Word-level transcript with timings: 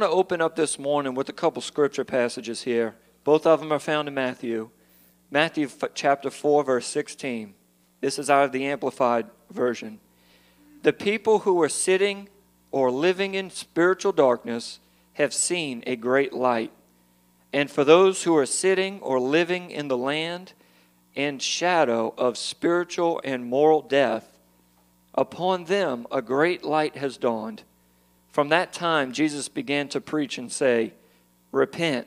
want 0.00 0.12
to 0.12 0.16
open 0.16 0.40
up 0.40 0.56
this 0.56 0.78
morning 0.78 1.14
with 1.14 1.28
a 1.28 1.32
couple 1.32 1.60
scripture 1.60 2.06
passages 2.06 2.62
here. 2.62 2.94
Both 3.22 3.44
of 3.44 3.60
them 3.60 3.70
are 3.70 3.78
found 3.78 4.08
in 4.08 4.14
Matthew. 4.14 4.70
Matthew 5.30 5.68
chapter 5.92 6.30
4, 6.30 6.64
verse 6.64 6.86
16. 6.86 7.52
This 8.00 8.18
is 8.18 8.30
out 8.30 8.46
of 8.46 8.52
the 8.52 8.64
Amplified 8.64 9.26
Version. 9.50 10.00
The 10.84 10.94
people 10.94 11.40
who 11.40 11.60
are 11.60 11.68
sitting 11.68 12.30
or 12.70 12.90
living 12.90 13.34
in 13.34 13.50
spiritual 13.50 14.12
darkness 14.12 14.80
have 15.14 15.34
seen 15.34 15.84
a 15.86 15.96
great 15.96 16.32
light. 16.32 16.72
And 17.52 17.70
for 17.70 17.84
those 17.84 18.22
who 18.22 18.34
are 18.38 18.46
sitting 18.46 19.00
or 19.00 19.20
living 19.20 19.70
in 19.70 19.88
the 19.88 19.98
land 19.98 20.54
and 21.14 21.42
shadow 21.42 22.14
of 22.16 22.38
spiritual 22.38 23.20
and 23.22 23.44
moral 23.44 23.82
death, 23.82 24.38
upon 25.14 25.64
them 25.64 26.06
a 26.10 26.22
great 26.22 26.64
light 26.64 26.96
has 26.96 27.18
dawned. 27.18 27.64
From 28.32 28.48
that 28.50 28.72
time, 28.72 29.12
Jesus 29.12 29.48
began 29.48 29.88
to 29.88 30.00
preach 30.00 30.38
and 30.38 30.50
say, 30.50 30.94
Repent, 31.52 32.06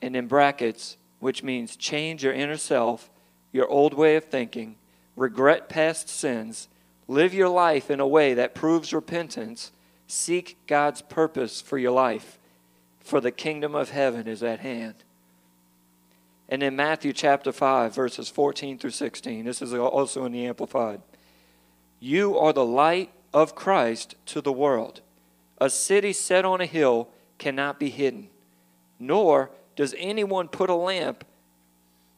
and 0.00 0.16
in 0.16 0.26
brackets, 0.26 0.96
which 1.18 1.42
means 1.42 1.76
change 1.76 2.24
your 2.24 2.32
inner 2.32 2.56
self, 2.56 3.10
your 3.52 3.68
old 3.68 3.92
way 3.92 4.16
of 4.16 4.24
thinking, 4.24 4.76
regret 5.16 5.68
past 5.68 6.08
sins, 6.08 6.68
live 7.06 7.34
your 7.34 7.48
life 7.48 7.90
in 7.90 8.00
a 8.00 8.06
way 8.06 8.32
that 8.34 8.54
proves 8.54 8.94
repentance, 8.94 9.72
seek 10.06 10.56
God's 10.66 11.02
purpose 11.02 11.60
for 11.60 11.76
your 11.76 11.92
life, 11.92 12.38
for 13.00 13.20
the 13.20 13.30
kingdom 13.30 13.74
of 13.74 13.90
heaven 13.90 14.26
is 14.26 14.42
at 14.42 14.60
hand. 14.60 14.94
And 16.48 16.62
in 16.62 16.74
Matthew 16.74 17.12
chapter 17.12 17.52
5, 17.52 17.94
verses 17.94 18.28
14 18.28 18.78
through 18.78 18.90
16, 18.90 19.44
this 19.44 19.60
is 19.60 19.74
also 19.74 20.24
in 20.24 20.32
the 20.32 20.46
Amplified. 20.46 21.02
You 22.00 22.38
are 22.38 22.52
the 22.52 22.64
light 22.64 23.10
of 23.32 23.54
Christ 23.54 24.14
to 24.26 24.40
the 24.40 24.52
world. 24.52 25.02
A 25.60 25.68
city 25.68 26.12
set 26.12 26.44
on 26.44 26.60
a 26.60 26.66
hill 26.66 27.08
cannot 27.38 27.78
be 27.78 27.90
hidden, 27.90 28.28
nor 28.98 29.50
does 29.76 29.94
anyone 29.98 30.48
put 30.48 30.70
a 30.70 30.74
lamp, 30.74 31.24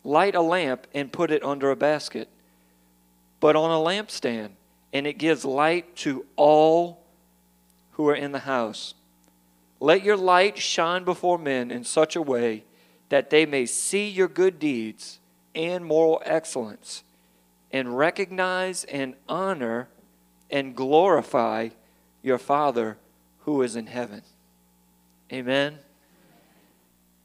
light 0.04 0.34
a 0.34 0.40
lamp, 0.40 0.86
and 0.94 1.12
put 1.12 1.30
it 1.30 1.44
under 1.44 1.70
a 1.70 1.76
basket, 1.76 2.28
but 3.40 3.56
on 3.56 3.70
a 3.70 3.82
lampstand, 3.82 4.50
and 4.92 5.06
it 5.06 5.18
gives 5.18 5.44
light 5.44 5.96
to 5.96 6.24
all 6.36 7.02
who 7.92 8.08
are 8.08 8.14
in 8.14 8.32
the 8.32 8.40
house. 8.40 8.94
Let 9.80 10.04
your 10.04 10.16
light 10.16 10.58
shine 10.58 11.04
before 11.04 11.38
men 11.38 11.70
in 11.70 11.82
such 11.82 12.14
a 12.14 12.22
way 12.22 12.64
that 13.08 13.30
they 13.30 13.44
may 13.44 13.66
see 13.66 14.08
your 14.08 14.28
good 14.28 14.58
deeds 14.58 15.18
and 15.54 15.84
moral 15.84 16.22
excellence 16.24 17.02
and 17.72 17.98
recognize 17.98 18.84
and 18.84 19.14
honor 19.28 19.88
and 20.50 20.76
glorify 20.76 21.70
your 22.22 22.38
Father 22.38 22.96
who 23.44 23.62
is 23.62 23.76
in 23.76 23.86
heaven. 23.86 24.22
Amen. 25.32 25.78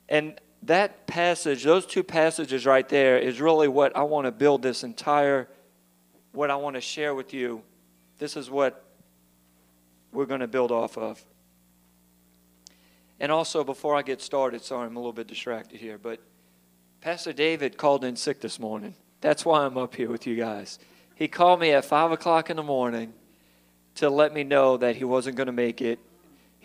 And 0.10 0.40
that 0.64 1.08
passage, 1.08 1.64
those 1.64 1.86
two 1.86 2.04
passages 2.04 2.66
right 2.66 2.88
there, 2.88 3.18
is 3.18 3.40
really 3.40 3.68
what 3.68 3.96
I 3.96 4.04
want 4.04 4.26
to 4.26 4.32
build 4.32 4.62
this 4.62 4.84
entire, 4.84 5.48
what 6.32 6.50
I 6.50 6.56
want 6.56 6.76
to 6.76 6.82
share 6.82 7.14
with 7.14 7.34
you. 7.34 7.62
This 8.18 8.36
is 8.36 8.50
what 8.50 8.84
we're 10.12 10.26
going 10.26 10.40
to 10.40 10.48
build 10.48 10.72
off 10.72 10.98
of. 10.98 11.24
And 13.20 13.32
also, 13.32 13.64
before 13.64 13.96
I 13.96 14.02
get 14.02 14.22
started, 14.22 14.64
sorry, 14.64 14.88
I'm 14.88 14.96
a 14.96 15.00
little 15.00 15.14
bit 15.14 15.28
distracted 15.28 15.80
here, 15.80 15.98
but 15.98 16.20
Pastor 17.02 17.34
David 17.34 17.78
called 17.78 18.04
in 18.04 18.16
sick 18.16 18.42
this 18.42 18.60
morning. 18.60 18.96
That's 19.22 19.46
why 19.46 19.66
I'm 19.66 19.78
up 19.78 19.96
here 19.96 20.10
with 20.10 20.28
you 20.28 20.36
guys. 20.36 20.80
He 21.16 21.28
called 21.28 21.60
me 21.60 21.72
at 21.72 21.86
5 21.86 22.12
o'clock 22.12 22.50
in 22.50 22.58
the 22.58 22.64
morning 22.64 23.14
to 23.96 24.10
let 24.10 24.34
me 24.34 24.44
know 24.44 24.78
that 24.78 24.96
he 24.96 25.04
wasn't 25.04 25.36
going 25.36 25.48
to 25.48 25.54
make 25.54 25.82
it. 25.82 26.00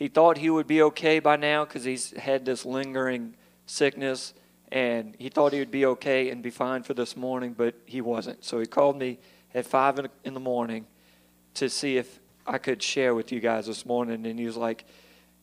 He 0.03 0.09
thought 0.09 0.37
he 0.37 0.51
would 0.51 0.67
be 0.67 0.83
okay 0.83 1.21
by 1.21 1.37
now 1.37 1.65
because 1.65 1.85
he's 1.85 2.11
had 2.17 2.45
this 2.45 2.65
lingering 2.65 3.37
sickness, 3.67 4.35
and 4.73 5.15
he 5.17 5.29
thought 5.29 5.53
he 5.53 5.61
would 5.61 5.71
be 5.71 5.87
okay 5.87 6.31
and 6.31 6.43
be 6.43 6.51
fine 6.51 6.83
for 6.83 6.93
this 6.93 7.17
morning, 7.17 7.55
but 7.57 7.77
he 7.87 8.01
wasn't. 8.01 8.45
So 8.45 8.59
he 8.59 8.67
called 8.67 8.99
me 8.99 9.21
at 9.55 9.65
5 9.65 10.09
in 10.25 10.35
the 10.35 10.41
morning 10.41 10.87
to 11.55 11.71
see 11.71 11.99
if 11.99 12.19
I 12.49 12.59
could 12.59 12.83
share 12.83 13.15
with 13.15 13.31
you 13.31 13.39
guys 13.39 13.67
this 13.67 13.87
morning, 13.87 14.27
and 14.27 14.41
he 14.41 14.45
was 14.45 14.57
like, 14.57 14.87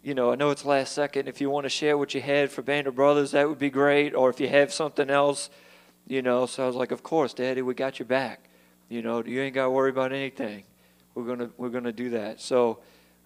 you 0.04 0.14
know, 0.14 0.30
I 0.30 0.36
know 0.36 0.50
it's 0.50 0.66
last 0.66 0.92
second. 0.92 1.30
If 1.30 1.40
you 1.40 1.50
want 1.50 1.64
to 1.64 1.70
share 1.70 1.98
what 1.98 2.14
you 2.14 2.20
had 2.20 2.52
for 2.52 2.62
Band 2.62 2.86
of 2.88 2.96
Brothers, 2.96 3.32
that 3.32 3.48
would 3.48 3.60
be 3.60 3.70
great. 3.70 4.14
Or 4.14 4.30
if 4.30 4.42
you 4.42 4.50
have 4.50 4.74
something 4.74 5.10
else, 5.10 5.50
you 6.06 6.22
know. 6.22 6.46
So 6.48 6.66
I 6.66 6.68
was 6.68 6.76
like, 6.76 6.92
of 6.92 7.02
course, 7.02 7.34
Daddy, 7.34 7.62
we 7.62 7.76
got 7.76 7.98
your 7.98 8.08
back. 8.08 8.50
You 8.90 9.04
know, 9.04 9.24
you 9.24 9.40
ain't 9.40 9.56
got 9.56 9.64
to 9.64 9.70
worry 9.70 9.90
about 9.90 10.12
anything. 10.12 10.66
We're 11.16 11.24
gonna 11.24 11.50
we're 11.56 11.70
gonna 11.70 11.94
do 11.94 12.10
that. 12.10 12.42
So 12.42 12.80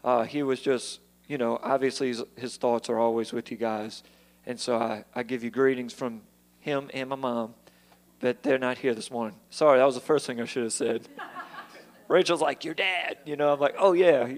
uh, 0.03 0.23
he 0.23 0.43
was 0.43 0.59
just, 0.59 0.99
you 1.27 1.37
know, 1.37 1.59
obviously 1.63 2.09
his, 2.09 2.23
his, 2.35 2.57
thoughts 2.57 2.89
are 2.89 2.99
always 2.99 3.31
with 3.31 3.51
you 3.51 3.57
guys, 3.57 4.03
and 4.45 4.59
so 4.59 4.77
I 4.77 5.05
I 5.15 5.23
give 5.23 5.43
you 5.43 5.49
greetings 5.49 5.93
from 5.93 6.21
him 6.59 6.89
and 6.93 7.09
my 7.09 7.15
mom, 7.15 7.55
but 8.19 8.43
they're 8.43 8.57
not 8.57 8.77
here 8.77 8.93
this 8.93 9.11
morning. 9.11 9.37
Sorry, 9.49 9.79
that 9.79 9.85
was 9.85 9.95
the 9.95 10.01
first 10.01 10.25
thing 10.25 10.41
I 10.41 10.45
should 10.45 10.63
have 10.63 10.73
said. 10.73 11.07
Rachel's 12.07 12.41
like, 12.41 12.63
your 12.65 12.73
dad. 12.73 13.17
You 13.25 13.35
know, 13.35 13.53
I'm 13.53 13.59
like, 13.59 13.75
oh 13.77 13.93
yeah, 13.93 14.33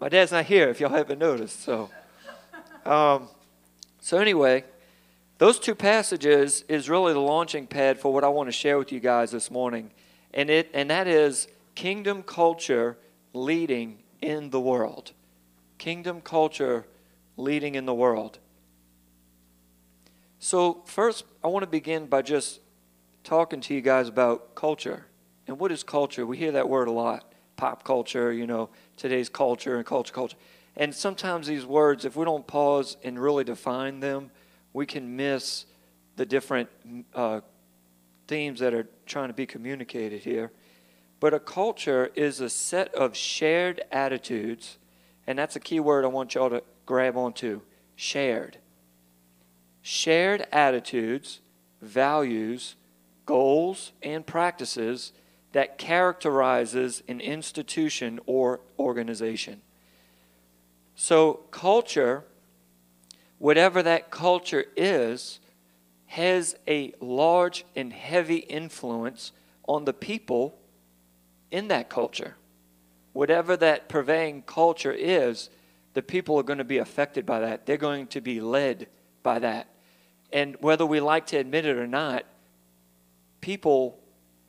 my 0.00 0.08
dad's 0.08 0.32
not 0.32 0.46
here. 0.46 0.68
If 0.68 0.80
y'all 0.80 0.90
haven't 0.90 1.18
noticed, 1.18 1.62
so. 1.62 1.90
Um, 2.84 3.28
so 4.00 4.18
anyway, 4.18 4.64
those 5.38 5.58
two 5.58 5.74
passages 5.74 6.64
is 6.68 6.88
really 6.88 7.12
the 7.12 7.20
launching 7.20 7.66
pad 7.66 7.98
for 7.98 8.12
what 8.12 8.24
I 8.24 8.28
want 8.28 8.48
to 8.48 8.52
share 8.52 8.78
with 8.78 8.92
you 8.92 9.00
guys 9.00 9.30
this 9.30 9.50
morning. 9.50 9.90
And 10.32 10.48
it 10.50 10.70
and 10.74 10.90
that 10.90 11.06
is 11.06 11.48
kingdom 11.74 12.22
culture 12.22 12.96
leading 13.32 13.98
in 14.20 14.50
the 14.50 14.60
world. 14.60 15.12
Kingdom 15.80 16.20
culture 16.20 16.86
leading 17.38 17.74
in 17.74 17.86
the 17.86 17.94
world. 17.94 18.38
So, 20.38 20.82
first, 20.84 21.24
I 21.42 21.48
want 21.48 21.62
to 21.62 21.66
begin 21.66 22.04
by 22.04 22.20
just 22.20 22.60
talking 23.24 23.62
to 23.62 23.72
you 23.72 23.80
guys 23.80 24.06
about 24.06 24.54
culture. 24.54 25.06
And 25.46 25.58
what 25.58 25.72
is 25.72 25.82
culture? 25.82 26.26
We 26.26 26.36
hear 26.36 26.52
that 26.52 26.68
word 26.68 26.88
a 26.88 26.92
lot 26.92 27.32
pop 27.56 27.82
culture, 27.82 28.30
you 28.30 28.46
know, 28.46 28.68
today's 28.98 29.30
culture 29.30 29.76
and 29.76 29.86
culture, 29.86 30.12
culture. 30.12 30.36
And 30.76 30.94
sometimes 30.94 31.46
these 31.46 31.64
words, 31.64 32.04
if 32.04 32.14
we 32.14 32.26
don't 32.26 32.46
pause 32.46 32.98
and 33.02 33.18
really 33.18 33.44
define 33.44 34.00
them, 34.00 34.30
we 34.74 34.84
can 34.84 35.16
miss 35.16 35.64
the 36.16 36.26
different 36.26 36.68
uh, 37.14 37.40
themes 38.28 38.60
that 38.60 38.74
are 38.74 38.86
trying 39.06 39.28
to 39.28 39.34
be 39.34 39.46
communicated 39.46 40.20
here. 40.20 40.52
But 41.20 41.32
a 41.32 41.40
culture 41.40 42.10
is 42.14 42.40
a 42.40 42.50
set 42.50 42.94
of 42.94 43.16
shared 43.16 43.82
attitudes, 43.90 44.76
and 45.30 45.38
that's 45.38 45.54
a 45.54 45.60
key 45.60 45.78
word 45.78 46.04
I 46.04 46.08
want 46.08 46.34
y'all 46.34 46.50
to 46.50 46.62
grab 46.86 47.16
onto 47.16 47.60
shared. 47.94 48.58
Shared 49.80 50.46
attitudes, 50.50 51.40
values, 51.80 52.74
goals, 53.26 53.92
and 54.02 54.26
practices 54.26 55.12
that 55.52 55.78
characterizes 55.78 57.02
an 57.08 57.20
institution 57.20 58.18
or 58.26 58.60
organization. 58.78 59.62
So, 60.94 61.34
culture 61.50 62.24
whatever 63.38 63.82
that 63.82 64.10
culture 64.10 64.66
is, 64.76 65.40
has 66.06 66.54
a 66.68 66.92
large 67.00 67.64
and 67.74 67.90
heavy 67.90 68.36
influence 68.36 69.32
on 69.66 69.86
the 69.86 69.94
people 69.94 70.58
in 71.50 71.68
that 71.68 71.88
culture. 71.88 72.36
Whatever 73.12 73.56
that 73.56 73.88
purveying 73.88 74.42
culture 74.42 74.92
is, 74.92 75.50
the 75.94 76.02
people 76.02 76.38
are 76.38 76.44
going 76.44 76.58
to 76.58 76.64
be 76.64 76.78
affected 76.78 77.26
by 77.26 77.40
that. 77.40 77.66
They're 77.66 77.76
going 77.76 78.06
to 78.08 78.20
be 78.20 78.40
led 78.40 78.86
by 79.22 79.40
that. 79.40 79.68
And 80.32 80.56
whether 80.60 80.86
we 80.86 81.00
like 81.00 81.26
to 81.28 81.36
admit 81.36 81.66
it 81.66 81.76
or 81.76 81.86
not, 81.86 82.24
people 83.40 83.98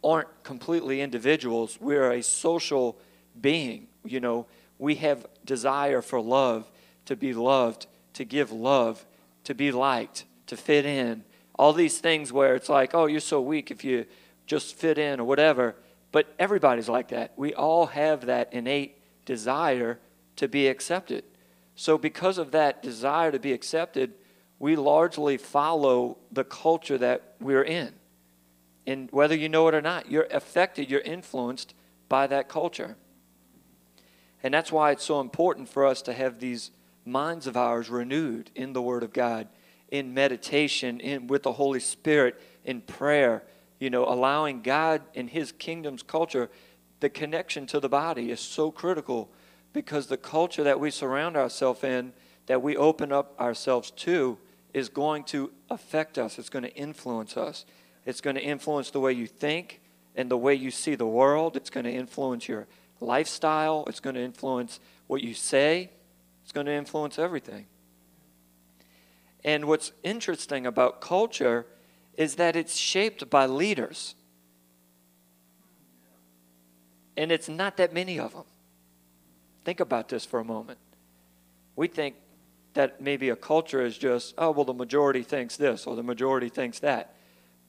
aren't 0.03 0.43
completely 0.43 1.01
individuals. 1.01 1.79
We're 1.81 2.11
a 2.11 2.21
social 2.21 2.97
being. 3.39 3.87
You 4.03 4.19
know, 4.19 4.45
we 4.77 4.95
have 4.95 5.25
desire 5.45 6.01
for 6.01 6.21
love, 6.21 6.69
to 7.05 7.15
be 7.15 7.33
loved, 7.33 7.87
to 8.13 8.23
give 8.23 8.51
love, 8.51 9.05
to 9.43 9.55
be 9.55 9.71
liked, 9.71 10.25
to 10.47 10.57
fit 10.57 10.85
in. 10.85 11.23
All 11.57 11.73
these 11.73 11.99
things 11.99 12.31
where 12.31 12.55
it's 12.55 12.69
like, 12.69 12.93
oh, 12.93 13.05
you're 13.05 13.19
so 13.19 13.41
weak 13.41 13.71
if 13.71 13.83
you 13.83 14.05
just 14.45 14.75
fit 14.75 14.97
in 14.97 15.19
or 15.19 15.23
whatever. 15.23 15.75
But 16.11 16.33
everybody's 16.37 16.89
like 16.89 17.09
that. 17.09 17.33
We 17.37 17.53
all 17.53 17.87
have 17.87 18.25
that 18.25 18.53
innate 18.53 18.97
desire 19.25 19.99
to 20.37 20.47
be 20.47 20.67
accepted. 20.67 21.23
So, 21.75 21.97
because 21.97 22.37
of 22.37 22.51
that 22.51 22.83
desire 22.83 23.31
to 23.31 23.39
be 23.39 23.53
accepted, 23.53 24.13
we 24.59 24.75
largely 24.75 25.37
follow 25.37 26.17
the 26.31 26.43
culture 26.43 26.97
that 26.97 27.35
we're 27.39 27.63
in. 27.63 27.93
And 28.85 29.09
whether 29.11 29.35
you 29.35 29.49
know 29.49 29.67
it 29.67 29.75
or 29.75 29.81
not, 29.81 30.11
you're 30.11 30.27
affected, 30.31 30.89
you're 30.89 31.01
influenced 31.01 31.73
by 32.09 32.27
that 32.27 32.49
culture. 32.49 32.97
And 34.43 34.53
that's 34.53 34.71
why 34.71 34.91
it's 34.91 35.03
so 35.03 35.19
important 35.19 35.69
for 35.69 35.85
us 35.85 36.01
to 36.03 36.13
have 36.13 36.39
these 36.39 36.71
minds 37.05 37.47
of 37.47 37.55
ours 37.55 37.89
renewed 37.89 38.51
in 38.55 38.73
the 38.73 38.81
Word 38.81 39.03
of 39.03 39.13
God, 39.13 39.47
in 39.89 40.13
meditation, 40.13 40.99
in, 40.99 41.27
with 41.27 41.43
the 41.43 41.53
Holy 41.53 41.79
Spirit, 41.79 42.41
in 42.65 42.81
prayer, 42.81 43.43
you 43.81 43.89
know, 43.89 44.05
allowing 44.05 44.61
God 44.61 45.01
and 45.15 45.27
His 45.27 45.51
kingdom's 45.51 46.03
culture, 46.03 46.51
the 46.99 47.09
connection 47.09 47.65
to 47.65 47.79
the 47.79 47.89
body 47.89 48.29
is 48.29 48.39
so 48.39 48.69
critical 48.69 49.31
because 49.73 50.05
the 50.05 50.17
culture 50.17 50.63
that 50.63 50.79
we 50.79 50.91
surround 50.91 51.35
ourselves 51.35 51.83
in 51.83 52.13
that 52.45 52.61
we 52.61 52.77
open 52.77 53.11
up 53.11 53.37
ourselves 53.41 53.89
to 53.91 54.37
is 54.71 54.87
going 54.87 55.23
to 55.23 55.51
affect 55.71 56.19
us. 56.19 56.37
It's 56.37 56.49
going 56.49 56.61
to 56.61 56.75
influence 56.75 57.35
us. 57.35 57.65
It's 58.05 58.21
going 58.21 58.35
to 58.35 58.41
influence 58.43 58.91
the 58.91 58.99
way 58.99 59.13
you 59.13 59.25
think 59.25 59.81
and 60.15 60.29
the 60.29 60.37
way 60.37 60.53
you 60.53 60.69
see 60.69 60.93
the 60.93 61.07
world. 61.07 61.57
It's 61.57 61.71
going 61.71 61.85
to 61.85 61.91
influence 61.91 62.47
your 62.47 62.67
lifestyle. 62.99 63.83
It's 63.87 63.99
going 63.99 64.15
to 64.15 64.21
influence 64.21 64.79
what 65.07 65.23
you 65.23 65.33
say. 65.33 65.89
It's 66.43 66.51
going 66.51 66.67
to 66.67 66.73
influence 66.73 67.17
everything. 67.17 67.65
And 69.43 69.65
what's 69.65 69.91
interesting 70.03 70.67
about 70.67 71.01
culture 71.01 71.65
is 72.15 72.35
that 72.35 72.55
it's 72.55 72.75
shaped 72.75 73.29
by 73.29 73.45
leaders. 73.45 74.15
And 77.17 77.31
it's 77.31 77.49
not 77.49 77.77
that 77.77 77.93
many 77.93 78.19
of 78.19 78.33
them. 78.33 78.45
Think 79.63 79.79
about 79.79 80.09
this 80.09 80.25
for 80.25 80.39
a 80.39 80.45
moment. 80.45 80.79
We 81.75 81.87
think 81.87 82.15
that 82.73 83.01
maybe 83.01 83.29
a 83.29 83.35
culture 83.35 83.83
is 83.83 83.97
just, 83.97 84.33
oh, 84.37 84.51
well, 84.51 84.65
the 84.65 84.73
majority 84.73 85.23
thinks 85.23 85.57
this 85.57 85.85
or 85.85 85.95
the 85.95 86.03
majority 86.03 86.49
thinks 86.49 86.79
that. 86.79 87.15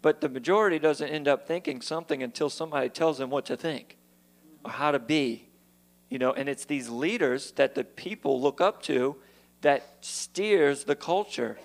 But 0.00 0.20
the 0.20 0.28
majority 0.28 0.78
doesn't 0.78 1.08
end 1.08 1.28
up 1.28 1.46
thinking 1.46 1.80
something 1.80 2.22
until 2.22 2.50
somebody 2.50 2.88
tells 2.88 3.18
them 3.18 3.30
what 3.30 3.46
to 3.46 3.56
think 3.56 3.96
or 4.64 4.72
how 4.72 4.90
to 4.90 4.98
be. 4.98 5.48
You 6.08 6.18
know, 6.18 6.32
and 6.32 6.48
it's 6.48 6.64
these 6.64 6.88
leaders 6.88 7.52
that 7.52 7.74
the 7.74 7.84
people 7.84 8.40
look 8.40 8.60
up 8.60 8.82
to 8.82 9.16
that 9.62 9.96
steers 10.00 10.84
the 10.84 10.96
culture. 10.96 11.58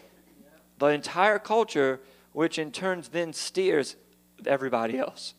The 0.78 0.88
entire 0.88 1.40
culture, 1.40 2.00
which 2.38 2.60
in 2.60 2.72
turn 2.72 3.04
then 3.14 3.34
steers 3.34 3.96
everybody 4.46 4.96
else. 4.96 5.34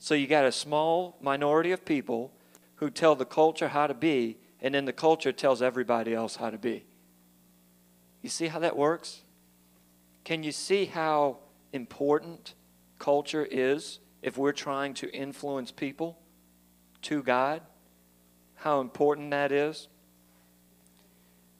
So 0.00 0.12
you 0.12 0.26
got 0.26 0.44
a 0.44 0.50
small 0.50 1.16
minority 1.20 1.70
of 1.70 1.84
people 1.84 2.32
who 2.74 2.90
tell 2.90 3.14
the 3.14 3.24
culture 3.24 3.68
how 3.68 3.86
to 3.86 3.94
be, 3.94 4.36
and 4.60 4.74
then 4.74 4.86
the 4.86 4.92
culture 4.92 5.30
tells 5.30 5.62
everybody 5.62 6.12
else 6.12 6.34
how 6.34 6.50
to 6.50 6.58
be. 6.58 6.84
You 8.22 8.28
see 8.28 8.48
how 8.48 8.58
that 8.58 8.76
works? 8.76 9.20
Can 10.24 10.42
you 10.42 10.50
see 10.50 10.86
how 10.86 11.38
important 11.72 12.54
culture 12.98 13.46
is 13.48 14.00
if 14.20 14.36
we're 14.36 14.50
trying 14.50 14.94
to 14.94 15.14
influence 15.14 15.70
people 15.70 16.18
to 17.02 17.22
God? 17.22 17.62
How 18.56 18.80
important 18.80 19.30
that 19.30 19.52
is? 19.52 19.86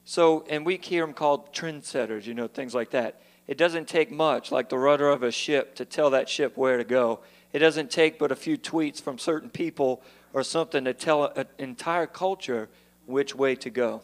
So, 0.03 0.45
and 0.49 0.65
we 0.65 0.75
hear 0.75 1.05
them 1.05 1.13
called 1.13 1.53
trendsetters, 1.55 2.25
you 2.25 2.33
know, 2.33 2.49
things 2.49 2.75
like 2.75 2.89
that. 2.89 3.21
It 3.47 3.57
doesn't 3.57 3.87
take 3.87 4.11
much, 4.11 4.51
like 4.51 4.69
the 4.69 4.77
rudder 4.77 5.09
of 5.09 5.23
a 5.23 5.31
ship, 5.31 5.75
to 5.75 5.85
tell 5.85 6.09
that 6.09 6.27
ship 6.27 6.57
where 6.57 6.77
to 6.77 6.83
go. 6.83 7.21
It 7.53 7.59
doesn't 7.59 7.89
take 7.89 8.19
but 8.19 8.31
a 8.31 8.35
few 8.35 8.57
tweets 8.57 9.01
from 9.01 9.17
certain 9.17 9.49
people 9.49 10.03
or 10.33 10.43
something 10.43 10.83
to 10.83 10.93
tell 10.93 11.25
an 11.25 11.45
entire 11.57 12.07
culture 12.07 12.69
which 13.05 13.33
way 13.33 13.55
to 13.55 13.69
go. 13.69 14.01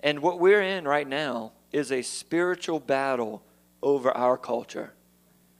And 0.00 0.20
what 0.20 0.40
we're 0.40 0.62
in 0.62 0.88
right 0.88 1.06
now 1.06 1.52
is 1.72 1.92
a 1.92 2.02
spiritual 2.02 2.80
battle 2.80 3.42
over 3.82 4.10
our 4.10 4.38
culture. 4.38 4.94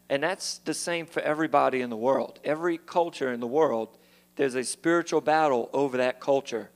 And 0.08 0.22
that's 0.22 0.58
the 0.58 0.74
same 0.74 1.06
for 1.06 1.20
everybody 1.20 1.82
in 1.82 1.90
the 1.90 1.96
world. 1.96 2.40
Every 2.42 2.78
culture 2.78 3.32
in 3.32 3.40
the 3.40 3.46
world, 3.46 3.96
there's 4.36 4.54
a 4.54 4.64
spiritual 4.64 5.20
battle 5.20 5.68
over 5.72 5.98
that 5.98 6.18
culture 6.20 6.70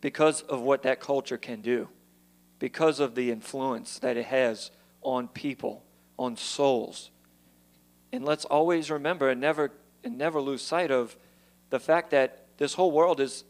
because 0.00 0.40
of 0.42 0.62
what 0.62 0.82
that 0.82 1.00
culture 1.00 1.36
can 1.36 1.60
do, 1.60 1.88
because 2.60 3.00
of 3.00 3.16
the 3.16 3.32
influence 3.32 3.98
that 3.98 4.16
it 4.16 4.26
has 4.26 4.70
on 5.02 5.26
people, 5.26 5.82
on 6.16 6.36
souls. 6.36 7.10
And 8.12 8.24
let's 8.24 8.44
always 8.44 8.90
remember 8.90 9.30
and 9.30 9.40
never, 9.40 9.72
and 10.04 10.16
never 10.16 10.40
lose 10.40 10.62
sight 10.62 10.92
of 10.92 11.16
the 11.70 11.80
fact 11.80 12.10
that 12.10 12.46
this 12.58 12.74
whole 12.74 12.92
world 12.92 13.18
is 13.18 13.44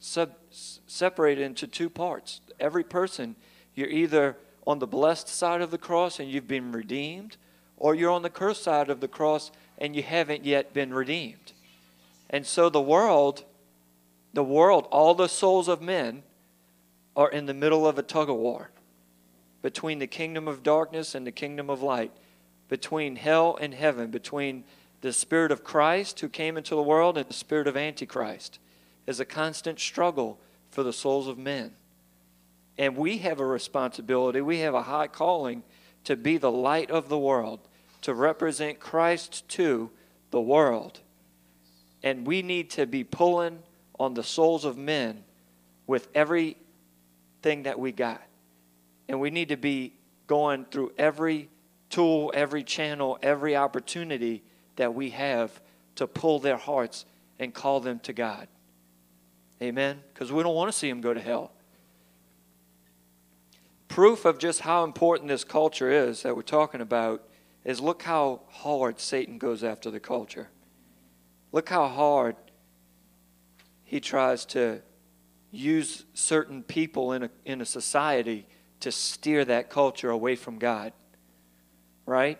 sub, 0.00 0.32
separated 0.50 1.42
into 1.42 1.66
two 1.66 1.90
parts. 1.90 2.40
Every 2.58 2.82
person, 2.82 3.36
you're 3.74 3.88
either 3.88 4.36
on 4.66 4.78
the 4.78 4.86
blessed 4.86 5.28
side 5.28 5.60
of 5.60 5.70
the 5.70 5.78
cross 5.78 6.18
and 6.18 6.30
you've 6.30 6.48
been 6.48 6.72
redeemed, 6.72 7.36
or 7.76 7.94
you're 7.94 8.10
on 8.10 8.22
the 8.22 8.30
cursed 8.30 8.62
side 8.62 8.88
of 8.88 9.00
the 9.00 9.08
cross 9.08 9.50
and 9.76 9.94
you 9.94 10.02
haven't 10.02 10.44
yet 10.44 10.72
been 10.72 10.94
redeemed. 10.94 11.52
And 12.30 12.46
so 12.46 12.70
the 12.70 12.80
world, 12.80 13.44
the 14.32 14.42
world, 14.42 14.88
all 14.90 15.14
the 15.14 15.28
souls 15.28 15.68
of 15.68 15.82
men 15.82 16.22
are 17.18 17.28
in 17.28 17.46
the 17.46 17.52
middle 17.52 17.84
of 17.84 17.98
a 17.98 18.02
tug 18.02 18.30
of 18.30 18.36
war 18.36 18.70
between 19.60 19.98
the 19.98 20.06
kingdom 20.06 20.46
of 20.46 20.62
darkness 20.62 21.16
and 21.16 21.26
the 21.26 21.32
kingdom 21.32 21.68
of 21.68 21.82
light, 21.82 22.12
between 22.68 23.16
hell 23.16 23.58
and 23.60 23.74
heaven, 23.74 24.08
between 24.08 24.62
the 25.00 25.12
Spirit 25.12 25.50
of 25.50 25.64
Christ 25.64 26.20
who 26.20 26.28
came 26.28 26.56
into 26.56 26.76
the 26.76 26.82
world 26.82 27.18
and 27.18 27.28
the 27.28 27.34
Spirit 27.34 27.66
of 27.66 27.76
Antichrist 27.76 28.60
is 29.04 29.18
a 29.18 29.24
constant 29.24 29.80
struggle 29.80 30.38
for 30.70 30.84
the 30.84 30.92
souls 30.92 31.26
of 31.26 31.36
men. 31.36 31.72
And 32.78 32.96
we 32.96 33.18
have 33.18 33.40
a 33.40 33.44
responsibility, 33.46 34.40
we 34.40 34.60
have 34.60 34.74
a 34.74 34.82
high 34.82 35.08
calling 35.08 35.64
to 36.04 36.14
be 36.14 36.38
the 36.38 36.52
light 36.52 36.88
of 36.92 37.08
the 37.08 37.18
world, 37.18 37.58
to 38.02 38.14
represent 38.14 38.78
Christ 38.78 39.48
to 39.50 39.90
the 40.30 40.40
world. 40.40 41.00
And 42.04 42.24
we 42.24 42.42
need 42.42 42.70
to 42.70 42.86
be 42.86 43.02
pulling 43.02 43.58
on 43.98 44.14
the 44.14 44.22
souls 44.22 44.64
of 44.64 44.78
men 44.78 45.24
with 45.88 46.08
everything 47.38 47.64
that 47.64 47.78
we 47.78 47.92
got. 47.92 48.22
And 49.08 49.20
we 49.20 49.30
need 49.30 49.48
to 49.48 49.56
be 49.56 49.94
going 50.26 50.66
through 50.70 50.92
every 50.98 51.48
tool, 51.88 52.30
every 52.34 52.62
channel, 52.62 53.18
every 53.22 53.56
opportunity 53.56 54.42
that 54.76 54.94
we 54.94 55.10
have 55.10 55.60
to 55.96 56.06
pull 56.06 56.38
their 56.38 56.56
hearts 56.56 57.06
and 57.38 57.54
call 57.54 57.80
them 57.80 58.00
to 58.00 58.12
God. 58.12 58.48
Amen? 59.62 60.00
Because 60.12 60.32
we 60.32 60.42
don't 60.42 60.54
want 60.54 60.70
to 60.70 60.76
see 60.76 60.88
them 60.88 61.00
go 61.00 61.14
to 61.14 61.20
hell. 61.20 61.52
Proof 63.88 64.24
of 64.24 64.38
just 64.38 64.60
how 64.60 64.84
important 64.84 65.28
this 65.28 65.44
culture 65.44 65.90
is 65.90 66.22
that 66.22 66.36
we're 66.36 66.42
talking 66.42 66.80
about 66.80 67.22
is 67.64 67.80
look 67.80 68.02
how 68.02 68.42
hard 68.48 69.00
Satan 69.00 69.38
goes 69.38 69.64
after 69.64 69.90
the 69.90 70.00
culture. 70.00 70.48
Look 71.50 71.68
how 71.68 71.88
hard 71.88 72.36
he 73.84 74.00
tries 74.00 74.44
to 74.46 74.82
use 75.50 76.04
certain 76.14 76.62
people 76.62 77.12
in 77.12 77.24
a, 77.24 77.30
in 77.44 77.60
a 77.60 77.64
society 77.64 78.46
to 78.80 78.92
steer 78.92 79.44
that 79.44 79.70
culture 79.70 80.10
away 80.10 80.36
from 80.36 80.58
God. 80.58 80.92
Right? 82.06 82.38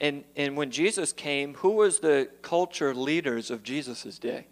And, 0.00 0.24
and 0.36 0.56
when 0.56 0.70
Jesus 0.70 1.12
came, 1.12 1.54
who 1.54 1.70
was 1.70 2.00
the 2.00 2.28
culture 2.42 2.94
leaders 2.94 3.50
of 3.50 3.62
Jesus' 3.62 4.18
day? 4.18 4.46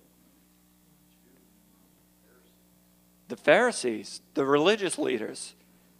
The 3.28 3.36
Pharisees, 3.36 4.20
the 4.34 4.44
religious 4.44 4.98
leaders. 4.98 5.54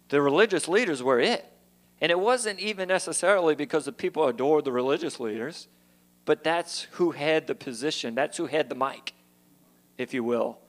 The 0.09 0.21
religious 0.21 0.67
leaders 0.67 1.01
were 1.01 1.19
it. 1.19 1.45
And 2.01 2.11
it 2.11 2.19
wasn't 2.19 2.59
even 2.59 2.87
necessarily 2.87 3.55
because 3.55 3.85
the 3.85 3.91
people 3.91 4.27
adored 4.27 4.65
the 4.65 4.71
religious 4.71 5.19
leaders, 5.19 5.67
but 6.25 6.43
that's 6.43 6.83
who 6.91 7.11
had 7.11 7.47
the 7.47 7.55
position, 7.55 8.15
that's 8.15 8.37
who 8.37 8.47
had 8.47 8.69
the 8.69 8.75
mic, 8.75 9.13
if 9.97 10.13
you 10.13 10.23
will. 10.23 10.59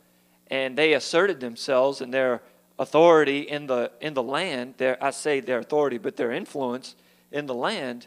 And 0.48 0.76
they 0.76 0.92
asserted 0.92 1.40
themselves 1.40 2.00
and 2.00 2.12
their 2.12 2.42
authority 2.78 3.40
in 3.40 3.66
the 3.66 3.90
in 4.00 4.14
the 4.14 4.22
land, 4.22 4.74
their 4.76 5.02
I 5.02 5.10
say 5.10 5.40
their 5.40 5.58
authority, 5.58 5.98
but 5.98 6.16
their 6.16 6.30
influence 6.30 6.94
in 7.32 7.46
the 7.46 7.54
land 7.54 8.06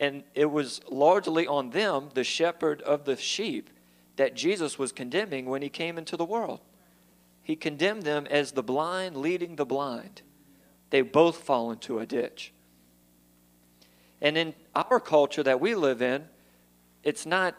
and 0.00 0.24
it 0.34 0.50
was 0.50 0.80
largely 0.90 1.46
on 1.46 1.70
them, 1.70 2.08
the 2.14 2.24
shepherd 2.24 2.80
of 2.82 3.04
the 3.04 3.16
sheep, 3.16 3.68
that 4.16 4.34
Jesus 4.34 4.78
was 4.78 4.92
condemning 4.92 5.44
when 5.44 5.60
he 5.60 5.68
came 5.68 5.98
into 5.98 6.16
the 6.16 6.24
world. 6.24 6.60
He 7.42 7.54
condemned 7.54 8.04
them 8.04 8.26
as 8.30 8.52
the 8.52 8.62
blind 8.62 9.16
leading 9.16 9.56
the 9.56 9.66
blind. 9.66 10.22
They 10.88 11.02
both 11.02 11.36
fall 11.36 11.70
into 11.70 11.98
a 11.98 12.06
ditch. 12.06 12.52
And 14.22 14.38
in 14.38 14.54
our 14.74 15.00
culture 15.00 15.42
that 15.42 15.60
we 15.60 15.74
live 15.74 16.00
in, 16.00 16.24
it's 17.02 17.26
not 17.26 17.54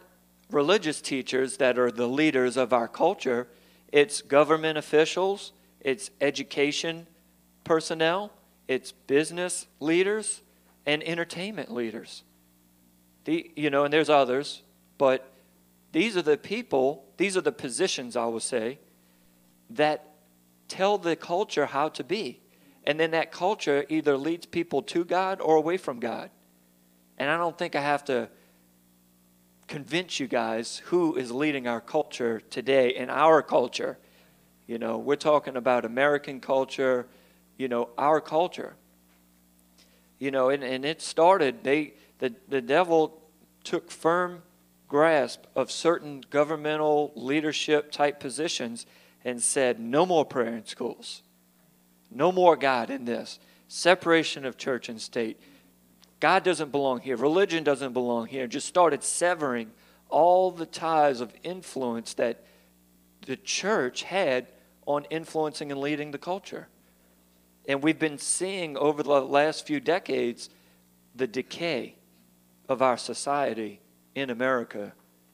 religious 0.52 1.00
teachers 1.00 1.56
that 1.56 1.78
are 1.78 1.90
the 1.90 2.06
leaders 2.06 2.56
of 2.56 2.72
our 2.72 2.88
culture, 2.88 3.48
it's 3.90 4.22
government 4.22 4.78
officials, 4.78 5.52
it's 5.80 6.10
education 6.20 7.06
personnel, 7.64 8.32
it's 8.68 8.92
business 8.92 9.66
leaders, 9.80 10.42
and 10.86 11.02
entertainment 11.02 11.72
leaders. 11.72 12.24
The, 13.24 13.50
you 13.56 13.70
know, 13.70 13.84
and 13.84 13.92
there's 13.92 14.10
others, 14.10 14.62
but 14.98 15.32
these 15.92 16.16
are 16.16 16.22
the 16.22 16.36
people, 16.36 17.04
these 17.16 17.36
are 17.36 17.40
the 17.40 17.52
positions, 17.52 18.16
I 18.16 18.26
will 18.26 18.40
say, 18.40 18.78
that 19.70 20.14
tell 20.68 20.98
the 20.98 21.16
culture 21.16 21.66
how 21.66 21.88
to 21.90 22.04
be. 22.04 22.40
And 22.84 22.98
then 22.98 23.12
that 23.12 23.30
culture 23.30 23.84
either 23.88 24.16
leads 24.16 24.46
people 24.46 24.82
to 24.82 25.04
God 25.04 25.40
or 25.40 25.56
away 25.56 25.76
from 25.76 26.00
God. 26.00 26.30
And 27.16 27.30
I 27.30 27.36
don't 27.36 27.56
think 27.56 27.76
I 27.76 27.80
have 27.80 28.04
to 28.06 28.28
convince 29.68 30.20
you 30.20 30.26
guys 30.26 30.78
who 30.86 31.16
is 31.16 31.30
leading 31.30 31.66
our 31.66 31.80
culture 31.80 32.40
today 32.50 32.94
in 32.94 33.10
our 33.10 33.42
culture. 33.42 33.98
You 34.66 34.78
know, 34.78 34.98
we're 34.98 35.16
talking 35.16 35.56
about 35.56 35.84
American 35.84 36.40
culture, 36.40 37.06
you 37.56 37.68
know, 37.68 37.90
our 37.98 38.20
culture. 38.20 38.74
You 40.18 40.30
know, 40.30 40.50
and, 40.50 40.62
and 40.62 40.84
it 40.84 41.02
started, 41.02 41.64
they 41.64 41.94
the, 42.18 42.32
the 42.48 42.60
devil 42.60 43.20
took 43.64 43.90
firm 43.90 44.42
grasp 44.86 45.44
of 45.56 45.70
certain 45.70 46.22
governmental 46.30 47.12
leadership 47.16 47.90
type 47.90 48.20
positions 48.20 48.86
and 49.24 49.42
said, 49.42 49.80
No 49.80 50.06
more 50.06 50.24
prayer 50.24 50.54
in 50.54 50.66
schools. 50.66 51.22
No 52.10 52.30
more 52.30 52.56
God 52.56 52.90
in 52.90 53.04
this. 53.04 53.38
Separation 53.68 54.44
of 54.44 54.56
church 54.56 54.88
and 54.88 55.00
state. 55.00 55.40
God 56.22 56.44
doesn't 56.44 56.70
belong 56.70 57.00
here. 57.00 57.16
Religion 57.16 57.64
doesn't 57.64 57.94
belong 57.94 58.28
here. 58.28 58.46
Just 58.46 58.68
started 58.68 59.02
severing 59.02 59.72
all 60.08 60.52
the 60.52 60.66
ties 60.66 61.20
of 61.20 61.34
influence 61.42 62.14
that 62.14 62.44
the 63.26 63.34
church 63.34 64.04
had 64.04 64.46
on 64.86 65.04
influencing 65.10 65.72
and 65.72 65.80
leading 65.80 66.12
the 66.12 66.18
culture. 66.18 66.68
And 67.66 67.82
we've 67.82 67.98
been 67.98 68.18
seeing 68.18 68.76
over 68.76 69.02
the 69.02 69.20
last 69.20 69.66
few 69.66 69.80
decades 69.80 70.48
the 71.12 71.26
decay 71.26 71.96
of 72.68 72.82
our 72.82 72.96
society 72.96 73.80
in 74.14 74.30
America 74.30 74.92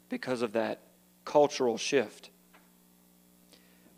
because 0.09 0.40
of 0.40 0.54
that 0.54 0.80
cultural 1.26 1.76
shift. 1.76 2.30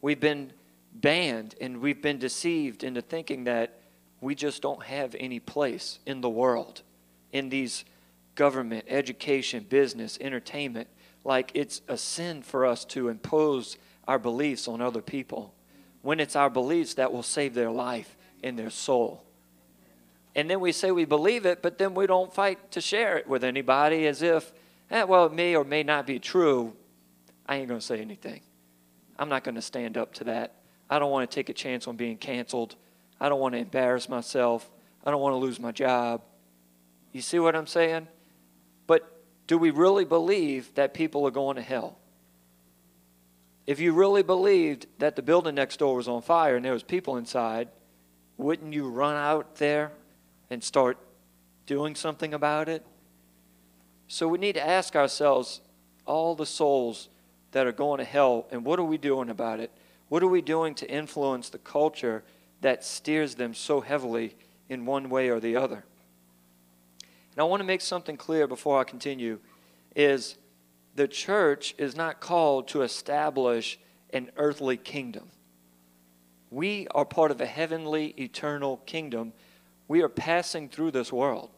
We've 0.02 0.18
been 0.18 0.52
banned 0.92 1.54
and 1.60 1.80
we've 1.80 2.02
been 2.02 2.18
deceived 2.18 2.82
into 2.82 3.00
thinking 3.00 3.44
that 3.44 3.79
we 4.20 4.34
just 4.34 4.62
don't 4.62 4.82
have 4.84 5.16
any 5.18 5.40
place 5.40 5.98
in 6.06 6.20
the 6.20 6.28
world, 6.28 6.82
in 7.32 7.48
these 7.48 7.84
government, 8.34 8.84
education, 8.88 9.66
business, 9.68 10.18
entertainment. 10.20 10.88
Like 11.24 11.50
it's 11.54 11.82
a 11.88 11.96
sin 11.96 12.42
for 12.42 12.66
us 12.66 12.84
to 12.86 13.08
impose 13.08 13.76
our 14.06 14.18
beliefs 14.18 14.68
on 14.68 14.80
other 14.80 15.02
people 15.02 15.54
when 16.02 16.20
it's 16.20 16.36
our 16.36 16.50
beliefs 16.50 16.94
that 16.94 17.12
will 17.12 17.22
save 17.22 17.54
their 17.54 17.70
life 17.70 18.16
and 18.42 18.58
their 18.58 18.70
soul. 18.70 19.22
And 20.34 20.48
then 20.48 20.60
we 20.60 20.72
say 20.72 20.90
we 20.90 21.04
believe 21.04 21.44
it, 21.44 21.60
but 21.60 21.78
then 21.78 21.94
we 21.94 22.06
don't 22.06 22.32
fight 22.32 22.70
to 22.72 22.80
share 22.80 23.18
it 23.18 23.26
with 23.26 23.44
anybody 23.44 24.06
as 24.06 24.22
if, 24.22 24.52
eh, 24.90 25.02
well, 25.02 25.26
it 25.26 25.32
may 25.32 25.56
or 25.56 25.64
may 25.64 25.82
not 25.82 26.06
be 26.06 26.18
true. 26.18 26.74
I 27.46 27.56
ain't 27.56 27.68
going 27.68 27.80
to 27.80 27.86
say 27.86 28.00
anything. 28.00 28.40
I'm 29.18 29.28
not 29.28 29.44
going 29.44 29.56
to 29.56 29.62
stand 29.62 29.98
up 29.98 30.14
to 30.14 30.24
that. 30.24 30.54
I 30.88 30.98
don't 30.98 31.10
want 31.10 31.30
to 31.30 31.34
take 31.34 31.48
a 31.48 31.52
chance 31.52 31.86
on 31.86 31.96
being 31.96 32.16
canceled. 32.16 32.76
I 33.20 33.28
don't 33.28 33.40
want 33.40 33.54
to 33.54 33.58
embarrass 33.58 34.08
myself. 34.08 34.70
I 35.04 35.10
don't 35.10 35.20
want 35.20 35.34
to 35.34 35.38
lose 35.38 35.60
my 35.60 35.72
job. 35.72 36.22
You 37.12 37.20
see 37.20 37.38
what 37.38 37.54
I'm 37.54 37.66
saying? 37.66 38.08
But 38.86 39.20
do 39.46 39.58
we 39.58 39.70
really 39.70 40.04
believe 40.04 40.74
that 40.74 40.94
people 40.94 41.26
are 41.26 41.30
going 41.30 41.56
to 41.56 41.62
hell? 41.62 41.98
If 43.66 43.78
you 43.78 43.92
really 43.92 44.22
believed 44.22 44.86
that 44.98 45.16
the 45.16 45.22
building 45.22 45.54
next 45.54 45.78
door 45.78 45.96
was 45.96 46.08
on 46.08 46.22
fire 46.22 46.56
and 46.56 46.64
there 46.64 46.72
was 46.72 46.82
people 46.82 47.16
inside, 47.16 47.68
wouldn't 48.36 48.72
you 48.72 48.88
run 48.88 49.16
out 49.16 49.56
there 49.56 49.92
and 50.48 50.64
start 50.64 50.98
doing 51.66 51.94
something 51.94 52.34
about 52.34 52.68
it? 52.68 52.84
So 54.08 54.26
we 54.26 54.38
need 54.38 54.54
to 54.54 54.66
ask 54.66 54.96
ourselves 54.96 55.60
all 56.06 56.34
the 56.34 56.46
souls 56.46 57.08
that 57.52 57.66
are 57.66 57.72
going 57.72 57.98
to 57.98 58.04
hell, 58.04 58.46
and 58.50 58.64
what 58.64 58.78
are 58.78 58.84
we 58.84 58.98
doing 58.98 59.28
about 59.28 59.60
it? 59.60 59.70
What 60.08 60.22
are 60.22 60.28
we 60.28 60.40
doing 60.40 60.74
to 60.76 60.90
influence 60.90 61.48
the 61.48 61.58
culture 61.58 62.24
that 62.60 62.84
steers 62.84 63.34
them 63.34 63.54
so 63.54 63.80
heavily 63.80 64.36
in 64.68 64.86
one 64.86 65.10
way 65.10 65.28
or 65.28 65.40
the 65.40 65.56
other? 65.56 65.84
And 67.32 67.38
I 67.38 67.44
want 67.44 67.60
to 67.60 67.66
make 67.66 67.80
something 67.80 68.16
clear 68.16 68.46
before 68.46 68.78
I 68.80 68.84
continue 68.84 69.38
is 69.94 70.36
the 70.94 71.08
church 71.08 71.74
is 71.78 71.96
not 71.96 72.20
called 72.20 72.68
to 72.68 72.82
establish 72.82 73.78
an 74.12 74.30
earthly 74.36 74.76
kingdom. 74.76 75.30
We 76.50 76.88
are 76.94 77.04
part 77.04 77.30
of 77.30 77.40
a 77.40 77.46
heavenly, 77.46 78.08
eternal 78.18 78.78
kingdom. 78.78 79.32
We 79.86 80.02
are 80.02 80.08
passing 80.08 80.68
through 80.68 80.90
this 80.90 81.12
world. 81.12 81.50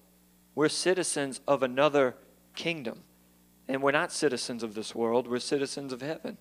We're 0.55 0.69
citizens 0.69 1.41
of 1.49 1.63
another 1.63 2.15
kingdom. 2.55 3.01
And 3.69 3.83
we're 3.83 3.93
not 3.93 4.13
citizens 4.13 4.63
of 4.63 4.75
this 4.75 4.95
world, 4.95 5.27
we're 5.27 5.39
citizens 5.39 5.93
of 5.93 6.03
heaven. 6.03 6.37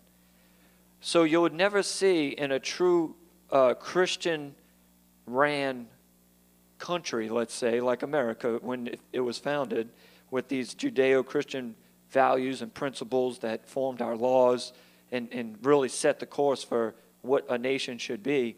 So 0.99 1.23
you 1.23 1.39
would 1.41 1.53
never 1.53 1.81
see 1.81 2.29
in 2.29 2.51
a 2.51 2.59
true 2.59 3.15
uh, 3.51 3.74
Christian 3.74 4.55
ran 5.25 5.88
country, 6.77 7.29
let's 7.29 7.53
say, 7.53 7.79
like 7.79 8.03
America, 8.03 8.60
when 8.62 8.96
it, 9.12 9.22
was 9.22 9.38
founded, 9.38 9.89
with 10.31 10.48
these 10.48 10.74
Judeo 10.74 11.25
Christian 11.25 11.75
values 12.10 12.62
and 12.62 12.74
principles 12.74 13.39
that 13.39 13.67
formed 13.67 14.01
our 14.01 14.15
laws 14.15 14.74
and, 15.12 15.29
and 15.31 15.58
really 15.63 15.89
set 15.89 16.20
the 16.20 16.25
course 16.25 16.63
for 16.63 16.96
what 17.22 17.46
a 17.50 17.58
nation 17.58 17.98
should 17.98 18.24
be. 18.24 18.55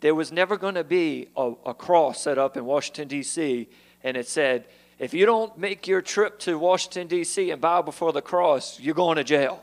There 0.00 0.14
was 0.14 0.32
never 0.32 0.56
going 0.56 0.74
to 0.74 0.84
be 0.84 1.28
a, 1.36 1.52
a 1.66 1.74
cross 1.74 2.22
set 2.22 2.38
up 2.38 2.56
in 2.56 2.64
Washington, 2.64 3.08
D.C., 3.08 3.68
and 4.02 4.16
it 4.16 4.28
said, 4.28 4.66
if 4.98 5.12
you 5.12 5.26
don't 5.26 5.56
make 5.58 5.86
your 5.86 6.00
trip 6.00 6.38
to 6.40 6.58
Washington, 6.58 7.06
D.C. 7.06 7.50
and 7.50 7.60
bow 7.60 7.82
before 7.82 8.12
the 8.12 8.22
cross, 8.22 8.80
you're 8.80 8.94
going 8.94 9.16
to 9.16 9.24
jail. 9.24 9.62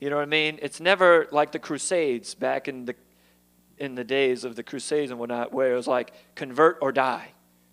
You 0.00 0.08
know 0.08 0.16
what 0.16 0.22
I 0.22 0.26
mean? 0.26 0.58
It's 0.62 0.80
never 0.80 1.28
like 1.30 1.52
the 1.52 1.58
Crusades 1.58 2.34
back 2.34 2.68
in 2.68 2.86
the 2.86 2.94
in 3.80 3.94
the 3.94 4.04
days 4.04 4.44
of 4.44 4.54
the 4.54 4.62
Crusades 4.62 5.10
and 5.10 5.18
whatnot, 5.18 5.52
where 5.52 5.72
it 5.72 5.76
was 5.76 5.88
like 5.88 6.12
convert 6.34 6.78
or 6.80 6.92
die. 6.92 7.32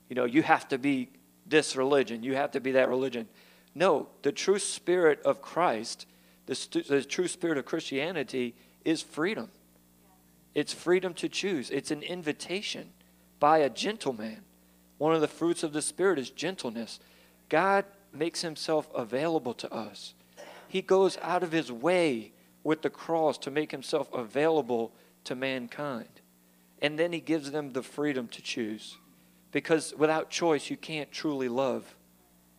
You 0.10 0.16
know, 0.16 0.26
you 0.26 0.42
have 0.42 0.68
to 0.70 0.78
be 0.78 1.10
this 1.46 1.76
religion, 1.76 2.24
you 2.24 2.36
have 2.36 2.52
to 2.52 2.60
be 2.60 2.72
that 2.72 2.90
religion. 2.90 3.28
No, 3.76 4.08
the 4.24 4.32
true 4.32 4.58
spirit 4.58 5.22
of 5.24 5.42
Christ, 5.42 6.08
the, 6.48 6.56
st- 6.56 6.88
the 6.88 7.04
true 7.04 7.28
spirit 7.28 7.58
of 7.58 7.66
Christianity 7.66 8.56
is 8.84 9.02
freedom. 9.02 9.50
It's 10.56 10.74
freedom 10.74 11.14
to 11.16 11.30
choose. 11.30 11.70
It's 11.70 11.92
an 11.92 12.02
invitation 12.02 12.90
by 13.40 13.60
a 13.60 13.70
gentleman. 13.70 14.40
One 14.98 15.14
of 15.14 15.22
the 15.22 15.28
fruits 15.28 15.62
of 15.62 15.74
the 15.74 15.82
Spirit 15.82 16.18
is 16.18 16.32
gentleness. 16.32 17.00
God 17.50 17.86
makes 18.12 18.42
himself 18.42 18.90
available 18.96 19.54
to 19.54 19.72
us. 19.72 20.16
He 20.68 20.82
goes 20.82 21.18
out 21.22 21.44
of 21.44 21.52
his 21.52 21.72
way 21.72 22.32
with 22.64 22.82
the 22.82 22.90
cross 22.90 23.38
to 23.40 23.52
make 23.52 23.72
himself 23.72 24.12
available 24.12 24.92
to 25.28 25.36
mankind. 25.36 26.22
And 26.82 26.98
then 27.00 27.14
he 27.14 27.20
gives 27.20 27.52
them 27.52 27.72
the 27.72 27.84
freedom 27.84 28.28
to 28.30 28.42
choose. 28.42 28.98
Because 29.52 29.94
without 29.98 30.30
choice, 30.30 30.70
you 30.70 30.78
can't 30.78 31.12
truly 31.12 31.50
love. 31.50 31.96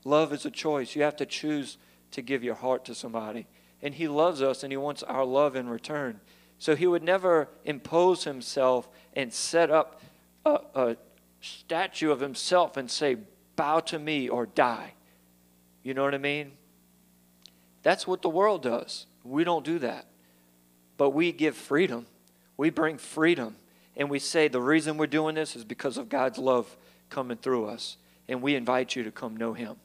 Love 0.05 0.33
is 0.33 0.47
a 0.47 0.51
choice. 0.51 0.97
You 0.97 1.03
have 1.03 1.17
to 1.17 1.27
choose 1.27 1.79
to 2.13 2.23
give 2.23 2.43
your 2.43 2.55
heart 2.55 2.85
to 2.87 2.95
somebody. 2.95 3.47
And 3.83 3.95
He 3.95 4.09
loves 4.09 4.43
us 4.43 4.63
and 4.63 4.73
He 4.73 4.77
wants 4.77 5.03
our 5.03 5.25
love 5.25 5.55
in 5.55 5.69
return. 5.69 6.21
So 6.59 6.75
He 6.75 6.87
would 6.87 7.03
never 7.03 7.49
impose 7.65 8.25
Himself 8.25 8.89
and 9.15 9.33
set 9.33 9.71
up 9.71 10.01
a, 10.45 10.61
a 10.75 10.97
statue 11.41 12.11
of 12.11 12.21
Himself 12.21 12.77
and 12.77 12.91
say, 12.91 13.19
Bow 13.57 13.81
to 13.81 13.99
me 13.99 14.29
or 14.29 14.47
die. 14.47 14.95
You 15.83 15.95
know 15.95 16.05
what 16.05 16.15
I 16.15 16.19
mean? 16.19 16.53
That's 17.83 18.07
what 18.07 18.23
the 18.23 18.29
world 18.29 18.63
does. 18.63 19.07
We 19.25 19.45
don't 19.45 19.65
do 19.65 19.79
that. 19.81 20.07
But 20.97 21.11
we 21.11 21.33
give 21.33 21.57
freedom. 21.57 22.07
We 22.59 22.69
bring 22.69 22.99
freedom. 22.99 23.57
And 23.97 24.11
we 24.11 24.19
say 24.19 24.49
the 24.49 24.61
reason 24.61 24.99
we're 24.99 25.07
doing 25.07 25.35
this 25.35 25.57
is 25.57 25.65
because 25.65 25.97
of 25.97 26.11
God's 26.11 26.39
love 26.39 26.77
coming 27.09 27.39
through 27.39 27.67
us. 27.67 27.97
And 28.29 28.43
we 28.43 28.55
invite 28.55 28.95
you 28.95 29.03
to 29.05 29.11
come 29.11 29.37
know 29.37 29.55
Him. 29.55 29.77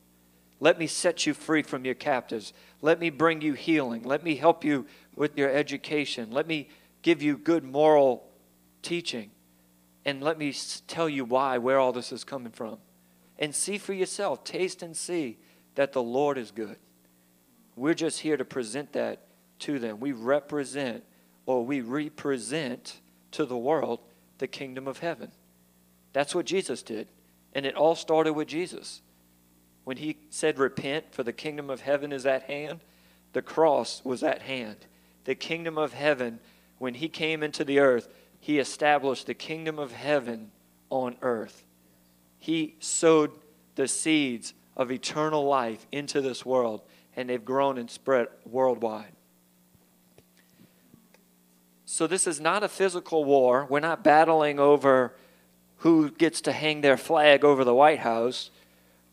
Let 0.60 0.78
me 0.78 0.88
set 0.88 1.26
you 1.26 1.34
free 1.34 1.62
from 1.62 1.86
your 1.86 1.96
captives. 1.96 2.54
Let 2.82 3.00
me 3.00 3.10
bring 3.10 3.42
you 3.42 3.54
healing. 3.54 4.04
Let 4.04 4.24
me 4.24 4.36
help 4.36 4.64
you 4.64 4.86
with 5.16 5.38
your 5.38 5.50
education. 5.50 6.32
Let 6.32 6.48
me 6.48 6.68
give 7.02 7.22
you 7.22 7.38
good 7.38 7.64
moral 7.64 8.26
teaching. 8.82 9.32
And 10.06 10.22
let 10.22 10.38
me 10.38 10.54
tell 10.88 11.10
you 11.10 11.26
why, 11.26 11.58
where 11.58 11.80
all 11.80 11.92
this 11.92 12.12
is 12.12 12.24
coming 12.24 12.52
from. 12.52 12.78
And 13.40 13.54
see 13.56 13.78
for 13.78 13.94
yourself, 13.94 14.44
taste 14.44 14.84
and 14.84 14.96
see 14.96 15.38
that 15.76 15.94
the 15.94 16.04
Lord 16.04 16.38
is 16.38 16.52
good. 16.52 16.78
We're 17.76 17.94
just 17.94 18.20
here 18.20 18.38
to 18.38 18.46
present 18.46 18.94
that 18.94 19.26
to 19.60 19.80
them. 19.80 20.00
We 20.00 20.12
represent 20.12 21.04
or 21.46 21.66
we 21.66 21.82
represent 21.82 23.00
to 23.32 23.46
the 23.46 23.58
world 23.58 24.00
the 24.38 24.48
kingdom 24.48 24.88
of 24.88 25.00
heaven. 25.00 25.32
That's 26.14 26.36
what 26.36 26.46
Jesus 26.46 26.84
did. 26.84 27.08
And 27.54 27.66
it 27.66 27.76
all 27.76 27.96
started 27.96 28.34
with 28.34 28.48
Jesus. 28.48 29.02
When 29.84 29.98
he 29.98 30.18
said, 30.30 30.58
Repent, 30.58 31.14
for 31.14 31.24
the 31.24 31.34
kingdom 31.34 31.70
of 31.70 31.82
heaven 31.82 32.12
is 32.12 32.26
at 32.26 32.44
hand, 32.44 32.80
the 33.34 33.42
cross 33.42 34.02
was 34.04 34.24
at 34.24 34.44
hand. 34.44 34.78
The 35.26 35.36
kingdom 35.36 35.78
of 35.78 35.94
heaven, 35.94 36.40
when 36.78 36.96
he 36.96 37.10
came 37.10 37.44
into 37.44 37.64
the 37.64 37.80
earth, 37.80 38.08
he 38.40 38.60
established 38.60 39.28
the 39.28 39.34
kingdom 39.34 39.80
of 39.80 39.92
heaven 39.92 40.52
on 40.90 41.16
earth. 41.22 41.66
He 42.40 42.76
sowed 42.80 43.32
the 43.76 43.88
seeds 43.88 44.54
of 44.76 44.92
eternal 44.92 45.46
life 45.46 45.86
into 45.92 46.22
this 46.22 46.46
world, 46.46 46.82
and 47.16 47.30
they've 47.30 47.44
grown 47.44 47.78
and 47.78 47.90
spread 47.90 48.28
worldwide. 48.46 49.14
So, 51.94 52.08
this 52.08 52.26
is 52.26 52.42
not 52.42 52.64
a 52.64 52.68
physical 52.68 53.24
war. 53.24 53.68
We're 53.70 53.80
not 53.80 54.04
battling 54.04 54.60
over 54.60 55.14
who 55.78 56.10
gets 56.10 56.42
to 56.42 56.52
hang 56.52 56.82
their 56.82 56.98
flag 56.98 57.46
over 57.46 57.64
the 57.64 57.76
White 57.76 58.00
House. 58.00 58.50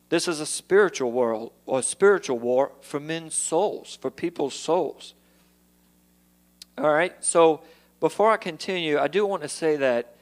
This 0.09 0.27
is 0.27 0.41
a 0.41 0.47
spiritual 0.47 1.13
world, 1.13 1.53
or 1.67 1.81
a 1.81 1.83
spiritual 1.83 2.39
war 2.39 2.73
for 2.81 2.99
men's 2.99 3.35
souls, 3.35 3.99
for 4.01 4.11
people's 4.11 4.55
souls. 4.55 5.13
All 6.79 6.91
right, 6.91 7.13
so 7.23 7.61
before 8.01 8.31
I 8.31 8.39
continue, 8.39 8.99
I 8.99 9.09
do 9.09 9.27
want 9.27 9.43
to 9.43 9.49
say 9.51 9.77
that 9.77 10.15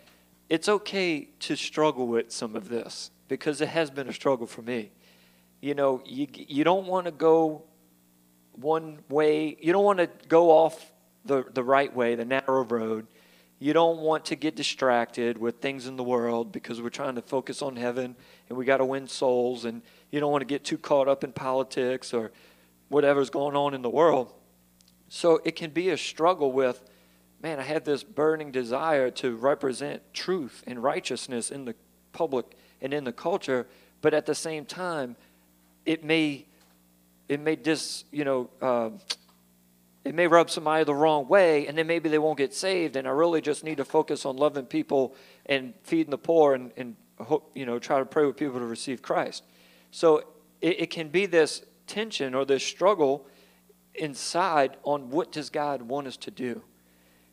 it's 0.49 0.69
okay 0.69 1.29
to 1.39 1.55
struggle 1.55 2.09
with 2.09 2.33
some 2.33 2.57
of 2.57 2.69
this 2.69 3.13
because 3.29 3.61
it 3.61 3.69
has 3.69 3.89
been 3.89 4.09
a 4.09 4.13
struggle 4.13 4.49
for 4.49 4.63
me. 4.63 4.91
You 5.61 5.77
know, 5.77 6.03
you, 6.05 6.27
you 6.35 6.65
don't 6.65 6.89
want 6.89 7.05
to 7.05 7.13
go 7.13 7.63
one 8.57 8.99
way, 9.09 9.57
you 9.61 9.73
don't 9.73 9.85
want 9.85 10.01
to 10.01 10.09
go 10.27 10.51
off 10.51 10.91
the, 11.29 11.45
the 11.55 11.63
right 11.63 11.95
way, 11.95 12.15
the 12.17 12.25
narrow 12.25 12.65
road. 12.65 13.07
You 13.61 13.73
don't 13.73 13.99
want 13.99 14.27
to 14.27 14.37
get 14.37 14.57
distracted 14.57 15.39
with 15.39 15.57
things 15.57 15.87
in 15.87 15.97
the 15.97 16.05
world 16.05 16.53
because 16.53 16.81
we're 16.81 16.91
trying 16.91 17.17
to 17.17 17.23
focus 17.23 17.61
on 17.63 17.77
heaven 17.77 18.17
and 18.49 18.59
we 18.59 18.65
got 18.65 18.79
to 18.79 18.85
win 18.85 19.09
souls. 19.09 19.65
And 19.65 19.83
you 20.11 20.21
don't 20.21 20.31
want 20.31 20.43
to 20.43 20.47
get 20.47 20.65
too 20.65 20.79
caught 20.79 21.09
up 21.09 21.25
in 21.25 21.33
politics 21.33 22.13
or 22.13 22.31
whatever's 22.89 23.31
going 23.31 23.57
on 23.57 23.75
in 23.75 23.83
the 23.83 23.91
world. 23.91 24.33
So 25.09 25.41
it 25.45 25.57
can 25.57 25.71
be 25.71 25.91
a 25.91 25.97
struggle 25.97 26.53
with, 26.53 26.83
man, 27.43 27.59
I 27.59 27.63
had 27.63 27.85
this 27.85 28.05
burning 28.05 28.53
desire 28.53 29.11
to 29.13 29.35
represent 29.37 30.03
truth 30.13 30.63
and 30.67 30.83
righteousness 30.83 31.51
in 31.51 31.65
the 31.65 31.75
public 32.13 32.57
and 32.81 32.95
in 32.95 33.05
the 33.05 33.13
culture, 33.13 33.67
but 34.03 34.15
at 34.15 34.27
the 34.27 34.35
same 34.35 34.65
time, 34.65 35.17
it 35.85 36.05
may, 36.05 36.47
it 37.29 37.41
may 37.41 37.57
just, 37.57 38.05
you 38.13 38.25
know, 38.25 38.51
uh, 38.61 38.91
it 40.05 40.15
may 40.15 40.27
rub 40.27 40.51
somebody 40.51 40.85
the 40.85 40.95
wrong 40.95 41.29
way, 41.29 41.67
and 41.67 41.77
then 41.77 41.87
maybe 41.87 42.09
they 42.09 42.19
won't 42.19 42.39
get 42.39 42.55
saved. 42.55 42.97
And 42.97 43.07
I 43.07 43.11
really 43.11 43.41
just 43.41 43.65
need 43.65 43.77
to 43.79 43.85
focus 43.85 44.25
on 44.25 44.37
loving 44.37 44.67
people 44.67 45.15
and 45.47 45.75
feeding 45.83 46.11
the 46.11 46.19
poor, 46.19 46.55
and, 46.55 46.73
and 46.77 46.97
hope, 47.19 47.51
you 47.55 47.67
know, 47.67 47.79
try 47.79 47.99
to 47.99 48.07
pray 48.07 48.25
with 48.25 48.37
people 48.37 48.59
to 48.59 48.67
receive 48.67 49.03
Christ. 49.03 49.45
So 49.91 50.19
it, 50.61 50.81
it 50.81 50.91
can 50.91 51.09
be 51.09 51.27
this 51.27 51.63
tension 51.87 52.35
or 52.35 52.45
this 52.45 52.65
struggle 52.65 53.27
inside 53.95 54.77
on 54.85 55.11
what 55.11 55.33
does 55.33 55.51
God 55.51 55.83
want 55.83 56.07
us 56.07 56.17
to 56.19 56.31
do. 56.31 56.63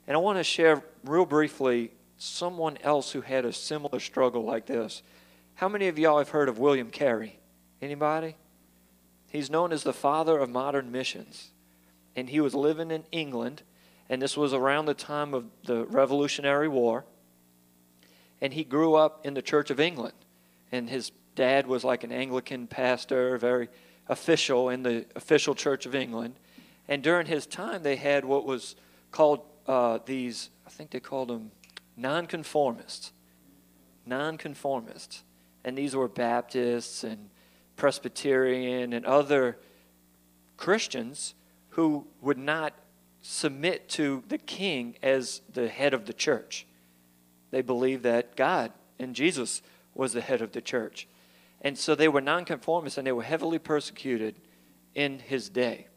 And 0.08 0.16
I 0.16 0.20
want 0.20 0.38
to 0.38 0.44
share 0.44 0.84
real 1.04 1.26
briefly 1.26 1.92
someone 2.18 2.78
else 2.84 3.12
who 3.12 3.22
had 3.22 3.46
a 3.46 3.54
similar 3.54 4.00
struggle 4.00 4.44
like 4.44 4.66
this. 4.66 5.04
How 5.56 5.70
many 5.70 5.88
of 5.88 5.98
y'all 6.00 6.18
have 6.18 6.30
heard 6.30 6.50
of 6.50 6.60
William 6.60 6.90
Carey? 6.90 7.40
Anybody? 7.82 8.36
He's 9.30 9.50
known 9.50 9.72
as 9.72 9.84
the 9.84 9.94
father 9.94 10.38
of 10.38 10.50
modern 10.50 10.92
missions. 10.92 11.52
And 12.16 12.30
he 12.30 12.40
was 12.40 12.56
living 12.56 12.92
in 12.92 13.04
England, 13.12 13.64
and 14.10 14.22
this 14.22 14.38
was 14.38 14.54
around 14.54 14.86
the 14.86 14.94
time 14.94 15.34
of 15.34 15.46
the 15.66 15.86
Revolutionary 15.86 16.68
War. 16.68 17.06
And 18.42 18.54
he 18.54 18.64
grew 18.64 18.96
up 18.96 19.26
in 19.26 19.34
the 19.34 19.42
Church 19.42 19.70
of 19.70 19.80
England. 19.80 20.14
And 20.72 20.90
his 20.90 21.12
dad 21.36 21.68
was 21.68 21.84
like 21.84 22.04
an 22.04 22.12
Anglican 22.12 22.68
pastor, 22.68 23.38
very 23.38 23.70
official 24.08 24.70
in 24.70 24.84
the 24.84 25.06
official 25.16 25.56
Church 25.56 25.86
of 25.86 25.96
England. 25.96 26.36
And 26.88 27.02
during 27.02 27.28
his 27.28 27.46
time, 27.46 27.84
they 27.84 27.96
had 27.96 28.26
what 28.26 28.46
was 28.46 28.76
called 29.12 29.42
uh, 29.68 30.00
these, 30.06 30.50
I 30.66 30.70
think 30.70 30.92
they 30.92 31.00
called 31.00 31.30
them 31.30 31.52
nonconformists. 31.98 33.12
Nonconformists. 34.06 35.24
And 35.64 35.78
these 35.78 35.96
were 35.96 36.08
Baptists 36.08 37.04
and 37.04 37.30
Presbyterian 37.76 38.94
and 38.94 39.06
other 39.06 39.58
Christians 40.58 41.34
who 41.76 42.08
would 42.22 42.38
not 42.38 42.74
submit 43.22 43.90
to 43.90 44.24
the 44.30 44.38
king 44.38 44.96
as 45.04 45.42
the 45.52 45.68
head 45.68 45.94
of 45.94 46.06
the 46.06 46.14
church. 46.14 46.66
They 47.52 47.62
believed 47.62 48.04
that 48.04 48.38
God 48.38 48.72
and 48.98 49.14
Jesus 49.14 49.62
was 49.94 50.14
the 50.14 50.22
head 50.22 50.42
of 50.42 50.54
the 50.54 50.62
church. 50.62 51.06
And 51.60 51.78
so 51.78 51.94
they 51.94 52.08
were 52.08 52.22
nonconformists 52.22 52.98
and 52.98 53.06
they 53.06 53.12
were 53.12 53.24
heavily 53.24 53.60
persecuted 53.60 54.36
in 54.94 55.20
his 55.20 55.50
day. 55.50 55.88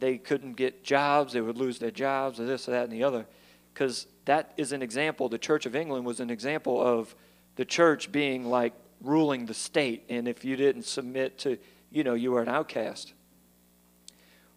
They 0.00 0.18
couldn't 0.18 0.54
get 0.54 0.82
jobs, 0.82 1.34
they 1.34 1.40
would 1.40 1.56
lose 1.56 1.78
their 1.78 1.92
jobs, 1.92 2.40
or 2.40 2.44
this, 2.44 2.68
or 2.68 2.72
that, 2.72 2.84
and 2.84 2.92
the 2.92 3.04
other. 3.04 3.26
Because 3.72 4.08
that 4.24 4.52
is 4.56 4.72
an 4.72 4.82
example. 4.82 5.28
The 5.28 5.38
Church 5.38 5.66
of 5.66 5.76
England 5.76 6.04
was 6.04 6.18
an 6.18 6.30
example 6.30 6.82
of 6.82 7.14
the 7.54 7.64
church 7.64 8.10
being 8.10 8.44
like 8.44 8.72
ruling 9.00 9.46
the 9.46 9.54
state. 9.54 10.02
And 10.08 10.26
if 10.26 10.44
you 10.44 10.56
didn't 10.56 10.84
submit 10.84 11.38
to, 11.38 11.58
you 11.90 12.02
know, 12.02 12.14
you 12.14 12.32
were 12.32 12.42
an 12.42 12.48
outcast. 12.48 13.12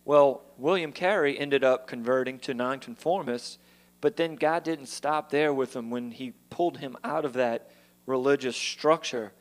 Well, 0.09 0.41
William 0.57 0.91
Carey 0.91 1.37
ended 1.37 1.63
up 1.63 1.85
converting 1.85 2.39
to 2.39 2.55
nonconformists, 2.55 3.59
but 4.01 4.15
then 4.17 4.37
God 4.37 4.63
didn't 4.63 4.87
stop 4.87 5.29
there 5.29 5.53
with 5.53 5.75
him 5.75 5.91
when 5.91 6.09
he 6.09 6.31
pulled 6.49 6.79
him 6.79 6.97
out 7.03 7.25
of 7.25 7.33
that 7.33 7.69
religious 8.07 8.57
structure 8.57 9.33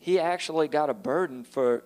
he 0.00 0.18
actually 0.18 0.66
got 0.66 0.90
a 0.90 0.94
burden 0.94 1.44
for 1.44 1.84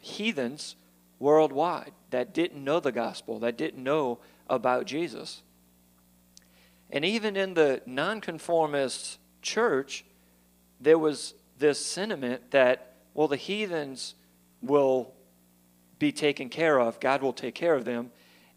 heathens 0.00 0.74
worldwide 1.20 1.92
that 2.10 2.34
didn't 2.34 2.64
know 2.64 2.80
the 2.80 2.90
gospel, 2.90 3.38
that 3.38 3.56
didn't 3.56 3.84
know 3.84 4.18
about 4.50 4.84
Jesus. 4.84 5.42
And 6.90 7.04
even 7.04 7.36
in 7.36 7.54
the 7.54 7.80
nonconformist 7.86 9.20
church, 9.40 10.04
there 10.80 10.98
was 10.98 11.34
this 11.56 11.78
sentiment 11.78 12.50
that, 12.50 12.96
well, 13.14 13.28
the 13.28 13.36
heathens 13.36 14.16
will 14.60 15.14
be 15.98 16.12
taken 16.12 16.48
care 16.48 16.80
of, 16.80 17.00
God 17.00 17.22
will 17.22 17.32
take 17.32 17.54
care 17.54 17.74
of 17.74 17.84
them. 17.84 18.10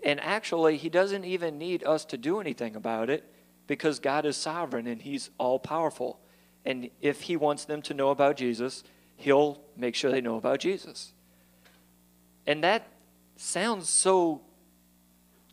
And 0.04 0.20
actually, 0.20 0.78
He 0.78 0.90
doesn't 0.90 1.26
even 1.26 1.58
need 1.58 1.84
us 1.84 2.06
to 2.06 2.18
do 2.18 2.40
anything 2.40 2.76
about 2.76 3.10
it 3.10 3.32
because 3.68 4.00
God 4.00 4.26
is 4.26 4.36
sovereign 4.38 4.88
and 4.88 5.02
He's 5.02 5.30
all 5.38 5.60
powerful. 5.60 6.20
And 6.66 6.90
if 7.02 7.22
he 7.22 7.36
wants 7.38 7.66
them 7.66 7.82
to 7.84 7.94
know 7.94 8.10
about 8.10 8.38
Jesus, 8.38 8.84
he'll 9.16 9.62
make 9.76 9.96
sure 9.96 10.12
they 10.12 10.22
know 10.22 10.36
about 10.38 10.60
Jesus. 10.60 11.14
And 12.46 12.64
that 12.64 12.88
sounds 13.36 13.90
so 13.90 14.42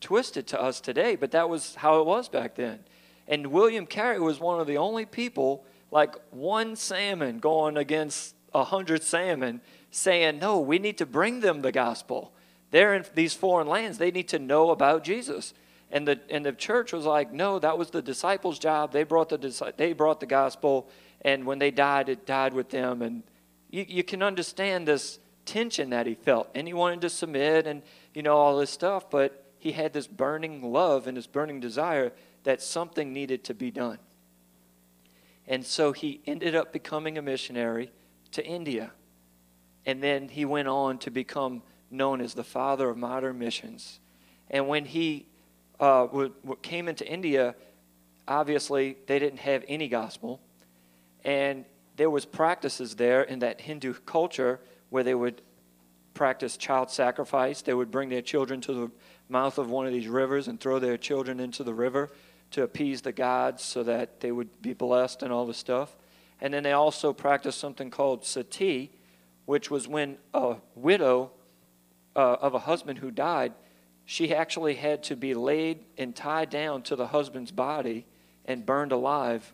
twisted 0.01 0.47
to 0.49 0.61
us 0.61 0.81
today, 0.81 1.17
but 1.17 1.31
that 1.33 1.49
was 1.49 1.75
how 1.77 2.01
it 2.01 2.07
was 2.07 2.29
back 2.29 2.55
then. 2.55 2.81
And 3.27 3.49
William 3.49 3.87
Carey 3.87 4.21
was 4.21 4.41
one 4.41 4.61
of 4.61 4.67
the 4.67 4.79
only 4.79 5.07
people, 5.07 5.65
like 5.91 6.15
one 6.31 6.77
salmon 6.77 7.39
going 7.39 7.77
against 7.77 8.35
a 8.55 8.65
hundred 8.65 9.03
salmon, 9.03 9.61
saying, 9.91 10.39
No, 10.39 10.61
we 10.61 10.79
need 10.79 10.99
to 10.99 11.07
bring 11.07 11.41
them 11.41 11.63
the 11.63 11.73
gospel. 11.73 12.33
They're 12.71 12.95
in 12.95 13.05
these 13.15 13.35
foreign 13.35 13.67
lands. 13.67 13.99
They 13.99 14.11
need 14.11 14.29
to 14.29 14.39
know 14.39 14.71
about 14.71 15.05
Jesus. 15.05 15.55
And 15.91 16.07
the, 16.07 16.21
and 16.29 16.45
the 16.45 16.53
church 16.53 16.93
was 16.93 17.07
like, 17.07 17.33
no, 17.33 17.59
that 17.59 17.79
was 17.79 17.91
the 17.91 18.03
disciples' 18.03 18.59
job. 18.59 18.93
They 18.93 19.05
brought 19.05 19.31
the, 19.31 19.73
they 19.77 19.95
brought 19.95 20.21
the 20.21 20.27
gospel, 20.27 20.89
and 21.23 21.47
when 21.47 21.59
they 21.59 21.71
died, 21.71 22.09
it 22.09 22.27
died 22.27 22.53
with 22.53 22.69
them. 22.69 23.01
And 23.01 23.23
you, 23.71 23.87
you 23.89 24.05
can 24.05 24.23
understand 24.23 24.87
this 24.87 25.19
tension 25.47 25.91
that 25.91 26.07
he 26.07 26.15
felt. 26.15 26.51
And 26.55 26.67
he 26.67 26.75
wanted 26.75 27.01
to 27.03 27.11
submit 27.11 27.67
and, 27.67 27.83
you 28.13 28.23
know, 28.23 28.37
all 28.37 28.59
this 28.59 28.71
stuff, 28.71 29.09
but 29.09 29.45
he 29.59 29.73
had 29.73 29.95
this 29.95 30.07
burning 30.07 30.63
love 30.63 31.07
and 31.07 31.17
this 31.17 31.27
burning 31.27 31.59
desire 31.59 32.13
that 32.45 32.61
something 32.61 33.13
needed 33.13 33.45
to 33.45 33.55
be 33.55 33.71
done. 33.71 33.99
And 35.47 35.65
so 35.65 35.93
he 35.93 36.21
ended 36.27 36.55
up 36.55 36.73
becoming 36.73 37.17
a 37.17 37.23
missionary 37.23 37.91
to 38.33 38.45
India. 38.45 38.93
And 39.89 40.03
then 40.03 40.29
he 40.29 40.45
went 40.45 40.69
on 40.69 40.99
to 40.99 41.11
become 41.11 41.63
known 41.91 42.21
as 42.21 42.35
the 42.35 42.45
father 42.45 42.91
of 42.91 42.99
modern 42.99 43.39
missions. 43.39 44.01
And 44.51 44.69
when 44.69 44.85
he 44.85 45.25
uh, 45.81 46.09
came 46.61 46.89
into 46.89 47.11
India, 47.11 47.55
obviously 48.29 48.99
they 49.07 49.19
didn't 49.19 49.39
have 49.39 49.65
any 49.67 49.89
gospel, 49.89 50.43
and 51.25 51.65
there 51.97 52.11
was 52.11 52.27
practices 52.27 52.97
there 52.97 53.23
in 53.23 53.39
that 53.39 53.63
Hindu 53.63 53.95
culture 54.05 54.61
where 54.91 55.03
they 55.03 55.15
would 55.15 55.41
practice 56.13 56.59
child 56.59 56.91
sacrifice. 56.91 57.63
They 57.63 57.73
would 57.73 57.91
bring 57.91 58.11
their 58.11 58.21
children 58.21 58.61
to 58.63 58.75
the 58.75 58.91
mouth 59.31 59.57
of 59.57 59.71
one 59.71 59.87
of 59.87 59.95
these 59.95 60.07
rivers 60.07 60.49
and 60.49 60.61
throw 60.61 60.79
their 60.79 60.99
children 60.99 61.41
into 61.41 61.65
the 61.65 61.73
river 61.73 62.11
to 62.51 62.63
appease 62.63 63.01
the 63.01 63.13
gods 63.13 63.63
so 63.63 63.83
that 63.85 64.21
they 64.21 64.33
would 64.33 64.61
be 64.61 64.75
blessed 64.75 65.23
and 65.23 65.33
all 65.33 65.47
this 65.47 65.57
stuff. 65.57 65.97
And 66.43 66.53
then 66.53 66.63
they 66.63 66.73
also 66.73 67.15
practiced 67.15 67.59
something 67.59 67.91
called 67.91 68.27
sati, 68.27 68.91
which 69.49 69.71
was 69.71 69.89
when 69.89 70.19
a 70.35 70.57
widow 70.75 71.31
uh, 72.15 72.37
of 72.41 72.53
a 72.53 72.59
husband 72.61 72.99
who 72.99 73.11
died 73.11 73.53
she 74.11 74.35
actually 74.35 74.75
had 74.75 75.03
to 75.03 75.15
be 75.15 75.35
laid 75.35 75.85
and 75.99 76.17
tied 76.17 76.49
down 76.49 76.81
to 76.81 76.97
the 76.97 77.09
husband's 77.09 77.51
body 77.51 78.07
and 78.47 78.65
burned 78.65 78.91
alive 78.91 79.53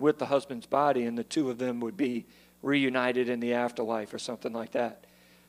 with 0.00 0.18
the 0.18 0.26
husband's 0.26 0.66
body, 0.66 1.04
and 1.04 1.16
the 1.16 1.22
two 1.22 1.48
of 1.48 1.58
them 1.58 1.78
would 1.78 1.96
be 1.96 2.26
reunited 2.60 3.28
in 3.28 3.38
the 3.38 3.54
afterlife 3.54 4.12
or 4.12 4.18
something 4.18 4.52
like 4.52 4.72
that. 4.72 5.06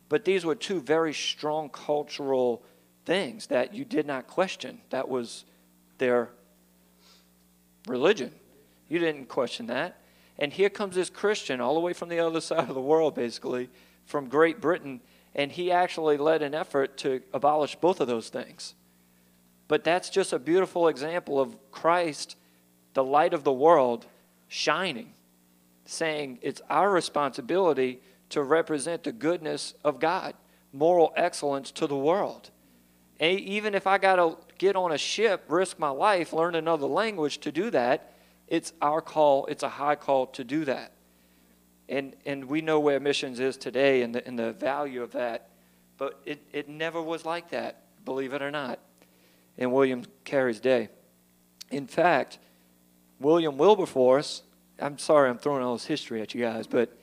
But 0.09 0.25
these 0.25 0.45
were 0.45 0.53
two 0.53 0.79
very 0.79 1.11
strong 1.11 1.69
cultural 1.69 2.63
things 3.03 3.47
that 3.47 3.73
you 3.73 3.83
did 3.83 4.05
not 4.05 4.27
question. 4.27 4.79
That 4.91 5.09
was 5.09 5.43
their 5.97 6.29
religion. 7.87 8.31
You 8.87 8.99
didn't 8.99 9.25
question 9.25 9.65
that. 9.67 9.99
And 10.37 10.51
here 10.53 10.69
comes 10.69 10.95
this 10.95 11.09
Christian 11.09 11.61
all 11.61 11.73
the 11.73 11.79
way 11.79 11.93
from 11.93 12.09
the 12.09 12.19
other 12.19 12.41
side 12.41 12.69
of 12.69 12.75
the 12.75 12.81
world, 12.81 13.15
basically, 13.15 13.69
from 14.05 14.27
Great 14.27 14.61
Britain 14.61 15.01
and 15.35 15.51
he 15.51 15.69
actually 15.69 16.17
led 16.17 16.41
an 16.41 16.55
effort 16.55 16.97
to 16.97 17.21
abolish 17.33 17.75
both 17.75 17.99
of 17.99 18.07
those 18.07 18.29
things. 18.29 18.73
But 19.67 19.83
that's 19.83 20.09
just 20.09 20.31
a 20.31 20.39
beautiful 20.39 20.87
example 20.87 21.39
of 21.39 21.57
Christ, 21.71 22.37
the 22.93 23.03
light 23.03 23.33
of 23.33 23.43
the 23.43 23.51
world, 23.51 24.05
shining, 24.47 25.11
saying 25.85 26.39
it's 26.41 26.61
our 26.69 26.89
responsibility 26.89 27.99
to 28.29 28.41
represent 28.41 29.03
the 29.03 29.11
goodness 29.11 29.73
of 29.83 29.99
God, 29.99 30.35
moral 30.71 31.11
excellence 31.17 31.69
to 31.71 31.85
the 31.85 31.97
world. 31.97 32.49
And 33.19 33.39
even 33.41 33.75
if 33.75 33.85
I 33.85 33.97
got 33.97 34.15
to 34.15 34.37
get 34.57 34.75
on 34.75 34.93
a 34.93 34.97
ship, 34.97 35.43
risk 35.49 35.79
my 35.79 35.89
life, 35.89 36.31
learn 36.31 36.55
another 36.55 36.87
language 36.87 37.39
to 37.39 37.51
do 37.51 37.69
that, 37.71 38.13
it's 38.47 38.73
our 38.81 39.01
call, 39.01 39.45
it's 39.47 39.63
a 39.63 39.69
high 39.69 39.95
call 39.95 40.27
to 40.27 40.43
do 40.43 40.65
that 40.65 40.91
and 41.87 42.15
and 42.25 42.45
we 42.45 42.61
know 42.61 42.79
where 42.79 42.99
missions 42.99 43.39
is 43.39 43.57
today 43.57 44.01
and 44.01 44.15
the, 44.15 44.27
and 44.27 44.39
the 44.39 44.51
value 44.53 45.03
of 45.03 45.11
that 45.11 45.49
but 45.97 46.19
it, 46.25 46.41
it 46.51 46.67
never 46.67 47.01
was 47.01 47.25
like 47.25 47.49
that 47.51 47.83
believe 48.05 48.33
it 48.33 48.41
or 48.41 48.49
not 48.49 48.79
in 49.57 49.71
William 49.71 50.03
Carey's 50.23 50.59
day. 50.59 50.89
In 51.71 51.87
fact, 51.87 52.39
William 53.19 53.57
Wilberforce, 53.57 54.43
I'm 54.79 54.97
sorry 54.97 55.29
I'm 55.29 55.37
throwing 55.37 55.63
all 55.63 55.73
this 55.73 55.85
history 55.85 56.21
at 56.21 56.33
you 56.33 56.41
guys, 56.41 56.67
but 56.67 56.97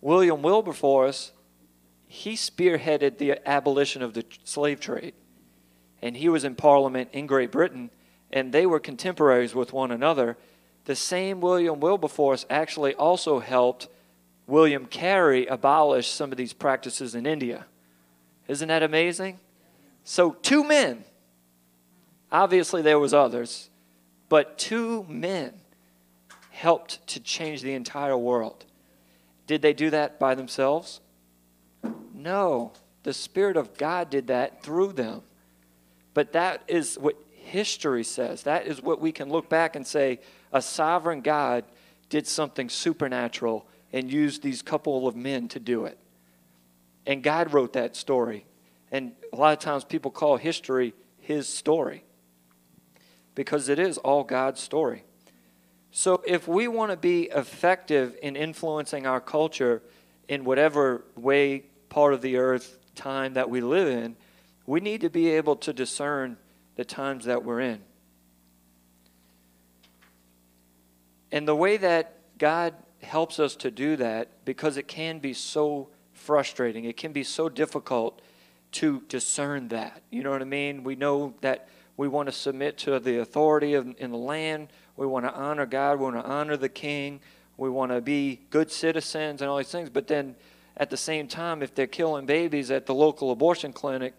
William 0.00 0.42
Wilberforce, 0.42 1.32
he 2.06 2.34
spearheaded 2.34 3.18
the 3.18 3.40
abolition 3.48 4.02
of 4.02 4.14
the 4.14 4.24
slave 4.44 4.80
trade. 4.80 5.14
And 6.02 6.16
he 6.16 6.28
was 6.28 6.44
in 6.44 6.54
Parliament 6.54 7.10
in 7.12 7.26
Great 7.26 7.50
Britain, 7.50 7.90
and 8.30 8.52
they 8.52 8.66
were 8.66 8.78
contemporaries 8.78 9.54
with 9.54 9.72
one 9.72 9.90
another. 9.90 10.36
The 10.86 10.96
same 10.96 11.40
William 11.40 11.80
Wilberforce 11.80 12.46
actually 12.48 12.94
also 12.94 13.40
helped 13.40 13.88
William 14.46 14.86
Carey 14.86 15.46
abolish 15.46 16.08
some 16.08 16.30
of 16.30 16.38
these 16.38 16.52
practices 16.52 17.14
in 17.14 17.26
India. 17.26 17.66
Isn't 18.46 18.68
that 18.68 18.84
amazing? 18.84 19.40
So, 20.04 20.32
two 20.42 20.62
men. 20.62 21.04
Obviously, 22.30 22.82
there 22.82 23.00
was 23.00 23.12
others, 23.12 23.68
but 24.28 24.58
two 24.58 25.04
men 25.08 25.54
helped 26.50 27.04
to 27.08 27.20
change 27.20 27.62
the 27.62 27.74
entire 27.74 28.16
world. 28.16 28.64
Did 29.48 29.62
they 29.62 29.72
do 29.72 29.90
that 29.90 30.20
by 30.20 30.36
themselves? 30.36 31.00
No. 32.14 32.72
The 33.02 33.12
Spirit 33.12 33.56
of 33.56 33.76
God 33.76 34.10
did 34.10 34.28
that 34.28 34.62
through 34.62 34.92
them. 34.92 35.22
But 36.14 36.32
that 36.32 36.62
is 36.68 36.96
what 36.96 37.16
history 37.32 38.04
says. 38.04 38.44
That 38.44 38.66
is 38.66 38.80
what 38.80 39.00
we 39.00 39.12
can 39.12 39.28
look 39.28 39.48
back 39.48 39.76
and 39.76 39.86
say 39.86 40.20
a 40.52 40.62
sovereign 40.62 41.20
God 41.20 41.64
did 42.08 42.26
something 42.26 42.68
supernatural 42.68 43.66
and 43.92 44.10
used 44.10 44.42
these 44.42 44.62
couple 44.62 45.08
of 45.08 45.16
men 45.16 45.48
to 45.48 45.60
do 45.60 45.84
it. 45.84 45.98
And 47.06 47.22
God 47.22 47.52
wrote 47.52 47.72
that 47.74 47.96
story. 47.96 48.46
And 48.90 49.12
a 49.32 49.36
lot 49.36 49.52
of 49.52 49.58
times 49.58 49.84
people 49.84 50.10
call 50.10 50.36
history 50.36 50.94
his 51.20 51.48
story 51.48 52.04
because 53.34 53.68
it 53.68 53.78
is 53.78 53.98
all 53.98 54.24
God's 54.24 54.60
story. 54.60 55.04
So 55.90 56.22
if 56.26 56.46
we 56.46 56.68
want 56.68 56.90
to 56.90 56.96
be 56.96 57.24
effective 57.24 58.16
in 58.22 58.36
influencing 58.36 59.06
our 59.06 59.20
culture 59.20 59.82
in 60.28 60.44
whatever 60.44 61.04
way, 61.16 61.64
part 61.88 62.12
of 62.12 62.22
the 62.22 62.36
earth, 62.36 62.78
time 62.94 63.34
that 63.34 63.48
we 63.48 63.60
live 63.60 63.88
in, 63.88 64.16
we 64.66 64.80
need 64.80 65.00
to 65.02 65.10
be 65.10 65.30
able 65.30 65.56
to 65.56 65.72
discern 65.72 66.36
the 66.74 66.84
times 66.84 67.24
that 67.24 67.44
we're 67.44 67.60
in. 67.60 67.80
And 71.36 71.46
the 71.46 71.54
way 71.54 71.76
that 71.76 72.14
God 72.38 72.72
helps 73.02 73.38
us 73.38 73.56
to 73.56 73.70
do 73.70 73.96
that, 73.96 74.46
because 74.46 74.78
it 74.78 74.88
can 74.88 75.18
be 75.18 75.34
so 75.34 75.90
frustrating, 76.14 76.86
it 76.86 76.96
can 76.96 77.12
be 77.12 77.24
so 77.24 77.50
difficult 77.50 78.22
to 78.72 79.02
discern 79.10 79.68
that. 79.68 80.00
You 80.08 80.22
know 80.22 80.30
what 80.30 80.40
I 80.40 80.46
mean? 80.46 80.82
We 80.82 80.96
know 80.96 81.34
that 81.42 81.68
we 81.98 82.08
want 82.08 82.28
to 82.28 82.32
submit 82.32 82.78
to 82.78 82.98
the 82.98 83.18
authority 83.18 83.74
of, 83.74 83.94
in 83.98 84.12
the 84.12 84.16
land. 84.16 84.68
We 84.96 85.06
want 85.06 85.26
to 85.26 85.34
honor 85.34 85.66
God. 85.66 85.98
We 85.98 86.04
want 86.04 86.16
to 86.16 86.24
honor 86.24 86.56
the 86.56 86.70
king. 86.70 87.20
We 87.58 87.68
want 87.68 87.92
to 87.92 88.00
be 88.00 88.40
good 88.48 88.72
citizens 88.72 89.42
and 89.42 89.50
all 89.50 89.58
these 89.58 89.68
things. 89.70 89.90
But 89.90 90.06
then 90.06 90.36
at 90.78 90.88
the 90.88 90.96
same 90.96 91.28
time, 91.28 91.62
if 91.62 91.74
they're 91.74 91.86
killing 91.86 92.24
babies 92.24 92.70
at 92.70 92.86
the 92.86 92.94
local 92.94 93.30
abortion 93.30 93.74
clinic, 93.74 94.14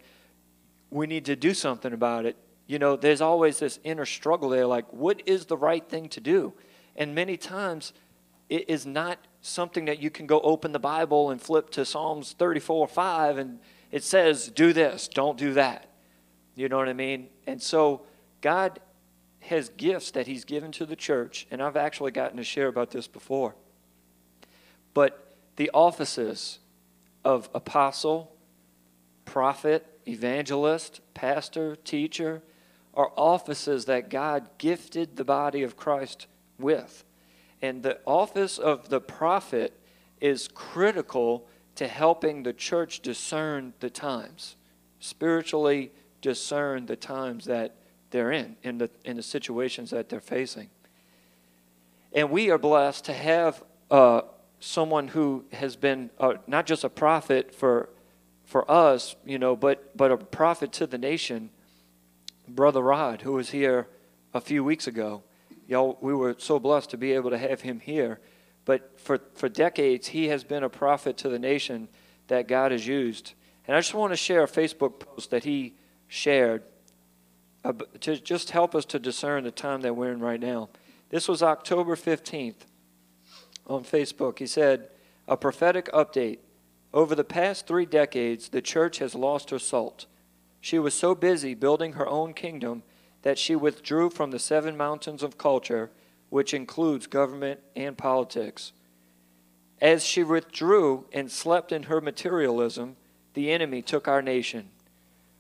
we 0.92 1.08
need 1.08 1.26
to 1.26 1.36
do 1.36 1.56
something 1.56 1.94
about 1.94 2.28
it. 2.28 2.38
You 2.68 2.78
know, 2.78 2.96
there's 2.96 3.22
always 3.22 3.58
this 3.58 3.80
inner 3.84 4.06
struggle 4.06 4.50
there 4.50 4.68
like, 4.68 4.94
what 4.94 5.24
is 5.26 5.48
the 5.48 5.58
right 5.58 5.90
thing 5.90 6.10
to 6.10 6.22
do? 6.22 6.54
And 6.98 7.14
many 7.14 7.38
times, 7.38 7.94
it 8.50 8.70
is 8.70 8.86
not 8.86 9.20
something 9.42 9.86
that 9.86 10.00
you 10.00 10.10
can 10.10 10.26
go 10.26 10.42
open 10.42 10.72
the 10.72 10.80
Bible 10.80 11.30
and 11.30 11.42
flip 11.42 11.70
to 11.72 11.86
Psalms 11.86 12.34
34 12.34 12.88
5 12.88 13.38
and 13.38 13.60
it 13.92 14.04
says, 14.04 14.50
do 14.50 14.74
this, 14.74 15.08
don't 15.08 15.38
do 15.38 15.54
that. 15.54 15.90
You 16.56 16.70
know 16.70 16.78
what 16.78 16.90
I 16.90 16.94
mean? 16.94 17.30
And 17.46 17.62
so 17.62 18.02
God 18.42 18.80
has 19.40 19.70
gifts 19.70 20.12
that 20.12 20.28
He's 20.28 20.44
given 20.44 20.72
to 20.74 20.86
the 20.86 20.96
church, 20.96 21.48
and 21.52 21.62
I've 21.62 21.78
actually 21.78 22.12
gotten 22.12 22.38
to 22.38 22.44
share 22.44 22.68
about 22.68 22.92
this 22.92 23.08
before. 23.08 23.56
But 24.94 25.36
the 25.56 25.70
offices 25.74 26.60
of 27.24 27.50
apostle, 27.54 28.36
prophet, 29.24 29.86
evangelist, 30.08 31.02
pastor, 31.14 31.76
teacher 31.76 32.42
are 32.94 33.12
offices 33.16 33.86
that 33.86 34.10
God 34.10 34.50
gifted 34.58 35.16
the 35.16 35.24
body 35.24 35.64
of 35.64 35.78
Christ 35.78 36.28
with. 36.60 37.04
And 37.62 37.84
the 37.84 38.00
office 38.06 38.58
of 38.58 38.90
the 38.90 39.02
prophet 39.02 39.80
is 40.22 40.48
critical 40.48 41.48
to 41.76 41.88
helping 41.88 42.44
the 42.44 42.54
church 42.54 43.02
discern 43.02 43.74
the 43.80 43.90
times, 43.90 44.56
spiritually 45.00 45.92
discern 46.22 46.86
the 46.86 46.96
times 46.96 47.46
that 47.46 47.76
they're 48.10 48.32
in, 48.32 48.56
in 48.64 48.78
the, 48.78 48.90
in 49.06 49.16
the 49.18 49.24
situations 49.24 49.92
that 49.92 50.10
they're 50.10 50.20
facing. 50.20 50.70
And 52.14 52.32
we 52.32 52.50
are 52.50 52.58
blessed 52.58 53.06
to 53.06 53.14
have 53.14 53.64
uh, 53.92 54.22
someone 54.60 55.10
who 55.10 55.46
has 55.54 55.76
been 55.76 56.10
uh, 56.20 56.36
not 56.48 56.66
just 56.66 56.84
a 56.84 56.90
prophet 56.90 57.54
for, 57.54 57.90
for 58.46 58.70
us, 58.70 59.16
you 59.26 59.38
know, 59.38 59.56
but, 59.56 59.96
but 59.96 60.12
a 60.12 60.18
prophet 60.18 60.72
to 60.74 60.88
the 60.88 60.98
nation, 60.98 61.50
Brother 62.48 62.82
Rod, 62.82 63.22
who 63.22 63.34
was 63.34 63.52
here 63.52 63.88
a 64.34 64.42
few 64.42 64.64
weeks 64.64 64.88
ago. 64.88 65.24
Y'all, 65.68 65.98
we 66.02 66.14
were 66.14 66.36
so 66.38 66.60
blessed 66.60 66.90
to 66.92 66.98
be 66.98 67.12
able 67.12 67.30
to 67.30 67.38
have 67.38 67.62
him 67.62 67.80
here. 67.80 68.20
But 68.66 69.00
for, 69.00 69.20
for 69.36 69.50
decades, 69.50 70.08
he 70.08 70.30
has 70.30 70.44
been 70.44 70.64
a 70.64 70.70
prophet 70.70 71.18
to 71.18 71.30
the 71.30 71.40
nation 71.40 71.90
that 72.28 72.48
God 72.48 72.72
has 72.72 72.88
used. 72.88 73.34
And 73.68 73.76
I 73.76 73.80
just 73.80 73.94
want 73.94 74.14
to 74.14 74.18
share 74.18 74.44
a 74.44 74.48
Facebook 74.48 75.00
post 75.00 75.30
that 75.32 75.44
he 75.44 75.74
shared 76.08 76.64
to 78.00 78.18
just 78.18 78.52
help 78.52 78.76
us 78.76 78.86
to 78.86 79.00
discern 79.00 79.44
the 79.44 79.52
time 79.52 79.82
that 79.82 79.96
we're 79.96 80.12
in 80.12 80.22
right 80.22 80.40
now. 80.40 80.70
This 81.10 81.28
was 81.28 81.44
October 81.44 81.96
15th 81.96 82.66
on 83.66 83.84
Facebook. 83.84 84.40
He 84.40 84.48
said, 84.48 84.90
A 85.28 85.36
prophetic 85.36 85.92
update. 85.92 86.40
Over 86.94 87.16
the 87.16 87.26
past 87.26 87.68
three 87.68 87.86
decades, 87.86 88.50
the 88.50 88.62
church 88.62 89.00
has 89.00 89.14
lost 89.14 89.50
her 89.50 89.60
salt. 89.60 90.06
She 90.62 90.80
was 90.80 90.94
so 90.94 91.14
busy 91.14 91.54
building 91.54 91.94
her 91.94 92.08
own 92.08 92.34
kingdom 92.34 92.84
that 93.28 93.38
she 93.38 93.58
withdrew 93.58 94.10
from 94.10 94.32
the 94.32 94.40
seven 94.40 94.78
mountains 94.78 95.22
of 95.22 95.38
culture, 95.38 95.92
which 96.30 96.54
includes 96.54 97.08
government 97.08 97.60
and 97.76 97.98
politics. 97.98 98.72
As 99.82 100.06
she 100.06 100.24
withdrew 100.24 101.04
and 101.12 101.30
slept 101.30 101.74
in 101.74 101.84
her 101.84 102.00
materialism, 102.00 102.96
the 103.34 103.52
enemy 103.52 103.82
took 103.82 104.08
our 104.08 104.22
nation. 104.22 104.70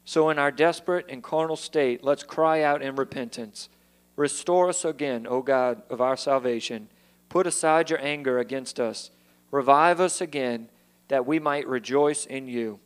So, 0.04 0.30
in 0.30 0.38
our 0.38 0.52
desperate 0.52 1.06
and 1.08 1.24
carnal 1.24 1.56
state, 1.56 2.04
let's 2.04 2.24
cry 2.24 2.62
out 2.62 2.82
in 2.82 2.98
repentance. 2.98 3.70
Restore 4.18 4.68
us 4.68 4.84
again, 4.84 5.26
O 5.26 5.42
God 5.42 5.82
of 5.90 6.02
our 6.02 6.18
salvation. 6.18 6.90
Put 7.30 7.48
aside 7.48 7.90
your 7.90 8.04
anger 8.04 8.38
against 8.38 8.82
us. 8.82 9.12
Revive 9.50 10.02
us 10.02 10.20
again, 10.20 10.68
that 11.08 11.26
we 11.26 11.40
might 11.40 11.66
rejoice 11.66 12.26
in 12.26 12.50
you. 12.50 12.82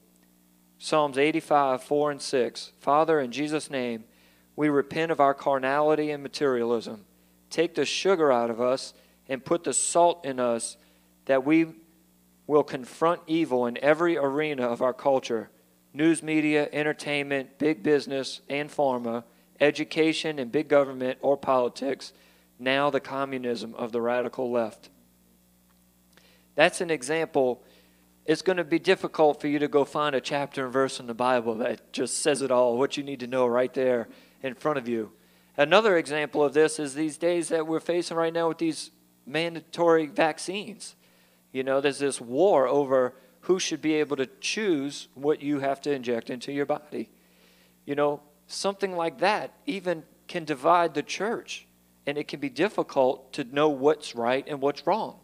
Psalms 0.78 1.18
85, 1.18 1.82
4 1.82 2.12
and 2.12 2.22
6. 2.22 2.72
Father, 2.80 3.20
in 3.20 3.32
Jesus' 3.32 3.72
name, 3.72 4.04
we 4.62 4.70
repent 4.70 5.12
of 5.12 5.20
our 5.20 5.34
carnality 5.34 6.12
and 6.12 6.22
materialism. 6.22 7.04
Take 7.50 7.74
the 7.74 7.84
sugar 7.84 8.32
out 8.32 8.52
of 8.52 8.62
us 8.62 8.94
and 9.28 9.44
put 9.44 9.64
the 9.64 9.74
salt 9.74 10.24
in 10.24 10.40
us 10.40 10.78
that 11.26 11.44
we 11.44 11.66
will 12.46 12.62
confront 12.62 13.22
evil 13.26 13.66
in 13.66 13.76
every 13.84 14.20
arena 14.20 14.68
of 14.68 14.84
our 14.84 14.94
culture 14.94 15.50
news 15.96 16.22
media, 16.22 16.70
entertainment, 16.72 17.58
big 17.58 17.82
business, 17.82 18.42
and 18.50 18.70
pharma, 18.70 19.24
education 19.60 20.38
and 20.38 20.52
big 20.52 20.68
government 20.68 21.18
or 21.24 21.36
politics, 21.36 22.14
now 22.60 22.92
the 22.92 23.00
communism 23.00 23.74
of 23.74 23.92
the 23.92 24.00
radical 24.00 24.52
left. 24.52 24.92
That's 26.54 26.82
an 26.82 26.92
example. 26.92 27.64
It's 28.28 28.44
going 28.44 28.58
to 28.58 28.64
be 28.64 28.78
difficult 28.78 29.42
for 29.42 29.48
you 29.48 29.58
to 29.58 29.68
go 29.68 29.86
find 29.86 30.14
a 30.14 30.22
chapter 30.22 30.66
and 30.66 30.72
verse 30.72 31.00
in 31.00 31.08
the 31.08 31.16
Bible 31.16 31.56
that 31.56 31.92
just 31.92 32.20
says 32.20 32.44
it 32.44 32.52
all, 32.52 32.78
what 32.78 32.96
you 32.96 33.02
need 33.02 33.22
to 33.22 33.28
know 33.28 33.48
right 33.48 33.74
there 33.74 34.08
in 34.42 34.56
front 34.56 34.78
of 34.78 34.88
you. 34.88 35.12
Another 35.58 35.98
example 35.98 36.44
of 36.44 36.54
this 36.54 36.80
is 36.80 36.94
these 36.94 37.18
days 37.18 37.50
that 37.50 37.68
we're 37.68 37.80
facing 37.80 38.18
right 38.18 38.34
now 38.34 38.48
with 38.48 38.58
these 38.58 38.92
mandatory 39.26 40.08
vaccines. 40.08 40.96
You 41.52 41.64
know, 41.64 41.82
there's 41.82 42.00
this 42.00 42.22
war 42.22 42.68
over 42.68 43.14
who 43.42 43.60
should 43.60 43.82
be 43.82 43.96
able 43.96 44.16
to 44.18 44.28
choose 44.40 45.08
what 45.14 45.42
you 45.42 45.60
have 45.60 45.82
to 45.82 45.92
inject 45.92 46.30
into 46.30 46.52
your 46.52 46.66
body. 46.66 47.10
You 47.86 47.96
know, 47.96 48.22
something 48.48 48.96
like 48.96 49.20
that 49.20 49.54
even 49.66 50.04
can 50.28 50.46
divide 50.46 50.94
the 50.94 51.04
church, 51.04 51.68
and 52.08 52.18
it 52.18 52.28
can 52.28 52.40
be 52.40 52.50
difficult 52.50 53.34
to 53.34 53.44
know 53.44 53.70
what's 53.70 54.16
right 54.16 54.46
and 54.48 54.62
what's 54.62 54.88
wrong. 54.88 55.18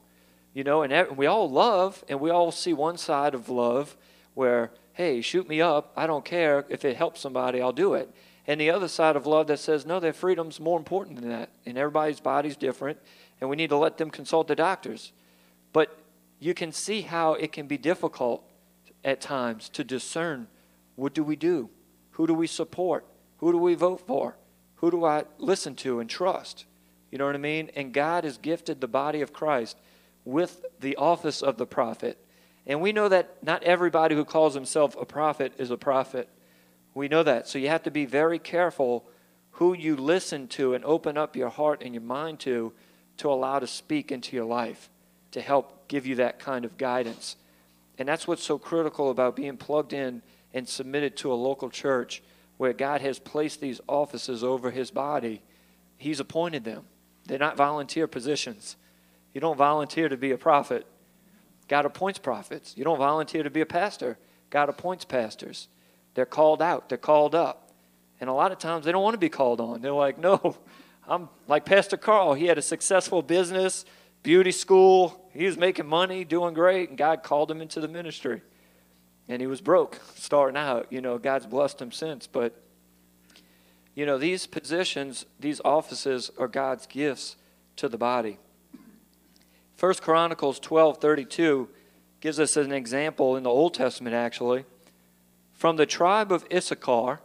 You 0.53 0.63
know, 0.63 0.81
and 0.81 1.17
we 1.17 1.27
all 1.27 1.49
love, 1.49 2.03
and 2.09 2.19
we 2.19 2.31
all 2.31 2.51
see 2.51 2.73
one 2.73 2.97
side 2.97 3.33
of 3.33 3.47
love 3.47 3.95
where, 4.33 4.71
hey, 4.93 5.21
shoot 5.21 5.47
me 5.47 5.61
up. 5.61 5.93
I 5.95 6.07
don't 6.07 6.25
care. 6.25 6.65
If 6.67 6.83
it 6.83 6.97
helps 6.97 7.21
somebody, 7.21 7.61
I'll 7.61 7.71
do 7.71 7.93
it 7.93 8.13
and 8.47 8.61
the 8.61 8.71
other 8.71 8.87
side 8.87 9.17
of 9.17 9.27
love 9.27 9.47
that 9.47 9.59
says, 9.59 9.85
no, 9.85 9.99
their 9.99 10.13
freedom's 10.13 10.59
more 10.59 10.79
important 10.79 11.19
than 11.19 11.29
that. 11.29 11.49
And 11.65 11.77
everybody's 11.77 12.21
body's 12.21 12.55
different, 12.55 12.97
and 13.41 13.49
we 13.49 13.57
need 13.57 13.69
to 13.69 13.77
let 13.77 13.97
them 13.97 14.09
consult 14.09 14.47
the 14.47 14.55
doctors. 14.55 15.11
But 15.73 15.99
you 16.39 16.53
can 16.53 16.71
see 16.71 17.01
how 17.01 17.33
it 17.33 17.51
can 17.51 17.67
be 17.67 17.77
difficult 17.77 18.43
at 19.03 19.19
times 19.19 19.69
to 19.69 19.83
discern 19.83 20.47
what 20.95 21.13
do 21.13 21.23
we 21.23 21.35
do? 21.35 21.69
Who 22.11 22.25
do 22.25 22.33
we 22.33 22.47
support? 22.47 23.05
Who 23.37 23.51
do 23.51 23.57
we 23.57 23.75
vote 23.75 24.01
for? 24.07 24.37
Who 24.77 24.89
do 24.89 25.05
I 25.05 25.25
listen 25.37 25.75
to 25.75 25.99
and 25.99 26.09
trust? 26.09 26.65
You 27.11 27.17
know 27.17 27.25
what 27.25 27.35
I 27.35 27.39
mean? 27.39 27.69
And 27.75 27.93
God 27.93 28.23
has 28.23 28.37
gifted 28.37 28.81
the 28.81 28.87
body 28.87 29.21
of 29.21 29.33
Christ 29.33 29.77
with 30.25 30.65
the 30.79 30.95
office 30.95 31.41
of 31.41 31.57
the 31.57 31.65
prophet. 31.65 32.17
And 32.65 32.81
we 32.81 32.91
know 32.91 33.09
that 33.09 33.43
not 33.43 33.63
everybody 33.63 34.15
who 34.15 34.25
calls 34.25 34.53
himself 34.53 34.95
a 34.99 35.05
prophet 35.05 35.53
is 35.57 35.71
a 35.71 35.77
prophet. 35.77 36.29
We 36.97 37.07
know 37.07 37.21
that. 37.21 37.47
So 37.47 37.59
you 37.59 37.69
have 37.69 37.83
to 37.83 37.91
be 37.91 38.05
very 38.05 38.39
careful 38.39 39.07
who 39.51 39.75
you 39.75 39.95
listen 39.95 40.47
to 40.49 40.73
and 40.73 40.83
open 40.83 41.15
up 41.15 41.35
your 41.35 41.49
heart 41.49 41.83
and 41.83 41.93
your 41.93 42.01
mind 42.01 42.39
to 42.41 42.73
to 43.17 43.31
allow 43.31 43.59
to 43.59 43.67
speak 43.67 44.11
into 44.11 44.35
your 44.35 44.45
life 44.45 44.89
to 45.31 45.41
help 45.41 45.87
give 45.87 46.07
you 46.07 46.15
that 46.15 46.39
kind 46.39 46.65
of 46.65 46.77
guidance. 46.77 47.35
And 47.99 48.07
that's 48.07 48.27
what's 48.27 48.43
so 48.43 48.57
critical 48.57 49.11
about 49.11 49.35
being 49.35 49.57
plugged 49.57 49.93
in 49.93 50.23
and 50.55 50.67
submitted 50.67 51.15
to 51.17 51.31
a 51.31 51.35
local 51.35 51.69
church 51.69 52.23
where 52.57 52.73
God 52.73 53.01
has 53.01 53.19
placed 53.19 53.61
these 53.61 53.79
offices 53.87 54.43
over 54.43 54.71
his 54.71 54.89
body. 54.89 55.43
He's 55.97 56.19
appointed 56.19 56.63
them. 56.63 56.85
They're 57.27 57.37
not 57.37 57.57
volunteer 57.57 58.07
positions. 58.07 58.75
You 59.35 59.41
don't 59.41 59.57
volunteer 59.57 60.09
to 60.09 60.17
be 60.17 60.31
a 60.31 60.37
prophet. 60.37 60.87
God 61.67 61.85
appoints 61.85 62.17
prophets. 62.17 62.75
You 62.75 62.83
don't 62.83 62.97
volunteer 62.97 63.43
to 63.43 63.51
be 63.51 63.61
a 63.61 63.67
pastor. 63.67 64.17
God 64.49 64.69
appoints 64.69 65.05
pastors. 65.05 65.67
They're 66.17 66.25
called 66.25 66.63
out, 66.63 66.89
they're 66.89 66.97
called 66.97 67.35
up. 67.35 67.69
And 68.19 68.27
a 68.27 68.33
lot 68.33 68.51
of 68.51 68.57
times 68.57 68.85
they 68.85 68.91
don't 68.91 69.03
want 69.03 69.13
to 69.13 69.19
be 69.19 69.29
called 69.29 69.61
on. 69.61 69.81
They're 69.81 69.91
like, 69.91 70.17
no, 70.17 70.57
I'm 71.07 71.29
like 71.47 71.63
Pastor 71.63 71.95
Carl. 71.95 72.33
He 72.33 72.47
had 72.47 72.57
a 72.57 72.61
successful 72.63 73.21
business, 73.21 73.85
beauty 74.23 74.51
school. 74.51 75.29
He 75.31 75.45
was 75.45 75.57
making 75.57 75.85
money, 75.85 76.23
doing 76.23 76.55
great, 76.55 76.89
and 76.89 76.97
God 76.97 77.21
called 77.21 77.51
him 77.51 77.61
into 77.61 77.79
the 77.79 77.87
ministry. 77.87 78.41
And 79.27 79.39
he 79.39 79.45
was 79.45 79.61
broke 79.61 80.01
starting 80.15 80.57
out. 80.57 80.87
You 80.89 81.01
know, 81.01 81.19
God's 81.19 81.45
blessed 81.45 81.79
him 81.83 81.91
since. 81.91 82.25
But, 82.25 82.59
you 83.93 84.07
know, 84.07 84.17
these 84.17 84.47
positions, 84.47 85.27
these 85.39 85.61
offices 85.63 86.31
are 86.39 86.47
God's 86.47 86.87
gifts 86.87 87.35
to 87.75 87.87
the 87.87 87.99
body. 87.99 88.39
First 89.75 90.01
Chronicles 90.01 90.59
12 90.59 90.97
32 90.97 91.69
gives 92.21 92.39
us 92.39 92.57
an 92.57 92.71
example 92.71 93.35
in 93.35 93.43
the 93.43 93.51
Old 93.51 93.75
Testament, 93.75 94.15
actually. 94.15 94.65
From 95.57 95.75
the 95.75 95.87
tribe 95.87 96.31
of 96.31 96.45
Issachar, 96.53 97.19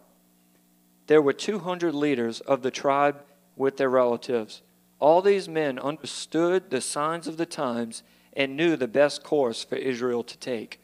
there 1.07 1.21
were 1.21 1.35
200 1.35 1.95
leaders 1.95 2.41
of 2.41 2.63
the 2.63 2.71
tribe 2.71 3.23
with 3.57 3.77
their 3.77 3.91
relatives. 3.91 4.63
All 4.99 5.21
these 5.21 5.51
men 5.51 5.79
understood 5.79 6.71
the 6.71 6.81
signs 6.81 7.29
of 7.29 7.37
the 7.37 7.45
times 7.45 8.03
and 8.33 8.57
knew 8.57 8.75
the 8.75 8.89
best 8.89 9.23
course 9.23 9.63
for 9.63 9.77
Israel 9.77 10.25
to 10.25 10.39
take. 10.39 10.81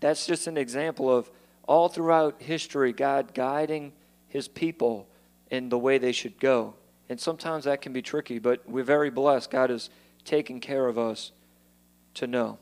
That's 0.00 0.26
just 0.26 0.48
an 0.48 0.56
example 0.56 1.16
of 1.16 1.30
all 1.68 1.88
throughout 1.88 2.42
history, 2.42 2.92
God 2.92 3.34
guiding 3.34 3.92
his 4.26 4.48
people 4.48 5.06
in 5.52 5.68
the 5.68 5.78
way 5.78 5.98
they 5.98 6.10
should 6.10 6.40
go. 6.40 6.74
And 7.08 7.20
sometimes 7.20 7.64
that 7.64 7.82
can 7.82 7.92
be 7.92 8.02
tricky, 8.02 8.40
but 8.40 8.68
we're 8.68 8.82
very 8.82 9.10
blessed. 9.10 9.48
God 9.48 9.70
is 9.70 9.90
taking 10.24 10.58
care 10.58 10.88
of 10.88 10.98
us 10.98 11.30
to 12.14 12.26
know. 12.26 12.58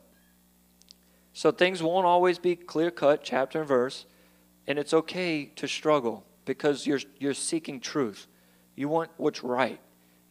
So 1.33 1.51
things 1.51 1.83
won't 1.83 2.07
always 2.07 2.39
be 2.39 2.57
clear 2.57 2.91
cut, 2.91 3.23
chapter 3.23 3.61
and 3.61 3.69
verse, 3.69 4.07
and 4.67 4.79
it's 4.79 4.93
okay 4.93 5.47
to 5.57 5.67
struggle 5.67 6.25
because 6.45 6.87
you're, 6.87 7.01
you're 7.19 7.35
seeking 7.35 7.81
truth. 7.81 8.27
You 8.77 8.89
want 8.89 9.11
what's 9.17 9.43
right. 9.43 9.81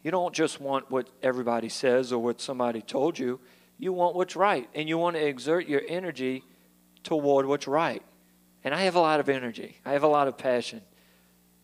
You 0.04 0.12
don't 0.12 0.34
just 0.34 0.60
want 0.60 0.90
what 0.90 1.10
everybody 1.22 1.70
says 1.70 2.12
or 2.12 2.22
what 2.22 2.42
somebody 2.42 2.82
told 2.82 3.20
you. 3.20 3.40
You 3.78 3.94
want 3.94 4.16
what's 4.16 4.36
right. 4.36 4.70
And 4.74 4.88
you 4.88 4.98
want 4.98 5.16
to 5.16 5.26
exert 5.26 5.68
your 5.68 5.82
energy 5.88 6.44
toward 7.04 7.46
what's 7.46 7.68
right. 7.68 8.04
And 8.64 8.74
I 8.74 8.82
have 8.82 8.96
a 8.96 9.00
lot 9.00 9.20
of 9.20 9.30
energy, 9.30 9.78
I 9.86 9.94
have 9.94 10.04
a 10.04 10.08
lot 10.08 10.28
of 10.28 10.38
passion, 10.38 10.82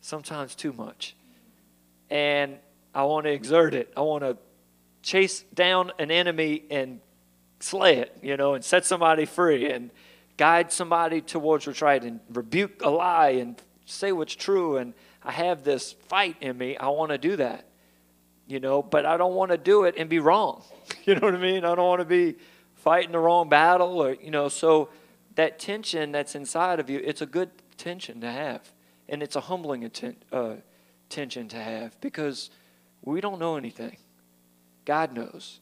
sometimes 0.01 0.55
too 0.55 0.73
much. 0.73 1.15
And 2.09 2.57
I 2.93 3.03
want 3.03 3.25
to 3.25 3.31
exert 3.31 3.73
it. 3.73 3.91
I 3.95 4.01
want 4.01 4.23
to 4.23 4.37
chase 5.03 5.41
down 5.53 5.91
an 5.99 6.09
enemy 6.09 6.63
and 6.71 6.99
slay 7.59 7.97
it, 7.97 8.17
you 8.21 8.37
know, 8.37 8.53
and 8.53 8.63
set 8.63 8.85
somebody 8.85 9.25
free 9.25 9.69
and 9.71 9.91
guide 10.37 10.71
somebody 10.71 11.21
towards 11.21 11.65
what's 11.67 11.81
right 11.81 12.03
and 12.03 12.19
rebuke 12.29 12.81
a 12.83 12.89
lie 12.89 13.29
and 13.29 13.61
say 13.85 14.11
what's 14.11 14.35
true. 14.35 14.77
And 14.77 14.93
I 15.23 15.31
have 15.31 15.63
this 15.63 15.93
fight 15.93 16.37
in 16.41 16.57
me. 16.57 16.77
I 16.77 16.89
want 16.89 17.11
to 17.11 17.17
do 17.17 17.35
that, 17.37 17.65
you 18.47 18.59
know, 18.59 18.81
but 18.81 19.05
I 19.05 19.17
don't 19.17 19.33
want 19.33 19.51
to 19.51 19.57
do 19.57 19.83
it 19.85 19.95
and 19.97 20.09
be 20.09 20.19
wrong. 20.19 20.63
You 21.05 21.15
know 21.15 21.21
what 21.21 21.35
I 21.35 21.39
mean? 21.39 21.63
I 21.63 21.73
don't 21.73 21.87
want 21.87 22.01
to 22.01 22.05
be 22.05 22.35
fighting 22.75 23.13
the 23.13 23.19
wrong 23.19 23.47
battle 23.47 24.01
or, 24.01 24.13
you 24.13 24.29
know, 24.29 24.49
so 24.49 24.89
that 25.35 25.57
tension 25.57 26.11
that's 26.11 26.35
inside 26.35 26.81
of 26.81 26.89
you, 26.89 26.99
it's 27.01 27.21
a 27.21 27.25
good 27.25 27.49
tension 27.77 28.19
to 28.19 28.29
have. 28.29 28.73
And 29.07 29.23
it's 29.23 29.37
a 29.37 29.41
humbling 29.41 29.85
atten- 29.85 30.17
uh, 30.33 30.55
tension 31.07 31.47
to 31.49 31.57
have 31.57 31.99
because 32.01 32.49
we 33.01 33.21
don't 33.21 33.39
know 33.39 33.55
anything. 33.55 33.95
God 34.83 35.13
knows. 35.13 35.61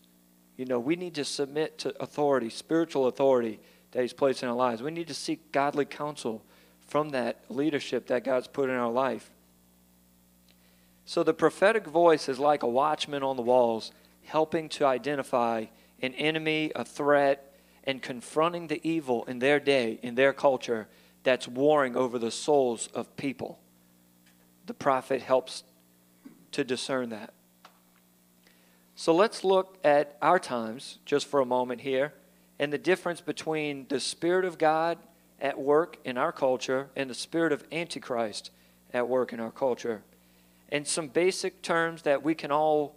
You 0.57 0.65
know, 0.65 0.79
we 0.79 0.95
need 0.95 1.15
to 1.15 1.25
submit 1.25 1.77
to 1.79 2.01
authority, 2.01 2.49
spiritual 2.49 3.07
authority 3.07 3.59
that 3.91 4.01
He's 4.01 4.13
placed 4.13 4.43
in 4.43 4.49
our 4.49 4.55
lives. 4.55 4.81
We 4.81 4.91
need 4.91 5.07
to 5.07 5.13
seek 5.13 5.51
godly 5.51 5.85
counsel 5.85 6.43
from 6.87 7.09
that 7.09 7.39
leadership 7.49 8.07
that 8.07 8.23
God's 8.23 8.47
put 8.47 8.69
in 8.69 8.75
our 8.75 8.91
life. 8.91 9.31
So 11.05 11.23
the 11.23 11.33
prophetic 11.33 11.85
voice 11.85 12.27
is 12.29 12.39
like 12.39 12.63
a 12.63 12.67
watchman 12.67 13.21
on 13.21 13.35
the 13.35 13.43
walls, 13.43 13.91
helping 14.23 14.69
to 14.69 14.85
identify 14.85 15.65
an 16.01 16.13
enemy, 16.15 16.71
a 16.75 16.83
threat, 16.83 17.53
and 17.83 18.01
confronting 18.01 18.67
the 18.67 18.81
evil 18.87 19.23
in 19.25 19.39
their 19.39 19.59
day, 19.59 19.99
in 20.01 20.15
their 20.15 20.33
culture, 20.33 20.87
that's 21.23 21.47
warring 21.47 21.95
over 21.95 22.17
the 22.17 22.31
souls 22.31 22.89
of 22.93 23.15
people. 23.17 23.59
The 24.65 24.73
prophet 24.73 25.21
helps 25.21 25.63
to 26.53 26.63
discern 26.63 27.09
that. 27.09 27.34
So 28.95 29.13
let's 29.13 29.43
look 29.43 29.77
at 29.83 30.17
our 30.21 30.39
times 30.39 30.99
just 31.05 31.27
for 31.27 31.41
a 31.41 31.45
moment 31.45 31.81
here 31.81 32.13
and 32.57 32.71
the 32.71 32.77
difference 32.77 33.19
between 33.19 33.85
the 33.89 33.99
Spirit 33.99 34.45
of 34.45 34.57
God 34.57 34.97
at 35.39 35.59
work 35.59 35.97
in 36.05 36.17
our 36.17 36.31
culture 36.31 36.89
and 36.95 37.09
the 37.09 37.13
spirit 37.13 37.51
of 37.51 37.63
Antichrist 37.71 38.51
at 38.93 39.07
work 39.09 39.33
in 39.33 39.39
our 39.41 39.51
culture. 39.51 40.01
And 40.69 40.87
some 40.87 41.09
basic 41.09 41.61
terms 41.61 42.03
that 42.03 42.23
we 42.23 42.33
can 42.33 42.51
all 42.51 42.95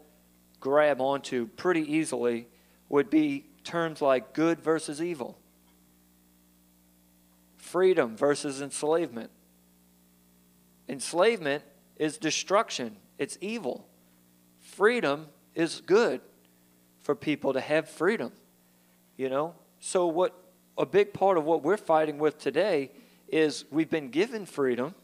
grab 0.61 1.01
onto 1.01 1.49
pretty 1.49 1.93
easily 1.93 2.47
would 2.89 3.11
be 3.11 3.45
terms 3.65 4.01
like 4.01 4.33
good 4.33 4.61
versus 4.61 5.03
evil, 5.03 5.37
freedom 7.57 8.17
versus 8.17 8.63
enslavement. 8.63 9.31
Enslavement 10.89 11.65
is 11.97 12.17
destruction, 12.17 12.97
it's 13.19 13.37
evil. 13.41 13.87
Freedom 14.61 15.27
is 15.59 15.83
good 15.85 16.21
for 17.01 17.15
people 17.15 17.53
to 17.53 17.61
have 17.61 17.89
freedom. 17.89 18.33
You 19.17 19.29
know? 19.29 19.55
So, 19.81 20.07
what 20.07 20.35
a 20.79 20.87
big 20.87 21.13
part 21.13 21.37
of 21.37 21.45
what 21.45 21.63
we're 21.63 21.77
fighting 21.77 22.19
with 22.19 22.39
today 22.39 22.93
is 23.27 23.65
we've 23.71 23.91
been 23.91 24.09
given 24.09 24.47
freedom, 24.47 24.95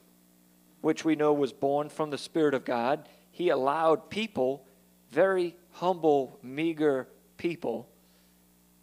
which 0.81 1.05
we 1.05 1.17
know 1.17 1.33
was 1.33 1.53
born 1.53 1.89
from 1.91 2.11
the 2.11 2.17
Spirit 2.17 2.55
of 2.55 2.65
God. 2.65 3.09
He 3.33 3.49
allowed 3.49 4.09
people, 4.09 4.65
very 5.11 5.57
humble, 5.73 6.39
meager 6.43 7.09
people, 7.37 7.89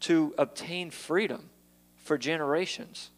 to 0.02 0.34
obtain 0.38 0.92
freedom 0.92 1.50
for 1.96 2.18
generations. 2.18 3.12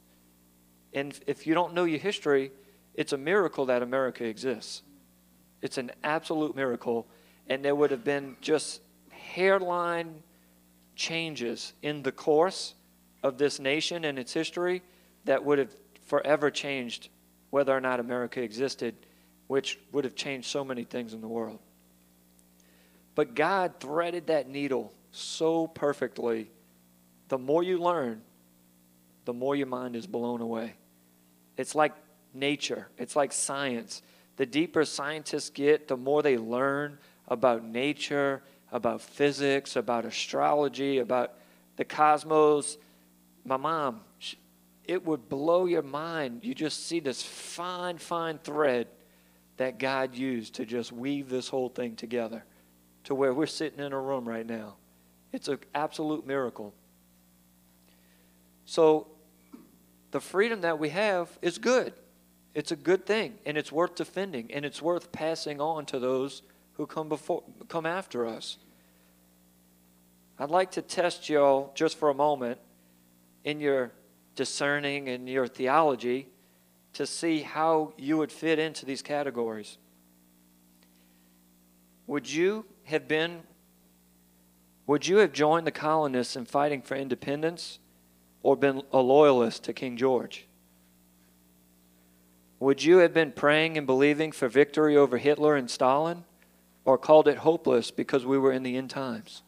And 0.94 1.20
if 1.26 1.48
you 1.48 1.56
don't 1.56 1.74
know 1.74 1.86
your 1.86 2.00
history, 2.00 2.52
it's 2.94 3.14
a 3.14 3.18
miracle 3.18 3.66
that 3.66 3.82
America 3.82 4.24
exists. 4.26 4.84
It's 5.62 5.80
an 5.80 5.92
absolute 6.04 6.56
miracle. 6.56 7.08
And 7.50 7.64
there 7.64 7.76
would 7.76 7.92
have 7.92 8.04
been 8.04 8.36
just 8.42 8.82
hairline 9.10 10.22
changes 10.96 11.74
in 11.82 12.04
the 12.04 12.12
course 12.12 12.76
of 13.24 13.38
this 13.38 13.60
nation 13.60 14.06
and 14.06 14.20
its 14.20 14.34
history 14.34 14.82
that 15.26 15.44
would 15.44 15.60
have 15.60 15.76
forever 16.06 16.52
changed 16.52 17.10
whether 17.50 17.76
or 17.76 17.82
not 17.82 18.00
America 18.00 18.42
existed, 18.42 18.96
which 19.48 19.80
would 19.92 20.04
have 20.04 20.16
changed 20.16 20.48
so 20.48 20.64
many 20.64 20.84
things 20.84 21.14
in 21.14 21.22
the 21.22 21.28
world. 21.28 21.60
But 23.16 23.36
God 23.36 23.76
threaded 23.80 24.28
that 24.28 24.50
needle 24.50 24.94
so 25.12 25.68
perfectly. 25.68 26.50
The 27.30 27.38
more 27.38 27.64
you 27.64 27.78
learn, 27.78 28.22
the 29.26 29.34
more 29.34 29.56
your 29.56 29.68
mind 29.68 29.96
is 29.96 30.08
blown 30.08 30.42
away. 30.42 30.74
It's 31.58 31.76
like 31.76 31.94
nature, 32.34 32.88
it's 32.98 33.16
like 33.16 33.32
science. 33.32 34.02
The 34.36 34.46
deeper 34.48 34.84
scientists 34.84 35.52
get, 35.52 35.88
the 35.88 35.96
more 35.98 36.24
they 36.24 36.38
learn 36.38 36.98
about 37.28 37.64
nature, 37.64 38.44
about 38.72 39.02
physics, 39.02 39.76
about 39.76 40.06
astrology, 40.06 41.00
about 41.00 41.34
the 41.78 41.86
cosmos, 41.86 42.78
my 43.46 43.58
mom, 43.58 44.02
she, 44.20 44.38
it 44.86 45.06
would 45.06 45.30
blow 45.30 45.66
your 45.66 45.82
mind. 45.82 46.44
You 46.44 46.54
just 46.54 46.88
see 46.88 47.00
this 47.00 47.22
fine, 47.22 47.98
fine 47.98 48.38
thread 48.40 48.88
that 49.58 49.80
God 49.80 50.16
used 50.16 50.56
to 50.56 50.66
just 50.66 50.92
weave 50.92 51.30
this 51.30 51.48
whole 51.48 51.70
thing 51.70 51.96
together 51.96 52.44
to 53.06 53.16
where 53.16 53.34
we're 53.34 53.46
sitting 53.46 53.80
in 53.80 53.94
a 53.94 54.00
room 54.00 54.28
right 54.28 54.46
now. 54.46 54.76
It's 55.32 55.48
an 55.48 55.60
absolute 55.74 56.26
miracle. 56.26 56.74
So, 58.66 59.08
the 60.12 60.22
freedom 60.22 60.62
that 60.62 60.80
we 60.80 60.90
have 60.90 61.28
is 61.42 61.58
good. 61.58 61.94
It's 62.54 62.72
a 62.72 62.76
good 62.76 63.06
thing, 63.06 63.34
and 63.46 63.58
it's 63.58 63.72
worth 63.72 63.96
defending, 63.96 64.52
and 64.54 64.64
it's 64.64 64.82
worth 64.82 65.12
passing 65.12 65.60
on 65.60 65.86
to 65.88 66.00
those 66.00 66.44
who 66.74 66.86
come 66.86 67.10
before 67.10 67.44
come 67.68 67.86
after 67.86 68.26
us. 68.26 68.58
I'd 70.40 70.50
like 70.50 70.72
to 70.72 70.82
test 70.82 71.30
y'all 71.30 71.72
just 71.76 71.98
for 71.98 72.10
a 72.10 72.14
moment 72.14 72.60
in 73.44 73.60
your 73.60 73.92
discerning 74.36 75.10
and 75.10 75.30
your 75.30 75.48
theology 75.48 76.28
to 76.94 77.06
see 77.06 77.42
how 77.42 77.94
you 77.98 78.18
would 78.18 78.32
fit 78.32 78.60
into 78.60 78.86
these 78.86 79.02
categories. 79.02 79.78
Would 82.08 82.32
you 82.32 82.66
have 82.86 83.08
been 83.08 83.44
would 84.86 85.08
you 85.08 85.18
have 85.18 85.32
joined 85.32 85.66
the 85.66 85.72
colonists 85.72 86.36
in 86.36 86.46
fighting 86.46 86.82
for 86.82 86.96
independence 86.96 87.80
or 88.42 88.58
been 88.58 88.82
a 88.92 89.00
loyalist 89.00 89.64
to 89.64 89.74
King 89.74 89.96
George? 89.96 90.46
Would 92.60 92.84
you 92.84 92.98
have 92.98 93.14
been 93.14 93.32
praying 93.32 93.78
and 93.78 93.88
believing 93.88 94.34
for 94.34 94.50
victory 94.50 94.98
over 94.98 95.18
Hitler 95.18 95.56
and 95.56 95.70
Stalin 95.70 96.26
or 96.86 96.98
called 96.98 97.28
it 97.28 97.38
hopeless 97.38 97.92
because 97.92 98.26
we 98.26 98.38
were 98.38 98.52
in 98.52 98.64
the 98.64 98.78
end 98.78 98.90
times? 98.90 99.44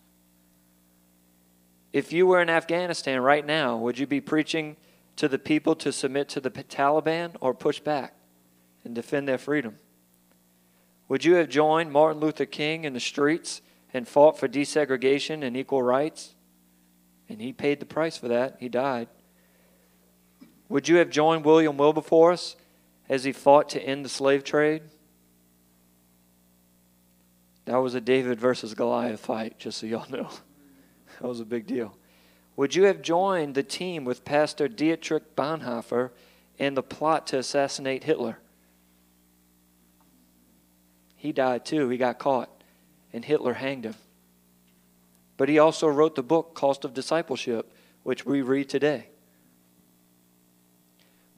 If 1.92 2.12
you 2.12 2.28
were 2.28 2.42
in 2.42 2.50
Afghanistan 2.50 3.22
right 3.22 3.46
now, 3.46 3.78
would 3.78 3.98
you 3.98 4.08
be 4.08 4.22
preaching 4.22 4.76
to 5.16 5.28
the 5.28 5.40
people 5.40 5.76
to 5.76 5.92
submit 5.92 6.28
to 6.30 6.42
the 6.42 6.52
Taliban 6.52 7.36
or 7.40 7.54
push 7.54 7.80
back 7.80 8.16
and 8.84 8.94
defend 8.94 9.28
their 9.28 9.38
freedom? 9.38 9.78
Would 11.08 11.24
you 11.24 11.36
have 11.36 11.50
joined 11.50 11.92
Martin 11.92 12.20
Luther 12.20 12.46
King 12.46 12.84
in 12.84 12.94
the 12.94 13.00
streets 13.00 13.62
and 13.94 14.08
fought 14.08 14.38
for 14.38 14.48
desegregation 14.48 15.44
and 15.44 15.56
equal 15.56 15.84
rights? 15.84 16.36
And 17.30 17.42
he 17.42 17.54
paid 17.54 17.80
the 17.80 17.86
price 17.86 18.18
for 18.18 18.28
that. 18.28 18.58
He 18.60 18.70
died. 18.70 19.08
Would 20.68 20.88
you 20.88 20.98
have 20.98 21.10
joined 21.10 21.46
William 21.46 21.78
Wilberforce 21.78 22.56
as 23.08 23.24
he 23.24 23.32
fought 23.32 23.70
to 23.70 23.82
end 23.82 24.04
the 24.04 24.10
slave 24.10 24.44
trade? 24.44 24.82
That 27.66 27.78
was 27.78 27.96
a 27.96 28.02
David 28.02 28.40
versus 28.40 28.74
Goliath 28.74 29.20
fight, 29.20 29.58
just 29.60 29.80
so 29.80 29.88
y'all 29.88 30.06
know. 30.10 30.30
That 31.20 31.28
was 31.28 31.40
a 31.40 31.46
big 31.46 31.68
deal. 31.68 31.98
Would 32.56 32.76
you 32.76 32.84
have 32.84 33.02
joined 33.02 33.56
the 33.56 33.64
team 33.64 34.06
with 34.06 34.24
Pastor 34.24 34.68
Dietrich 34.68 35.36
Bonhoeffer 35.36 36.12
in 36.58 36.76
the 36.76 36.84
plot 36.84 37.28
to 37.28 37.40
assassinate 37.40 38.04
Hitler? 38.04 38.40
He 41.16 41.32
died 41.32 41.66
too. 41.66 41.90
He 41.90 41.98
got 41.98 42.20
caught, 42.20 42.50
and 43.12 43.26
Hitler 43.26 43.54
hanged 43.54 43.86
him. 43.86 43.96
But 45.38 45.50
he 45.50 45.60
also 45.60 45.88
wrote 45.88 46.16
the 46.16 46.24
book, 46.24 46.54
Cost 46.54 46.86
of 46.86 46.94
Discipleship, 46.94 47.74
which 48.04 48.26
we 48.26 48.42
read 48.42 48.70
today. 48.70 49.08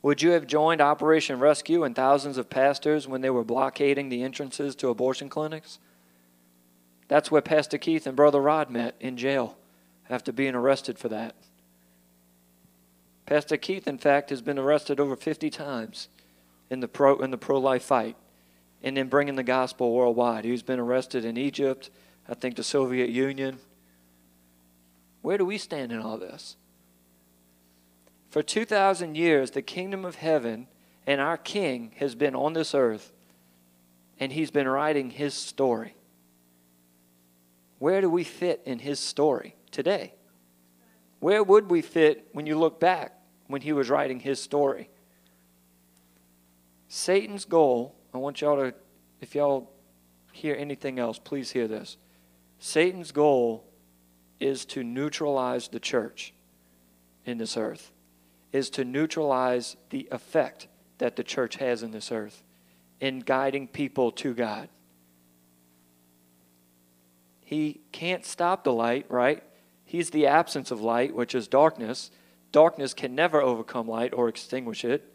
Would 0.04 0.22
you 0.22 0.32
have 0.32 0.46
joined 0.46 0.82
Operation 0.82 1.40
Rescue 1.40 1.84
and 1.84 1.96
thousands 1.96 2.38
of 2.38 2.50
pastors 2.50 3.08
when 3.08 3.22
they 3.22 3.30
were 3.30 3.44
blockading 3.44 4.10
the 4.10 4.24
entrances 4.24 4.76
to 4.76 4.90
abortion 4.90 5.30
clinics? 5.30 5.80
That's 7.08 7.32
where 7.32 7.42
Pastor 7.42 7.78
Keith 7.78 8.06
and 8.06 8.16
Brother 8.16 8.42
Rod 8.42 8.70
met 8.70 8.96
in 9.00 9.18
jail 9.18 9.58
after 10.10 10.32
being 10.32 10.56
arrested 10.56 10.98
for 11.00 11.10
that. 11.10 11.36
Pastor 13.26 13.58
Keith, 13.58 13.88
in 13.88 13.98
fact, 13.98 14.30
has 14.30 14.42
been 14.42 14.58
arrested 14.58 15.00
over 15.00 15.16
50 15.16 15.50
times 15.50 16.08
in 16.70 16.80
the 16.80 16.88
pro 16.88 17.18
in 17.20 17.32
the 17.32 17.38
pro-life 17.38 17.84
fight, 17.84 18.16
and 18.82 18.98
in 18.98 19.08
bringing 19.08 19.36
the 19.36 19.44
gospel 19.44 19.94
worldwide. 19.94 20.46
He's 20.46 20.64
been 20.64 20.80
arrested 20.80 21.26
in 21.26 21.38
Egypt, 21.38 21.90
I 22.28 22.34
think 22.34 22.56
the 22.56 22.64
Soviet 22.64 23.10
Union. 23.10 23.60
Where 25.22 25.38
do 25.38 25.46
we 25.46 25.58
stand 25.58 25.92
in 25.92 26.00
all 26.00 26.18
this? 26.18 26.56
For 28.30 28.42
2,000 28.44 29.16
years, 29.16 29.52
the 29.52 29.62
kingdom 29.62 30.06
of 30.06 30.16
heaven 30.16 30.68
and 31.06 31.20
our 31.20 31.38
king 31.38 31.92
has 31.98 32.16
been 32.16 32.36
on 32.36 32.54
this 32.54 32.74
earth, 32.74 33.12
and 34.20 34.32
he's 34.32 34.52
been 34.52 34.68
writing 34.68 35.10
his 35.10 35.34
story. 35.34 35.97
Where 37.80 38.02
do 38.02 38.10
we 38.10 38.24
fit 38.24 38.62
in 38.66 38.80
his 38.80 39.00
story? 39.00 39.58
today? 39.72 40.14
Where 41.20 41.44
would 41.44 41.70
we 41.70 41.82
fit 41.82 42.28
when 42.32 42.46
you 42.46 42.58
look 42.58 42.80
back 42.80 43.14
when 43.48 43.62
he 43.62 43.74
was 43.74 43.90
writing 43.90 44.20
his 44.20 44.42
story? 44.42 44.90
Satan's 46.88 47.46
goal, 47.46 47.96
I 48.14 48.18
want 48.18 48.42
y'all 48.42 48.56
to, 48.58 48.74
if 49.22 49.36
y'all 49.36 49.72
hear 50.32 50.56
anything 50.56 51.00
else, 51.00 51.20
please 51.20 51.52
hear 51.52 51.68
this. 51.68 51.98
Satan's 52.60 53.12
goal 53.12 53.66
is 54.40 54.66
to 54.66 54.84
neutralize 54.84 55.68
the 55.68 55.80
church 55.80 56.34
in 57.26 57.38
this 57.38 57.58
earth, 57.58 57.92
is 58.52 58.70
to 58.72 58.84
neutralize 58.84 59.76
the 59.90 60.08
effect 60.12 60.68
that 60.98 61.16
the 61.16 61.24
church 61.24 61.58
has 61.58 61.84
in 61.84 61.92
this 61.92 62.12
earth 62.12 62.44
in 63.00 63.20
guiding 63.20 63.68
people 63.68 64.12
to 64.12 64.34
God. 64.34 64.70
He 67.48 67.80
can't 67.94 68.26
stop 68.26 68.66
the 68.66 68.74
light, 68.74 69.06
right? 69.08 69.42
He's 69.86 70.10
the 70.10 70.28
absence 70.28 70.70
of 70.70 70.82
light, 70.82 71.16
which 71.16 71.34
is 71.34 71.48
darkness. 71.48 72.12
Darkness 72.52 72.94
can 72.94 73.16
never 73.16 73.42
overcome 73.42 73.88
light 73.88 74.14
or 74.14 74.28
extinguish 74.28 74.84
it. 74.84 75.14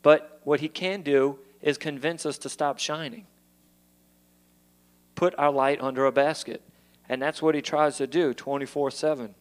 But 0.00 0.40
what 0.44 0.60
he 0.60 0.70
can 0.70 1.02
do 1.02 1.40
is 1.60 1.76
convince 1.76 2.24
us 2.24 2.38
to 2.38 2.48
stop 2.48 2.78
shining. 2.78 3.26
Put 5.14 5.34
our 5.36 5.52
light 5.52 5.78
under 5.82 6.06
a 6.06 6.10
basket. 6.10 6.62
And 7.06 7.20
that's 7.20 7.42
what 7.42 7.54
he 7.54 7.60
tries 7.60 7.98
to 7.98 8.06
do 8.06 8.32
24 8.32 8.90
7. 8.90 9.34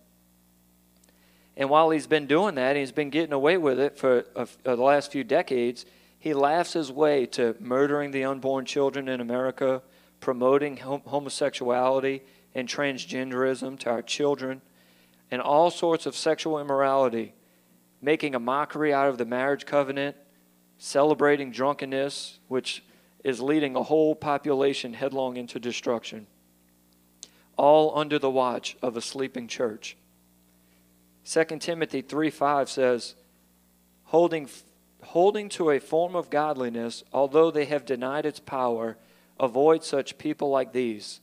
And 1.56 1.70
while 1.70 1.92
he's 1.92 2.08
been 2.08 2.28
doing 2.28 2.56
that, 2.56 2.76
he's 2.76 2.92
been 2.92 3.10
getting 3.10 3.32
away 3.32 3.58
with 3.58 3.80
it 3.80 3.98
for 3.98 4.26
a, 4.36 4.42
uh, 4.42 4.46
the 4.64 4.76
last 4.76 5.14
few 5.14 5.24
decades. 5.24 5.86
He 6.20 6.34
laughs 6.34 6.74
his 6.74 6.92
way 6.92 7.26
to 7.28 7.56
murdering 7.62 8.12
the 8.12 8.26
unborn 8.26 8.66
children 8.66 9.08
in 9.08 9.22
America, 9.22 9.82
promoting 10.20 10.78
hom- 10.78 11.02
homosexuality, 11.06 12.22
and 12.58 12.68
transgenderism 12.68 13.78
to 13.78 13.90
our 13.90 14.02
children 14.02 14.62
and 15.30 15.42
all 15.42 15.70
sorts 15.70 16.06
of 16.08 16.16
sexual 16.16 16.60
immorality, 16.60 17.34
making 18.02 18.34
a 18.34 18.40
mockery 18.40 18.92
out 18.92 19.08
of 19.08 19.20
the 19.20 19.26
marriage 19.26 19.66
covenant, 19.66 20.16
celebrating 20.80 21.52
drunkenness, 21.52 22.40
which 22.48 22.84
is 23.24 23.40
leading 23.42 23.76
a 23.76 23.84
whole 23.84 24.16
population 24.16 24.94
headlong 24.94 25.38
into 25.38 25.60
destruction, 25.60 26.26
all 27.58 27.98
under 27.98 28.18
the 28.18 28.30
watch 28.30 28.76
of 28.82 28.98
a 28.98 29.02
sleeping 29.02 29.48
church. 29.48 29.96
2 31.26 31.44
Timothy 31.60 32.02
3 32.02 32.30
5 32.32 32.70
says, 32.70 33.16
holding, 34.06 34.50
holding 35.04 35.50
to 35.50 35.70
a 35.70 35.80
form 35.80 36.16
of 36.16 36.30
godliness, 36.32 37.04
although 37.14 37.52
they 37.52 37.66
have 37.66 37.86
denied 37.86 38.26
its 38.26 38.40
power, 38.40 38.98
avoid 39.40 39.84
such 39.84 40.18
people 40.18 40.50
like 40.50 40.74
these 40.74 41.22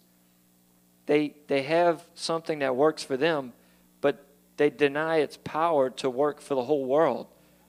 they, 1.06 1.34
they 1.48 1.62
have 1.62 2.06
something 2.14 2.60
that 2.60 2.76
works 2.76 3.02
for 3.02 3.16
them, 3.16 3.52
but 4.00 4.26
they 4.56 4.70
deny 4.70 5.18
its 5.18 5.36
power 5.36 5.90
to 5.90 6.08
work 6.08 6.40
for 6.40 6.54
the 6.54 6.64
whole 6.64 6.84
world. 6.84 7.26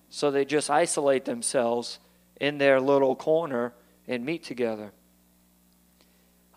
So 0.10 0.32
they 0.32 0.46
just 0.46 0.70
isolate 0.70 1.26
themselves 1.26 2.00
in 2.40 2.58
their 2.58 2.80
little 2.80 3.16
corner 3.16 3.74
and 4.08 4.26
meet 4.26 4.44
together. 4.44 4.92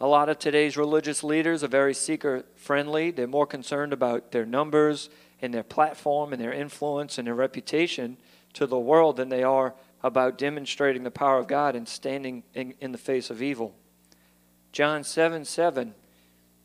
A 0.00 0.06
lot 0.06 0.28
of 0.28 0.38
today's 0.38 0.76
religious 0.76 1.24
leaders 1.24 1.64
are 1.64 1.68
very 1.68 1.94
seeker 1.94 2.44
friendly. 2.54 3.10
They're 3.10 3.26
more 3.26 3.46
concerned 3.46 3.92
about 3.92 4.30
their 4.30 4.46
numbers 4.46 5.10
and 5.42 5.52
their 5.52 5.64
platform 5.64 6.32
and 6.32 6.40
their 6.40 6.52
influence 6.52 7.18
and 7.18 7.26
their 7.26 7.34
reputation 7.34 8.16
to 8.52 8.66
the 8.66 8.78
world 8.78 9.16
than 9.16 9.28
they 9.28 9.42
are 9.42 9.74
about 10.02 10.38
demonstrating 10.38 11.02
the 11.02 11.10
power 11.10 11.38
of 11.38 11.48
God 11.48 11.74
and 11.74 11.88
standing 11.88 12.44
in, 12.54 12.74
in 12.80 12.92
the 12.92 12.98
face 12.98 13.30
of 13.30 13.42
evil. 13.42 13.74
John 14.72 15.02
7 15.04 15.44
7 15.44 15.94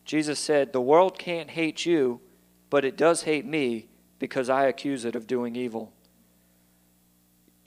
Jesus 0.05 0.39
said, 0.39 0.73
The 0.73 0.81
world 0.81 1.17
can't 1.17 1.49
hate 1.49 1.85
you, 1.85 2.19
but 2.69 2.85
it 2.85 2.97
does 2.97 3.23
hate 3.23 3.45
me 3.45 3.87
because 4.19 4.49
I 4.49 4.65
accuse 4.65 5.05
it 5.05 5.15
of 5.15 5.27
doing 5.27 5.55
evil. 5.55 5.91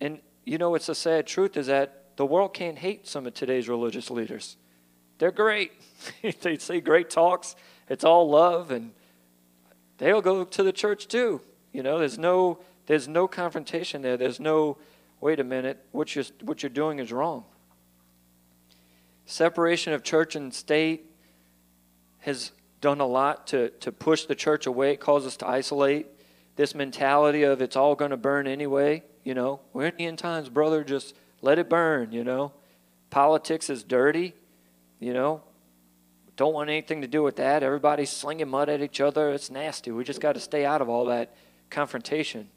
And 0.00 0.20
you 0.44 0.58
know, 0.58 0.74
it's 0.74 0.88
a 0.88 0.94
sad 0.94 1.26
truth 1.26 1.56
is 1.56 1.66
that 1.66 2.16
the 2.16 2.26
world 2.26 2.54
can't 2.54 2.78
hate 2.78 3.06
some 3.06 3.26
of 3.26 3.34
today's 3.34 3.68
religious 3.68 4.10
leaders. 4.10 4.56
They're 5.18 5.30
great. 5.30 5.72
they 6.42 6.58
say 6.58 6.80
great 6.80 7.10
talks. 7.10 7.56
It's 7.88 8.04
all 8.04 8.28
love, 8.28 8.70
and 8.70 8.92
they'll 9.98 10.22
go 10.22 10.44
to 10.44 10.62
the 10.62 10.72
church 10.72 11.08
too. 11.08 11.40
You 11.72 11.82
know, 11.82 11.98
there's 11.98 12.18
no 12.18 12.58
there's 12.86 13.08
no 13.08 13.26
confrontation 13.26 14.02
there. 14.02 14.16
There's 14.16 14.40
no 14.40 14.76
wait 15.26 15.40
a 15.40 15.44
minute, 15.44 15.84
what 15.90 16.14
you're 16.14 16.24
what 16.42 16.62
you're 16.62 16.70
doing 16.70 17.00
is 17.00 17.10
wrong. 17.10 17.44
Separation 19.24 19.92
of 19.92 20.04
church 20.04 20.36
and 20.36 20.54
state 20.54 21.10
has 22.20 22.52
done 22.80 23.00
a 23.00 23.06
lot 23.06 23.48
to, 23.48 23.70
to 23.70 23.90
push 23.90 24.26
the 24.26 24.36
church 24.36 24.66
away. 24.66 24.92
It 24.92 25.00
calls 25.00 25.26
us 25.26 25.36
to 25.38 25.48
isolate. 25.48 26.06
This 26.54 26.76
mentality 26.76 27.42
of 27.42 27.60
it's 27.60 27.74
all 27.74 27.96
going 27.96 28.12
to 28.12 28.16
burn 28.16 28.46
anyway. 28.46 29.02
You 29.24 29.34
know, 29.34 29.58
we're 29.72 29.86
in 29.86 29.96
the 29.98 30.06
end 30.06 30.20
times, 30.20 30.48
brother. 30.48 30.84
Just 30.84 31.16
let 31.42 31.58
it 31.58 31.68
burn. 31.68 32.12
You 32.12 32.22
know, 32.22 32.52
politics 33.10 33.68
is 33.68 33.82
dirty. 33.82 34.32
You 35.00 35.12
know, 35.12 35.42
don't 36.36 36.54
want 36.54 36.70
anything 36.70 37.00
to 37.00 37.08
do 37.08 37.24
with 37.24 37.34
that. 37.36 37.64
Everybody's 37.64 38.10
slinging 38.10 38.48
mud 38.48 38.68
at 38.68 38.80
each 38.80 39.00
other. 39.00 39.32
It's 39.32 39.50
nasty. 39.50 39.90
We 39.90 40.04
just 40.04 40.20
got 40.20 40.34
to 40.34 40.40
stay 40.40 40.64
out 40.64 40.80
of 40.80 40.88
all 40.88 41.06
that 41.06 41.34
confrontation. 41.68 42.48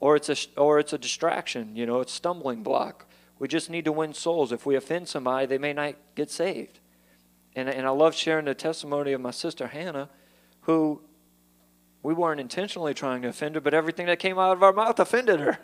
Or 0.00 0.16
it's 0.16 0.28
a 0.28 0.36
or 0.56 0.78
it's 0.78 0.92
a 0.92 0.98
distraction. 0.98 1.76
You 1.76 1.86
know, 1.86 2.00
it's 2.00 2.12
stumbling 2.12 2.62
block. 2.62 3.06
We 3.38 3.48
just 3.48 3.70
need 3.70 3.84
to 3.84 3.92
win 3.92 4.12
souls. 4.14 4.52
If 4.52 4.66
we 4.66 4.76
offend 4.76 5.08
somebody, 5.08 5.46
they 5.46 5.58
may 5.58 5.72
not 5.72 5.94
get 6.14 6.30
saved. 6.30 6.80
And, 7.54 7.68
and 7.68 7.86
I 7.86 7.90
love 7.90 8.14
sharing 8.14 8.44
the 8.44 8.54
testimony 8.54 9.12
of 9.12 9.20
my 9.20 9.30
sister 9.30 9.66
Hannah, 9.68 10.08
who 10.62 11.02
we 12.02 12.14
weren't 12.14 12.40
intentionally 12.40 12.94
trying 12.94 13.22
to 13.22 13.28
offend 13.28 13.54
her, 13.56 13.60
but 13.60 13.74
everything 13.74 14.06
that 14.06 14.18
came 14.18 14.38
out 14.38 14.52
of 14.52 14.62
our 14.62 14.72
mouth 14.72 14.98
offended 14.98 15.40
her. 15.40 15.58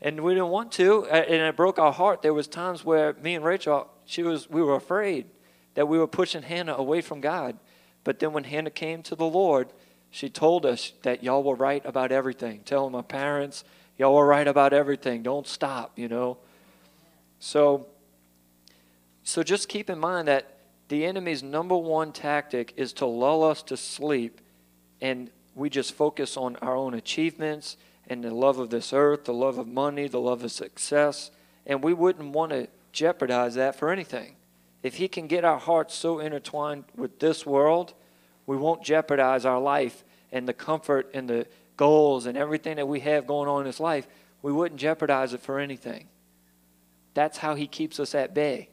And 0.00 0.20
we 0.20 0.32
didn't 0.32 0.48
want 0.48 0.70
to, 0.72 1.06
and 1.06 1.42
it 1.42 1.56
broke 1.56 1.78
our 1.78 1.92
heart. 1.92 2.22
There 2.22 2.34
was 2.34 2.46
times 2.46 2.84
where 2.84 3.14
me 3.14 3.34
and 3.34 3.44
Rachel, 3.44 3.88
she 4.04 4.22
was, 4.22 4.48
we 4.48 4.62
were 4.62 4.76
afraid 4.76 5.26
that 5.74 5.88
we 5.88 5.98
were 5.98 6.06
pushing 6.06 6.42
Hannah 6.42 6.74
away 6.74 7.00
from 7.00 7.20
God. 7.20 7.58
But 8.04 8.20
then 8.20 8.32
when 8.32 8.44
Hannah 8.44 8.70
came 8.70 9.02
to 9.02 9.16
the 9.16 9.26
Lord, 9.26 9.72
she 10.10 10.28
told 10.28 10.64
us 10.64 10.92
that 11.02 11.22
y'all 11.22 11.42
were 11.42 11.54
right 11.54 11.84
about 11.84 12.12
everything. 12.12 12.60
Telling 12.64 12.92
my 12.92 13.02
parents, 13.02 13.64
y'all 13.96 14.14
were 14.14 14.26
right 14.26 14.48
about 14.48 14.72
everything. 14.72 15.22
Don't 15.22 15.46
stop, 15.46 15.98
you 15.98 16.08
know. 16.08 16.38
So, 17.40 17.86
so 19.22 19.42
just 19.42 19.68
keep 19.68 19.90
in 19.90 19.98
mind 19.98 20.28
that 20.28 20.58
the 20.88 21.04
enemy's 21.04 21.42
number 21.42 21.76
one 21.76 22.12
tactic 22.12 22.72
is 22.76 22.92
to 22.94 23.06
lull 23.06 23.44
us 23.44 23.62
to 23.64 23.76
sleep, 23.76 24.40
and 25.00 25.30
we 25.54 25.68
just 25.68 25.92
focus 25.92 26.36
on 26.36 26.56
our 26.56 26.74
own 26.74 26.94
achievements 26.94 27.76
and 28.08 28.24
the 28.24 28.32
love 28.32 28.58
of 28.58 28.70
this 28.70 28.92
earth, 28.92 29.24
the 29.24 29.34
love 29.34 29.58
of 29.58 29.68
money, 29.68 30.08
the 30.08 30.20
love 30.20 30.42
of 30.42 30.50
success, 30.50 31.30
and 31.66 31.84
we 31.84 31.92
wouldn't 31.92 32.32
want 32.32 32.52
to 32.52 32.68
jeopardize 32.92 33.54
that 33.54 33.76
for 33.76 33.90
anything. 33.90 34.36
If 34.82 34.94
he 34.94 35.08
can 35.08 35.26
get 35.26 35.44
our 35.44 35.58
hearts 35.58 35.94
so 35.94 36.18
intertwined 36.18 36.84
with 36.96 37.18
this 37.18 37.44
world, 37.44 37.92
we 38.48 38.56
won't 38.56 38.82
jeopardize 38.82 39.44
our 39.44 39.60
life 39.60 40.04
and 40.32 40.48
the 40.48 40.54
comfort 40.54 41.10
and 41.12 41.28
the 41.28 41.46
goals 41.76 42.24
and 42.24 42.34
everything 42.36 42.76
that 42.76 42.88
we 42.88 43.00
have 43.00 43.26
going 43.26 43.46
on 43.46 43.60
in 43.60 43.66
this 43.66 43.78
life. 43.78 44.08
We 44.40 44.52
wouldn't 44.52 44.80
jeopardize 44.80 45.34
it 45.34 45.42
for 45.42 45.58
anything. 45.58 46.08
That's 47.12 47.36
how 47.36 47.56
he 47.56 47.66
keeps 47.66 48.00
us 48.00 48.14
at 48.14 48.32
bay. 48.32 48.70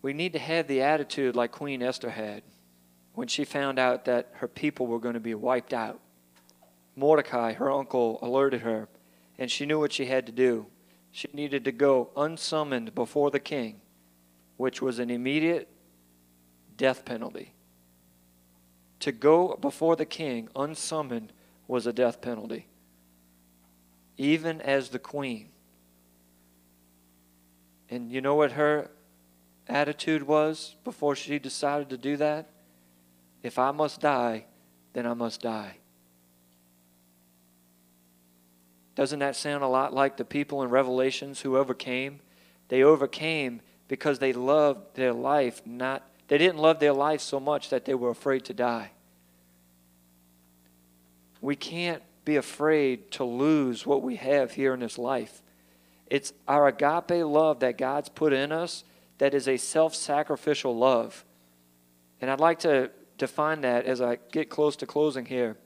We 0.00 0.12
need 0.12 0.32
to 0.34 0.38
have 0.38 0.68
the 0.68 0.82
attitude 0.82 1.34
like 1.34 1.50
Queen 1.50 1.82
Esther 1.82 2.10
had 2.10 2.44
when 3.14 3.26
she 3.26 3.44
found 3.44 3.80
out 3.80 4.04
that 4.04 4.28
her 4.34 4.48
people 4.48 4.86
were 4.86 5.00
going 5.00 5.14
to 5.14 5.20
be 5.20 5.34
wiped 5.34 5.74
out. 5.74 5.98
Mordecai, 6.94 7.54
her 7.54 7.70
uncle, 7.70 8.20
alerted 8.22 8.60
her, 8.60 8.88
and 9.40 9.50
she 9.50 9.64
knew 9.64 9.80
what 9.80 9.92
she 9.92 10.04
had 10.04 10.26
to 10.26 10.32
do. 10.32 10.66
She 11.10 11.26
needed 11.32 11.64
to 11.64 11.72
go 11.72 12.10
unsummoned 12.14 12.94
before 12.94 13.30
the 13.30 13.40
king, 13.40 13.80
which 14.58 14.82
was 14.82 14.98
an 14.98 15.10
immediate 15.10 15.66
death 16.76 17.06
penalty. 17.06 17.54
To 19.00 19.12
go 19.12 19.56
before 19.56 19.96
the 19.96 20.04
king 20.04 20.50
unsummoned 20.54 21.32
was 21.66 21.86
a 21.86 21.92
death 21.92 22.20
penalty, 22.20 22.66
even 24.18 24.60
as 24.60 24.90
the 24.90 24.98
queen. 24.98 25.48
And 27.88 28.12
you 28.12 28.20
know 28.20 28.34
what 28.34 28.52
her 28.52 28.90
attitude 29.66 30.22
was 30.22 30.76
before 30.84 31.16
she 31.16 31.38
decided 31.38 31.88
to 31.90 31.96
do 31.96 32.18
that? 32.18 32.50
If 33.42 33.58
I 33.58 33.70
must 33.70 34.00
die, 34.00 34.44
then 34.92 35.06
I 35.06 35.14
must 35.14 35.40
die. 35.40 35.78
Doesn't 39.00 39.20
that 39.20 39.34
sound 39.34 39.64
a 39.64 39.66
lot 39.66 39.94
like 39.94 40.18
the 40.18 40.26
people 40.26 40.62
in 40.62 40.68
Revelations 40.68 41.40
who 41.40 41.56
overcame? 41.56 42.20
They 42.68 42.82
overcame 42.82 43.62
because 43.88 44.18
they 44.18 44.34
loved 44.34 44.94
their 44.94 45.14
life, 45.14 45.62
not 45.64 46.06
they 46.28 46.36
didn't 46.36 46.58
love 46.58 46.80
their 46.80 46.92
life 46.92 47.22
so 47.22 47.40
much 47.40 47.70
that 47.70 47.86
they 47.86 47.94
were 47.94 48.10
afraid 48.10 48.44
to 48.44 48.52
die. 48.52 48.90
We 51.40 51.56
can't 51.56 52.02
be 52.26 52.36
afraid 52.36 53.10
to 53.12 53.24
lose 53.24 53.86
what 53.86 54.02
we 54.02 54.16
have 54.16 54.52
here 54.52 54.74
in 54.74 54.80
this 54.80 54.98
life. 54.98 55.40
It's 56.06 56.34
our 56.46 56.66
agape 56.68 57.24
love 57.24 57.60
that 57.60 57.78
God's 57.78 58.10
put 58.10 58.34
in 58.34 58.52
us 58.52 58.84
that 59.16 59.32
is 59.32 59.48
a 59.48 59.56
self 59.56 59.94
sacrificial 59.94 60.76
love. 60.76 61.24
And 62.20 62.30
I'd 62.30 62.38
like 62.38 62.58
to 62.58 62.90
define 63.16 63.62
that 63.62 63.86
as 63.86 64.02
I 64.02 64.18
get 64.30 64.50
close 64.50 64.76
to 64.76 64.86
closing 64.86 65.24
here. 65.24 65.56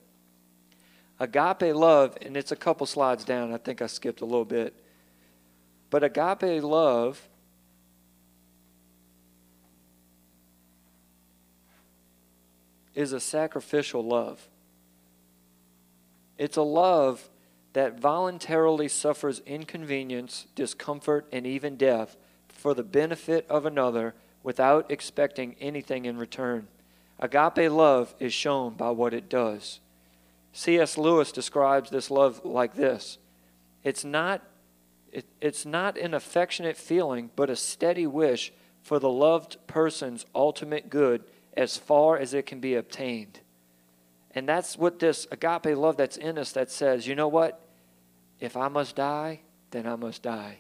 Agape 1.21 1.75
love, 1.75 2.17
and 2.23 2.37
it's 2.37 2.53
a 2.53 2.57
couple 2.57 2.87
slides 2.87 3.25
down, 3.25 3.53
I 3.53 3.59
think 3.59 3.81
I 3.81 3.87
skipped 3.87 4.21
a 4.21 4.25
little 4.25 4.45
bit. 4.45 4.75
But 5.91 6.03
agape 6.03 6.63
love 6.63 7.29
is 12.95 13.13
a 13.13 13.21
sacrificial 13.21 14.05
love. 14.05 14.49
It's 16.37 16.57
a 16.57 16.63
love 16.63 17.31
that 17.75 18.01
voluntarily 18.01 18.89
suffers 18.89 19.41
inconvenience, 19.47 20.47
discomfort, 20.55 21.27
and 21.33 21.47
even 21.47 21.77
death 21.77 22.17
for 22.49 22.75
the 22.75 22.83
benefit 22.83 23.47
of 23.49 23.67
another 23.67 24.15
without 24.43 24.91
expecting 24.91 25.55
anything 25.61 26.05
in 26.05 26.17
return. 26.17 26.69
Agape 27.19 27.71
love 27.71 28.15
is 28.19 28.33
shown 28.33 28.75
by 28.75 28.91
what 28.91 29.15
it 29.15 29.29
does. 29.29 29.81
C.S. 30.55 30.97
Lewis 30.97 31.33
describes 31.33 31.91
this 31.91 32.11
love 32.11 32.45
like 32.45 32.75
this 32.75 33.19
it's 33.83 34.05
not, 34.05 34.43
it, 35.13 35.27
it's 35.41 35.67
not 35.67 35.99
an 35.99 36.15
affectionate 36.15 36.79
feeling, 36.79 37.31
but 37.37 37.51
a 37.51 37.57
steady 37.57 38.07
wish 38.07 38.53
for 38.83 38.99
the 38.99 39.11
loved 39.11 39.59
person's 39.67 40.25
ultimate 40.35 40.89
good 40.89 41.23
as 41.57 41.77
far 41.77 42.19
as 42.19 42.33
it 42.33 42.47
can 42.47 42.61
be 42.61 42.75
obtained. 42.75 43.41
And 44.35 44.49
that's 44.49 44.79
what 44.79 44.99
this 44.99 45.27
agape 45.31 45.77
love 45.77 45.97
that's 45.97 46.17
in 46.17 46.39
us 46.39 46.53
that 46.53 46.71
says, 46.71 47.07
you 47.07 47.15
know 47.15 47.29
what? 47.29 47.61
If 48.41 48.57
I 48.57 48.69
must 48.69 48.97
die, 48.97 49.41
then 49.71 49.87
I 49.87 49.97
must 49.97 50.23
die 50.23 50.59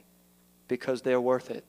because 0.68 1.02
they're 1.02 1.20
worth 1.20 1.50
it 1.50 1.64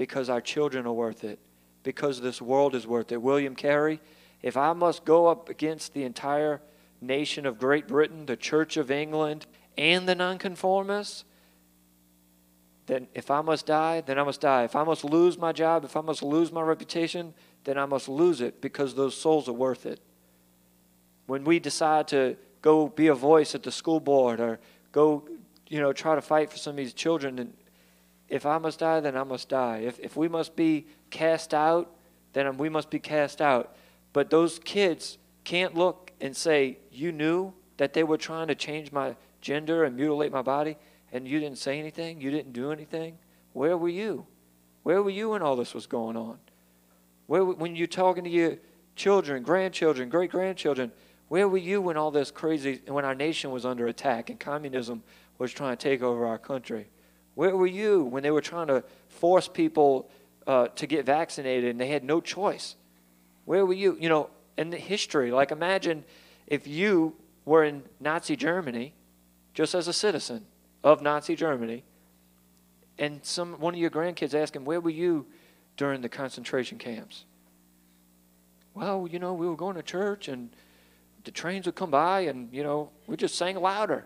because 0.00 0.30
our 0.30 0.40
children 0.40 0.86
are 0.86 0.94
worth 0.94 1.24
it, 1.24 1.38
because 1.82 2.22
this 2.22 2.40
world 2.40 2.74
is 2.74 2.86
worth 2.86 3.12
it. 3.12 3.20
William 3.20 3.54
Carey, 3.54 4.00
if 4.40 4.56
I 4.56 4.72
must 4.72 5.04
go 5.04 5.26
up 5.26 5.50
against 5.50 5.92
the 5.92 6.04
entire 6.04 6.62
nation 7.00 7.46
of 7.46 7.58
Great 7.58 7.86
Britain, 7.88 8.26
the 8.26 8.36
Church 8.36 8.76
of 8.76 8.90
England, 8.90 9.46
and 9.76 10.08
the 10.08 10.14
nonconformists, 10.14 11.24
then 12.86 13.06
if 13.14 13.30
I 13.30 13.40
must 13.40 13.66
die, 13.66 14.00
then 14.00 14.18
I 14.18 14.24
must 14.24 14.40
die. 14.40 14.64
If 14.64 14.74
I 14.74 14.82
must 14.82 15.04
lose 15.04 15.38
my 15.38 15.52
job, 15.52 15.84
if 15.84 15.96
I 15.96 16.00
must 16.00 16.22
lose 16.22 16.50
my 16.50 16.62
reputation, 16.62 17.34
then 17.64 17.78
I 17.78 17.86
must 17.86 18.08
lose 18.08 18.40
it 18.40 18.60
because 18.60 18.94
those 18.94 19.16
souls 19.16 19.48
are 19.48 19.52
worth 19.52 19.86
it. 19.86 20.00
When 21.26 21.44
we 21.44 21.60
decide 21.60 22.08
to 22.08 22.36
go 22.62 22.88
be 22.88 23.06
a 23.06 23.14
voice 23.14 23.54
at 23.54 23.62
the 23.62 23.70
school 23.70 24.00
board 24.00 24.40
or 24.40 24.58
go, 24.90 25.28
you 25.68 25.80
know, 25.80 25.92
try 25.92 26.16
to 26.16 26.20
fight 26.20 26.50
for 26.50 26.58
some 26.58 26.72
of 26.72 26.76
these 26.78 26.92
children 26.92 27.38
and 27.38 27.54
if 28.28 28.46
I 28.46 28.58
must 28.58 28.78
die, 28.78 29.00
then 29.00 29.16
I 29.16 29.24
must 29.24 29.48
die. 29.48 29.78
If, 29.78 29.98
if 29.98 30.16
we 30.16 30.28
must 30.28 30.54
be 30.54 30.86
cast 31.10 31.52
out, 31.52 31.94
then 32.32 32.56
we 32.56 32.68
must 32.68 32.88
be 32.88 33.00
cast 33.00 33.40
out. 33.40 33.76
But 34.12 34.30
those 34.30 34.60
kids 34.60 35.18
can't 35.42 35.74
look 35.74 36.09
and 36.20 36.36
say, 36.36 36.78
You 36.90 37.12
knew 37.12 37.52
that 37.76 37.92
they 37.92 38.02
were 38.02 38.18
trying 38.18 38.48
to 38.48 38.54
change 38.54 38.92
my 38.92 39.16
gender 39.40 39.84
and 39.84 39.96
mutilate 39.96 40.32
my 40.32 40.42
body, 40.42 40.76
and 41.12 41.26
you 41.26 41.40
didn't 41.40 41.58
say 41.58 41.78
anything? 41.78 42.20
You 42.20 42.30
didn't 42.30 42.52
do 42.52 42.72
anything? 42.72 43.18
Where 43.52 43.76
were 43.76 43.88
you? 43.88 44.26
Where 44.82 45.02
were 45.02 45.10
you 45.10 45.30
when 45.30 45.42
all 45.42 45.56
this 45.56 45.74
was 45.74 45.86
going 45.86 46.16
on? 46.16 46.38
Where, 47.26 47.44
when 47.44 47.76
you're 47.76 47.86
talking 47.86 48.24
to 48.24 48.30
your 48.30 48.56
children, 48.96 49.42
grandchildren, 49.42 50.08
great 50.08 50.30
grandchildren, 50.30 50.92
where 51.28 51.48
were 51.48 51.58
you 51.58 51.80
when 51.80 51.96
all 51.96 52.10
this 52.10 52.30
crazy, 52.30 52.80
when 52.86 53.04
our 53.04 53.14
nation 53.14 53.50
was 53.50 53.64
under 53.64 53.86
attack 53.86 54.30
and 54.30 54.40
communism 54.40 55.02
was 55.38 55.52
trying 55.52 55.76
to 55.76 55.82
take 55.82 56.02
over 56.02 56.26
our 56.26 56.38
country? 56.38 56.88
Where 57.34 57.56
were 57.56 57.66
you 57.66 58.04
when 58.04 58.22
they 58.22 58.30
were 58.30 58.40
trying 58.40 58.66
to 58.66 58.82
force 59.08 59.48
people 59.48 60.10
uh, 60.46 60.68
to 60.68 60.86
get 60.86 61.06
vaccinated 61.06 61.70
and 61.70 61.80
they 61.80 61.86
had 61.86 62.02
no 62.02 62.20
choice? 62.20 62.74
Where 63.44 63.64
were 63.64 63.74
you? 63.74 63.96
You 64.00 64.08
know, 64.08 64.30
in 64.60 64.68
the 64.68 64.76
history, 64.76 65.32
like 65.32 65.50
imagine 65.50 66.04
if 66.46 66.66
you 66.66 67.16
were 67.46 67.64
in 67.64 67.82
Nazi 67.98 68.36
Germany, 68.36 68.92
just 69.54 69.74
as 69.74 69.88
a 69.88 69.92
citizen 69.92 70.44
of 70.84 71.00
Nazi 71.00 71.34
Germany, 71.34 71.82
and 72.98 73.24
some 73.24 73.58
one 73.58 73.72
of 73.72 73.80
your 73.80 73.88
grandkids 73.88 74.34
asking, 74.34 74.66
"Where 74.66 74.78
were 74.78 74.90
you 74.90 75.26
during 75.78 76.02
the 76.02 76.10
concentration 76.10 76.76
camps?" 76.76 77.24
Well, 78.74 79.08
you 79.10 79.18
know, 79.18 79.32
we 79.32 79.48
were 79.48 79.56
going 79.56 79.76
to 79.76 79.82
church, 79.82 80.28
and 80.28 80.54
the 81.24 81.30
trains 81.30 81.64
would 81.64 81.74
come 81.74 81.90
by, 81.90 82.20
and 82.20 82.52
you 82.52 82.62
know, 82.62 82.90
we 83.06 83.16
just 83.16 83.36
sang 83.36 83.56
louder 83.56 84.04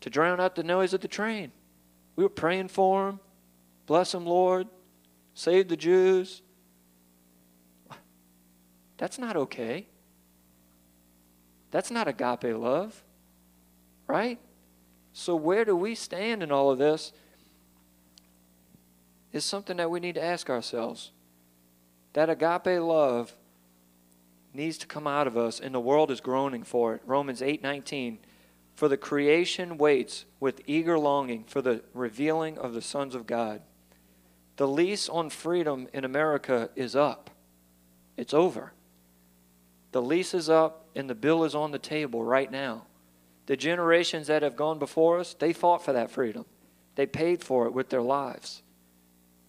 to 0.00 0.08
drown 0.08 0.40
out 0.40 0.54
the 0.54 0.62
noise 0.62 0.94
of 0.94 1.02
the 1.02 1.08
train. 1.08 1.52
We 2.16 2.24
were 2.24 2.30
praying 2.30 2.68
for 2.68 3.04
them. 3.04 3.20
Bless 3.84 4.12
them, 4.12 4.24
Lord. 4.24 4.66
Save 5.34 5.68
the 5.68 5.76
Jews. 5.76 6.40
That's 8.98 9.18
not 9.18 9.36
okay. 9.36 9.86
That's 11.70 11.90
not 11.90 12.08
agape 12.08 12.56
love, 12.56 13.02
right? 14.06 14.38
So, 15.12 15.34
where 15.34 15.64
do 15.64 15.76
we 15.76 15.94
stand 15.94 16.42
in 16.42 16.52
all 16.52 16.70
of 16.70 16.78
this? 16.78 17.12
Is 19.32 19.44
something 19.44 19.76
that 19.76 19.90
we 19.90 20.00
need 20.00 20.14
to 20.14 20.24
ask 20.24 20.48
ourselves. 20.48 21.10
That 22.14 22.30
agape 22.30 22.80
love 22.80 23.34
needs 24.54 24.78
to 24.78 24.86
come 24.86 25.06
out 25.06 25.26
of 25.26 25.36
us, 25.36 25.60
and 25.60 25.74
the 25.74 25.80
world 25.80 26.10
is 26.10 26.20
groaning 26.20 26.62
for 26.62 26.94
it. 26.94 27.02
Romans 27.04 27.42
8 27.42 27.62
19. 27.62 28.18
For 28.74 28.88
the 28.88 28.96
creation 28.96 29.78
waits 29.78 30.26
with 30.38 30.60
eager 30.66 30.98
longing 30.98 31.44
for 31.44 31.62
the 31.62 31.82
revealing 31.94 32.58
of 32.58 32.74
the 32.74 32.82
sons 32.82 33.14
of 33.14 33.26
God. 33.26 33.62
The 34.56 34.68
lease 34.68 35.08
on 35.08 35.30
freedom 35.30 35.88
in 35.92 36.04
America 36.04 36.70
is 36.76 36.94
up. 36.94 37.30
It's 38.16 38.34
over. 38.34 38.72
The 39.96 40.02
lease 40.02 40.34
is 40.34 40.50
up 40.50 40.90
and 40.94 41.08
the 41.08 41.14
bill 41.14 41.42
is 41.44 41.54
on 41.54 41.70
the 41.70 41.78
table 41.78 42.22
right 42.22 42.52
now. 42.52 42.84
The 43.46 43.56
generations 43.56 44.26
that 44.26 44.42
have 44.42 44.54
gone 44.54 44.78
before 44.78 45.18
us, 45.18 45.32
they 45.32 45.54
fought 45.54 45.82
for 45.82 45.94
that 45.94 46.10
freedom. 46.10 46.44
They 46.96 47.06
paid 47.06 47.42
for 47.42 47.64
it 47.64 47.72
with 47.72 47.88
their 47.88 48.02
lives. 48.02 48.62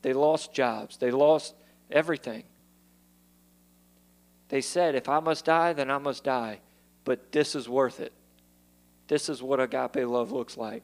They 0.04 0.14
lost 0.14 0.54
jobs. 0.54 0.96
They 0.96 1.12
lost 1.12 1.54
everything. 1.92 2.46
They 4.48 4.62
said, 4.62 4.96
if 4.96 5.10
I 5.10 5.20
must 5.20 5.44
die, 5.44 5.74
then 5.74 5.92
I 5.92 5.98
must 5.98 6.24
die. 6.24 6.62
But 7.04 7.34
this 7.34 7.54
is 7.54 7.68
worth 7.68 8.00
it. 8.00 8.14
This 9.10 9.28
is 9.28 9.44
what 9.44 9.60
agape 9.60 10.08
love 10.08 10.32
looks 10.32 10.56
like. 10.56 10.84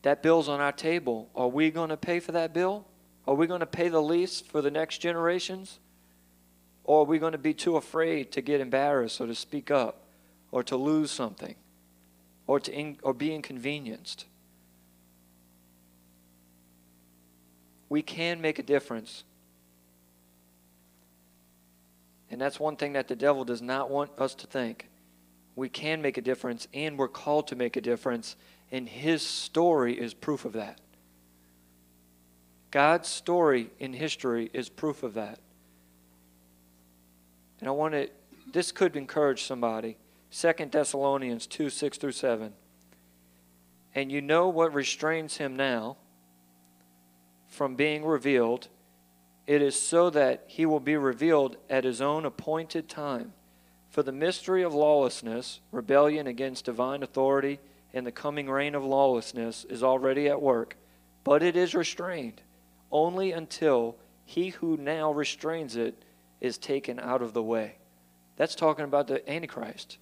That 0.00 0.22
bill's 0.22 0.48
on 0.48 0.62
our 0.62 0.72
table. 0.72 1.28
Are 1.36 1.48
we 1.48 1.70
going 1.70 1.90
to 1.90 1.98
pay 1.98 2.20
for 2.20 2.32
that 2.32 2.54
bill? 2.54 2.86
Are 3.28 3.34
we 3.34 3.46
going 3.46 3.60
to 3.60 3.66
pay 3.66 3.90
the 3.90 4.00
lease 4.00 4.40
for 4.40 4.62
the 4.62 4.70
next 4.70 5.02
generations? 5.02 5.78
Or 6.84 7.02
are 7.02 7.04
we 7.04 7.18
going 7.18 7.32
to 7.32 7.38
be 7.38 7.54
too 7.54 7.76
afraid 7.76 8.32
to 8.32 8.40
get 8.40 8.60
embarrassed 8.60 9.20
or 9.20 9.26
to 9.26 9.34
speak 9.34 9.70
up 9.70 10.02
or 10.50 10.62
to 10.64 10.76
lose 10.76 11.10
something 11.10 11.54
or, 12.46 12.60
to 12.60 12.72
in, 12.72 12.98
or 13.02 13.14
be 13.14 13.34
inconvenienced? 13.34 14.26
We 17.88 18.02
can 18.02 18.40
make 18.40 18.58
a 18.58 18.62
difference. 18.62 19.24
And 22.30 22.40
that's 22.40 22.60
one 22.60 22.76
thing 22.76 22.92
that 22.92 23.08
the 23.08 23.16
devil 23.16 23.44
does 23.44 23.60
not 23.60 23.90
want 23.90 24.10
us 24.18 24.34
to 24.36 24.46
think 24.46 24.90
we 25.56 25.68
can 25.68 26.00
make 26.00 26.16
a 26.16 26.22
difference 26.22 26.68
and 26.72 26.98
we're 26.98 27.08
called 27.08 27.48
to 27.48 27.56
make 27.56 27.76
a 27.76 27.80
difference. 27.80 28.36
And 28.72 28.88
his 28.88 29.20
story 29.20 29.98
is 29.98 30.14
proof 30.14 30.44
of 30.44 30.54
that. 30.54 30.80
God's 32.70 33.08
story 33.08 33.70
in 33.78 33.92
history 33.92 34.48
is 34.54 34.68
proof 34.68 35.02
of 35.02 35.14
that. 35.14 35.38
And 37.60 37.68
I 37.68 37.72
want 37.72 37.94
to, 37.94 38.08
this 38.52 38.72
could 38.72 38.96
encourage 38.96 39.44
somebody. 39.44 39.96
Second 40.30 40.72
Thessalonians 40.72 41.46
2 41.46 41.70
6 41.70 41.98
through 41.98 42.12
7. 42.12 42.52
And 43.94 44.10
you 44.10 44.20
know 44.20 44.48
what 44.48 44.72
restrains 44.72 45.36
him 45.36 45.56
now 45.56 45.96
from 47.48 47.74
being 47.74 48.04
revealed. 48.04 48.68
It 49.46 49.62
is 49.62 49.74
so 49.74 50.10
that 50.10 50.44
he 50.46 50.64
will 50.64 50.80
be 50.80 50.96
revealed 50.96 51.56
at 51.68 51.84
his 51.84 52.00
own 52.00 52.24
appointed 52.24 52.88
time. 52.88 53.32
For 53.88 54.04
the 54.04 54.12
mystery 54.12 54.62
of 54.62 54.72
lawlessness, 54.72 55.58
rebellion 55.72 56.28
against 56.28 56.66
divine 56.66 57.02
authority, 57.02 57.58
and 57.92 58.06
the 58.06 58.12
coming 58.12 58.48
reign 58.48 58.76
of 58.76 58.84
lawlessness 58.84 59.64
is 59.64 59.82
already 59.82 60.28
at 60.28 60.40
work, 60.40 60.76
but 61.24 61.42
it 61.42 61.56
is 61.56 61.74
restrained 61.74 62.40
only 62.92 63.32
until 63.32 63.96
he 64.24 64.50
who 64.50 64.76
now 64.76 65.10
restrains 65.10 65.74
it 65.74 66.04
is 66.40 66.58
taken 66.58 66.98
out 66.98 67.22
of 67.22 67.32
the 67.32 67.42
way. 67.42 67.76
That's 68.36 68.54
talking 68.54 68.84
about 68.84 69.06
the 69.06 69.28
Antichrist. 69.30 69.98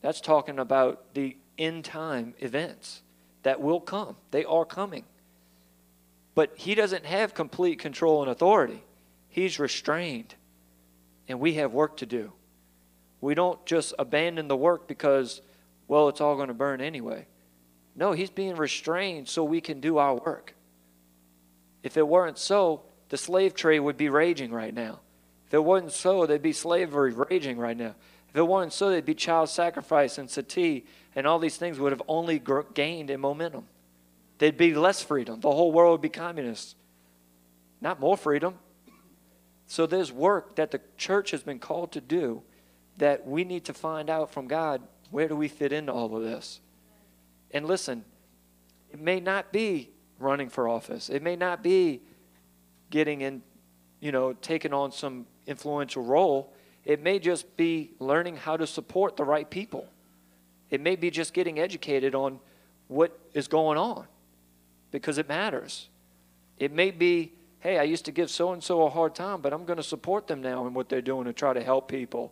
That's 0.00 0.20
talking 0.20 0.58
about 0.58 1.14
the 1.14 1.36
end 1.56 1.84
time 1.84 2.34
events 2.38 3.02
that 3.44 3.60
will 3.60 3.80
come. 3.80 4.16
They 4.32 4.44
are 4.44 4.64
coming. 4.64 5.04
But 6.34 6.52
he 6.56 6.74
doesn't 6.74 7.06
have 7.06 7.32
complete 7.32 7.78
control 7.78 8.22
and 8.22 8.30
authority, 8.30 8.82
he's 9.28 9.58
restrained. 9.58 10.34
And 11.26 11.40
we 11.40 11.54
have 11.54 11.72
work 11.72 11.96
to 11.98 12.06
do. 12.06 12.32
We 13.22 13.34
don't 13.34 13.64
just 13.64 13.94
abandon 13.98 14.46
the 14.46 14.56
work 14.56 14.86
because, 14.86 15.40
well, 15.88 16.10
it's 16.10 16.20
all 16.20 16.36
going 16.36 16.48
to 16.48 16.54
burn 16.54 16.82
anyway. 16.82 17.26
No, 17.96 18.12
he's 18.12 18.28
being 18.28 18.56
restrained 18.56 19.26
so 19.26 19.42
we 19.42 19.62
can 19.62 19.80
do 19.80 19.96
our 19.96 20.16
work. 20.16 20.54
If 21.82 21.96
it 21.96 22.06
weren't 22.06 22.36
so, 22.36 22.82
the 23.08 23.16
slave 23.16 23.54
trade 23.54 23.80
would 23.80 23.96
be 23.96 24.10
raging 24.10 24.52
right 24.52 24.74
now. 24.74 25.00
If 25.46 25.54
it 25.54 25.64
wasn't 25.64 25.92
so, 25.92 26.26
there'd 26.26 26.42
be 26.42 26.52
slavery 26.52 27.12
raging 27.12 27.58
right 27.58 27.76
now. 27.76 27.94
If 28.30 28.36
it 28.36 28.42
wasn't 28.42 28.72
so, 28.72 28.90
there'd 28.90 29.04
be 29.04 29.14
child 29.14 29.48
sacrifice 29.48 30.18
and 30.18 30.28
sati, 30.28 30.86
and 31.14 31.26
all 31.26 31.38
these 31.38 31.56
things 31.56 31.78
would 31.78 31.92
have 31.92 32.02
only 32.08 32.42
gained 32.74 33.10
in 33.10 33.20
momentum. 33.20 33.66
There'd 34.38 34.56
be 34.56 34.74
less 34.74 35.02
freedom. 35.02 35.40
The 35.40 35.50
whole 35.50 35.72
world 35.72 35.92
would 35.92 36.00
be 36.00 36.08
communist. 36.08 36.76
Not 37.80 38.00
more 38.00 38.16
freedom. 38.16 38.58
So 39.66 39.86
there's 39.86 40.12
work 40.12 40.56
that 40.56 40.70
the 40.70 40.80
church 40.96 41.30
has 41.30 41.42
been 41.42 41.58
called 41.58 41.92
to 41.92 42.00
do 42.00 42.42
that 42.98 43.26
we 43.26 43.44
need 43.44 43.64
to 43.64 43.74
find 43.74 44.10
out 44.10 44.30
from 44.30 44.46
God 44.46 44.82
where 45.10 45.28
do 45.28 45.36
we 45.36 45.48
fit 45.48 45.72
into 45.72 45.92
all 45.92 46.16
of 46.16 46.22
this? 46.22 46.60
And 47.50 47.66
listen, 47.66 48.04
it 48.92 49.00
may 49.00 49.20
not 49.20 49.52
be 49.52 49.90
running 50.18 50.48
for 50.48 50.68
office. 50.68 51.08
It 51.08 51.22
may 51.22 51.36
not 51.36 51.62
be 51.62 52.02
getting 52.90 53.20
in, 53.20 53.42
you 54.04 54.12
know, 54.12 54.34
taking 54.34 54.74
on 54.74 54.92
some 54.92 55.24
influential 55.46 56.04
role. 56.04 56.52
It 56.84 57.02
may 57.02 57.18
just 57.18 57.56
be 57.56 57.92
learning 57.98 58.36
how 58.36 58.58
to 58.58 58.66
support 58.66 59.16
the 59.16 59.24
right 59.24 59.48
people. 59.48 59.88
It 60.68 60.82
may 60.82 60.94
be 60.94 61.10
just 61.10 61.32
getting 61.32 61.58
educated 61.58 62.14
on 62.14 62.38
what 62.88 63.18
is 63.32 63.48
going 63.48 63.78
on 63.78 64.06
because 64.90 65.16
it 65.16 65.26
matters. 65.26 65.88
It 66.58 66.70
may 66.70 66.90
be, 66.90 67.32
hey, 67.60 67.78
I 67.78 67.84
used 67.84 68.04
to 68.04 68.12
give 68.12 68.30
so 68.30 68.52
and 68.52 68.62
so 68.62 68.82
a 68.82 68.90
hard 68.90 69.14
time, 69.14 69.40
but 69.40 69.54
I'm 69.54 69.64
going 69.64 69.78
to 69.78 69.82
support 69.82 70.26
them 70.26 70.42
now 70.42 70.66
in 70.66 70.74
what 70.74 70.90
they're 70.90 71.00
doing 71.00 71.24
to 71.24 71.32
try 71.32 71.54
to 71.54 71.62
help 71.62 71.88
people. 71.88 72.30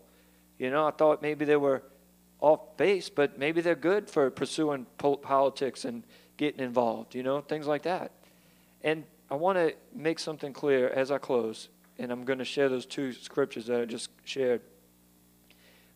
You 0.59 0.70
know, 0.70 0.87
I 0.87 0.91
thought 0.91 1.23
maybe 1.23 1.47
they 1.47 1.57
were 1.57 1.83
off 2.39 2.77
base, 2.77 3.09
but 3.09 3.39
maybe 3.39 3.62
they're 3.62 3.75
good 3.75 4.11
for 4.11 4.31
pursuing 4.31 4.85
politics 4.99 5.87
and 5.87 6.03
getting 6.37 6.61
involved, 6.61 7.14
you 7.14 7.23
know, 7.23 7.41
things 7.41 7.66
like 7.66 7.85
that. 7.85 8.12
And 8.83 9.05
I 9.33 9.35
want 9.35 9.57
to 9.57 9.72
make 9.95 10.18
something 10.18 10.53
clear 10.53 10.91
as 10.91 11.11
I 11.11 11.16
close, 11.16 11.70
and 11.99 12.12
I'm 12.12 12.26
going 12.26 12.39
to 12.41 12.45
share 12.45 12.68
those 12.68 12.85
two 12.85 13.14
scriptures 13.14 13.64
that 13.64 13.80
I 13.80 13.87
just 13.87 14.11
shared. 14.24 14.61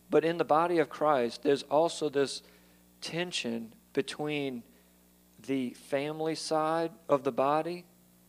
But 0.09 0.25
in 0.25 0.39
the 0.39 0.43
body 0.43 0.79
of 0.79 0.89
Christ, 0.89 1.43
there's 1.43 1.61
also 1.61 2.09
this 2.09 2.41
tension 2.99 3.73
between 3.93 4.63
the 5.45 5.69
family 5.75 6.33
side 6.33 6.89
of 7.07 7.23
the 7.23 7.31
body, 7.31 7.85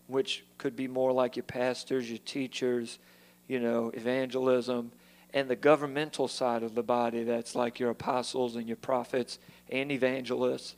which 0.08 0.44
could 0.58 0.76
be 0.76 0.86
more 0.86 1.10
like 1.10 1.36
your 1.36 1.44
pastors, 1.44 2.10
your 2.10 2.18
teachers, 2.18 2.98
you 3.46 3.60
know, 3.60 3.90
evangelism, 3.94 4.92
and 5.32 5.48
the 5.48 5.56
governmental 5.56 6.28
side 6.28 6.62
of 6.62 6.74
the 6.74 6.82
body 6.82 7.24
that's 7.24 7.54
like 7.54 7.80
your 7.80 7.88
apostles 7.88 8.56
and 8.56 8.68
your 8.68 8.76
prophets 8.76 9.38
and 9.70 9.90
evangelists. 9.90 10.76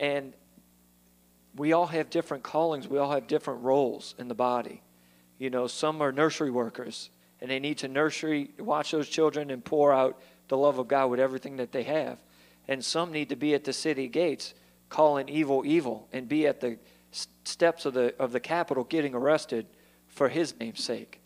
And 0.00 0.34
we 1.56 1.72
all 1.72 1.86
have 1.86 2.10
different 2.10 2.42
callings, 2.42 2.88
we 2.88 2.98
all 2.98 3.10
have 3.10 3.26
different 3.26 3.62
roles 3.62 4.14
in 4.18 4.28
the 4.28 4.34
body. 4.34 4.82
You 5.38 5.50
know, 5.50 5.66
some 5.66 6.02
are 6.02 6.12
nursery 6.12 6.50
workers 6.50 7.10
and 7.40 7.50
they 7.50 7.58
need 7.58 7.78
to 7.78 7.88
nursery, 7.88 8.50
watch 8.58 8.90
those 8.90 9.08
children 9.08 9.50
and 9.50 9.64
pour 9.64 9.92
out 9.92 10.20
the 10.48 10.56
love 10.56 10.78
of 10.78 10.88
God 10.88 11.10
with 11.10 11.20
everything 11.20 11.56
that 11.56 11.72
they 11.72 11.84
have. 11.84 12.18
And 12.68 12.84
some 12.84 13.12
need 13.12 13.30
to 13.30 13.36
be 13.36 13.54
at 13.54 13.64
the 13.64 13.72
city 13.72 14.08
gates 14.08 14.54
calling 14.88 15.28
evil 15.28 15.62
evil 15.64 16.08
and 16.12 16.28
be 16.28 16.46
at 16.46 16.60
the 16.60 16.78
steps 17.44 17.86
of 17.86 17.94
the 17.94 18.14
of 18.18 18.32
the 18.32 18.40
Capitol 18.40 18.84
getting 18.84 19.14
arrested 19.14 19.66
for 20.08 20.28
his 20.28 20.58
name's 20.60 20.84
sake. 20.84 21.20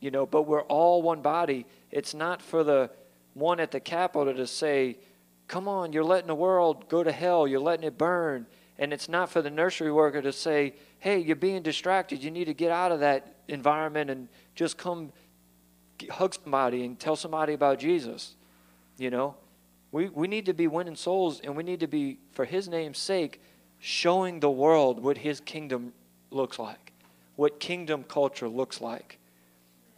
You 0.00 0.10
know, 0.10 0.26
but 0.26 0.42
we're 0.42 0.62
all 0.62 1.02
one 1.02 1.22
body 1.22 1.66
it's 1.90 2.14
not 2.14 2.42
for 2.42 2.62
the 2.62 2.90
one 3.34 3.60
at 3.60 3.70
the 3.70 3.80
Capitol 3.80 4.34
to 4.34 4.46
say, 4.46 4.98
come 5.46 5.68
on, 5.68 5.92
you're 5.92 6.04
letting 6.04 6.26
the 6.26 6.34
world 6.34 6.88
go 6.88 7.02
to 7.02 7.12
hell, 7.12 7.46
you're 7.46 7.60
letting 7.60 7.86
it 7.86 7.96
burn. 7.96 8.46
And 8.78 8.92
it's 8.92 9.08
not 9.08 9.28
for 9.28 9.42
the 9.42 9.50
nursery 9.50 9.90
worker 9.90 10.22
to 10.22 10.32
say, 10.32 10.74
hey, 10.98 11.18
you're 11.18 11.36
being 11.36 11.62
distracted, 11.62 12.22
you 12.22 12.30
need 12.30 12.44
to 12.44 12.54
get 12.54 12.70
out 12.70 12.92
of 12.92 13.00
that 13.00 13.34
environment 13.48 14.10
and 14.10 14.28
just 14.54 14.78
come 14.78 15.12
hug 16.10 16.34
somebody 16.34 16.84
and 16.84 16.98
tell 16.98 17.16
somebody 17.16 17.54
about 17.54 17.78
Jesus. 17.80 18.36
You 18.96 19.10
know, 19.10 19.34
we, 19.90 20.08
we 20.08 20.28
need 20.28 20.46
to 20.46 20.54
be 20.54 20.66
winning 20.66 20.96
souls 20.96 21.40
and 21.40 21.56
we 21.56 21.62
need 21.62 21.80
to 21.80 21.86
be, 21.88 22.18
for 22.32 22.44
his 22.44 22.68
name's 22.68 22.98
sake, 22.98 23.40
showing 23.80 24.40
the 24.40 24.50
world 24.50 25.02
what 25.02 25.18
his 25.18 25.40
kingdom 25.40 25.92
looks 26.30 26.58
like, 26.58 26.92
what 27.36 27.58
kingdom 27.58 28.04
culture 28.04 28.48
looks 28.48 28.80
like. 28.80 29.18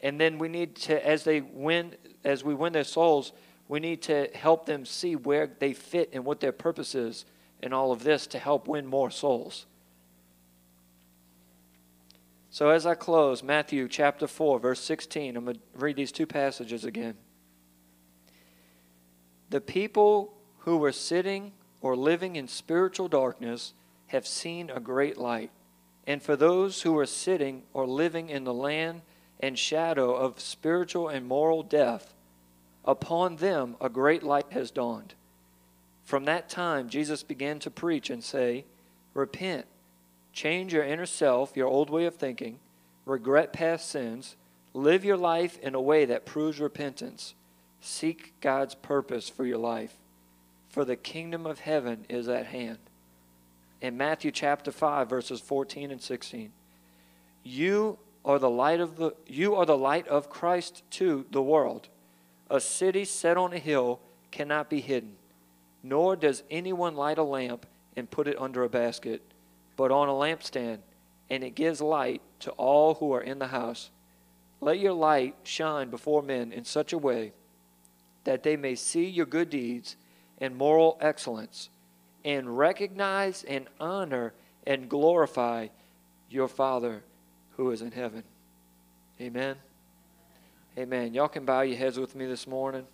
And 0.02 0.18
then 0.18 0.38
we 0.38 0.48
need 0.48 0.76
to, 0.76 1.06
as 1.06 1.24
they 1.24 1.42
win, 1.42 1.94
as 2.24 2.42
we 2.42 2.54
win 2.54 2.72
their 2.72 2.84
souls, 2.84 3.32
we 3.68 3.80
need 3.80 4.02
to 4.02 4.28
help 4.34 4.64
them 4.64 4.86
see 4.86 5.16
where 5.16 5.50
they 5.58 5.74
fit 5.74 6.10
and 6.12 6.24
what 6.24 6.40
their 6.40 6.52
purpose 6.52 6.94
is 6.94 7.26
in 7.62 7.72
all 7.72 7.92
of 7.92 8.04
this 8.04 8.26
to 8.28 8.38
help 8.38 8.66
win 8.66 8.86
more 8.86 9.10
souls. 9.10 9.66
So 12.50 12.70
as 12.70 12.84
I 12.84 12.94
close, 12.94 13.42
Matthew 13.42 13.86
chapter 13.86 14.26
4, 14.26 14.58
verse 14.58 14.80
16, 14.80 15.36
I'm 15.36 15.44
going 15.44 15.56
to 15.56 15.62
read 15.76 15.96
these 15.96 16.10
two 16.10 16.26
passages 16.26 16.84
again. 16.84 17.14
The 19.50 19.60
people 19.60 20.34
who 20.60 20.76
were 20.76 20.92
sitting 20.92 21.52
or 21.80 21.96
living 21.96 22.36
in 22.36 22.48
spiritual 22.48 23.08
darkness 23.08 23.72
have 24.08 24.26
seen 24.26 24.68
a 24.70 24.80
great 24.80 25.16
light. 25.16 25.50
And 26.06 26.20
for 26.20 26.34
those 26.34 26.82
who 26.82 26.98
are 26.98 27.06
sitting 27.06 27.62
or 27.72 27.86
living 27.86 28.28
in 28.28 28.42
the 28.42 28.54
land 28.54 29.02
and 29.38 29.56
shadow 29.58 30.14
of 30.14 30.40
spiritual 30.40 31.08
and 31.08 31.26
moral 31.26 31.62
death, 31.62 32.14
upon 32.84 33.36
them 33.36 33.76
a 33.80 33.88
great 33.88 34.24
light 34.24 34.46
has 34.50 34.72
dawned. 34.72 35.14
From 36.10 36.24
that 36.24 36.48
time, 36.48 36.88
Jesus 36.88 37.22
began 37.22 37.60
to 37.60 37.70
preach 37.70 38.10
and 38.10 38.24
say, 38.24 38.64
Repent, 39.14 39.66
change 40.32 40.72
your 40.72 40.82
inner 40.82 41.06
self, 41.06 41.56
your 41.56 41.68
old 41.68 41.88
way 41.88 42.04
of 42.04 42.16
thinking, 42.16 42.58
regret 43.06 43.52
past 43.52 43.88
sins, 43.88 44.34
live 44.74 45.04
your 45.04 45.16
life 45.16 45.56
in 45.60 45.76
a 45.76 45.80
way 45.80 46.04
that 46.06 46.26
proves 46.26 46.58
repentance, 46.58 47.36
seek 47.80 48.32
God's 48.40 48.74
purpose 48.74 49.28
for 49.28 49.46
your 49.46 49.58
life, 49.58 49.94
for 50.68 50.84
the 50.84 50.96
kingdom 50.96 51.46
of 51.46 51.60
heaven 51.60 52.06
is 52.08 52.28
at 52.28 52.46
hand. 52.46 52.78
In 53.80 53.96
Matthew 53.96 54.32
chapter 54.32 54.72
5, 54.72 55.08
verses 55.08 55.40
14 55.40 55.92
and 55.92 56.02
16, 56.02 56.50
you 57.44 58.00
are 58.24 58.40
the 58.40 58.50
light 58.50 58.80
of 58.80 58.96
the 58.96 59.14
you 59.28 59.54
are 59.54 59.64
the 59.64 59.78
light 59.78 60.08
of 60.08 60.28
Christ 60.28 60.82
to 60.90 61.24
the 61.30 61.40
world. 61.40 61.88
A 62.50 62.58
city 62.58 63.04
set 63.04 63.36
on 63.36 63.52
a 63.52 63.58
hill 63.58 64.00
cannot 64.32 64.68
be 64.68 64.80
hidden, 64.80 65.14
nor 65.82 66.16
does 66.16 66.42
anyone 66.50 66.96
light 66.96 67.18
a 67.18 67.22
lamp 67.22 67.66
and 67.96 68.10
put 68.10 68.28
it 68.28 68.40
under 68.40 68.62
a 68.62 68.68
basket, 68.68 69.22
but 69.76 69.90
on 69.90 70.08
a 70.08 70.12
lampstand, 70.12 70.78
and 71.28 71.44
it 71.44 71.54
gives 71.54 71.80
light 71.80 72.22
to 72.40 72.50
all 72.52 72.94
who 72.94 73.12
are 73.12 73.20
in 73.20 73.38
the 73.38 73.48
house. 73.48 73.90
Let 74.60 74.78
your 74.78 74.92
light 74.92 75.36
shine 75.42 75.90
before 75.90 76.22
men 76.22 76.52
in 76.52 76.64
such 76.64 76.92
a 76.92 76.98
way 76.98 77.32
that 78.24 78.42
they 78.42 78.56
may 78.56 78.74
see 78.74 79.06
your 79.06 79.26
good 79.26 79.48
deeds 79.48 79.96
and 80.38 80.56
moral 80.56 80.98
excellence 81.00 81.70
and 82.24 82.58
recognize 82.58 83.44
and 83.44 83.66
honor 83.78 84.34
and 84.66 84.88
glorify 84.88 85.68
your 86.28 86.48
Father 86.48 87.02
who 87.56 87.70
is 87.70 87.80
in 87.82 87.92
heaven. 87.92 88.22
Amen. 89.20 89.56
Amen. 90.78 91.14
Y'all 91.14 91.28
can 91.28 91.44
bow 91.44 91.62
your 91.62 91.76
heads 91.76 91.98
with 91.98 92.14
me 92.14 92.26
this 92.26 92.46
morning. 92.46 92.86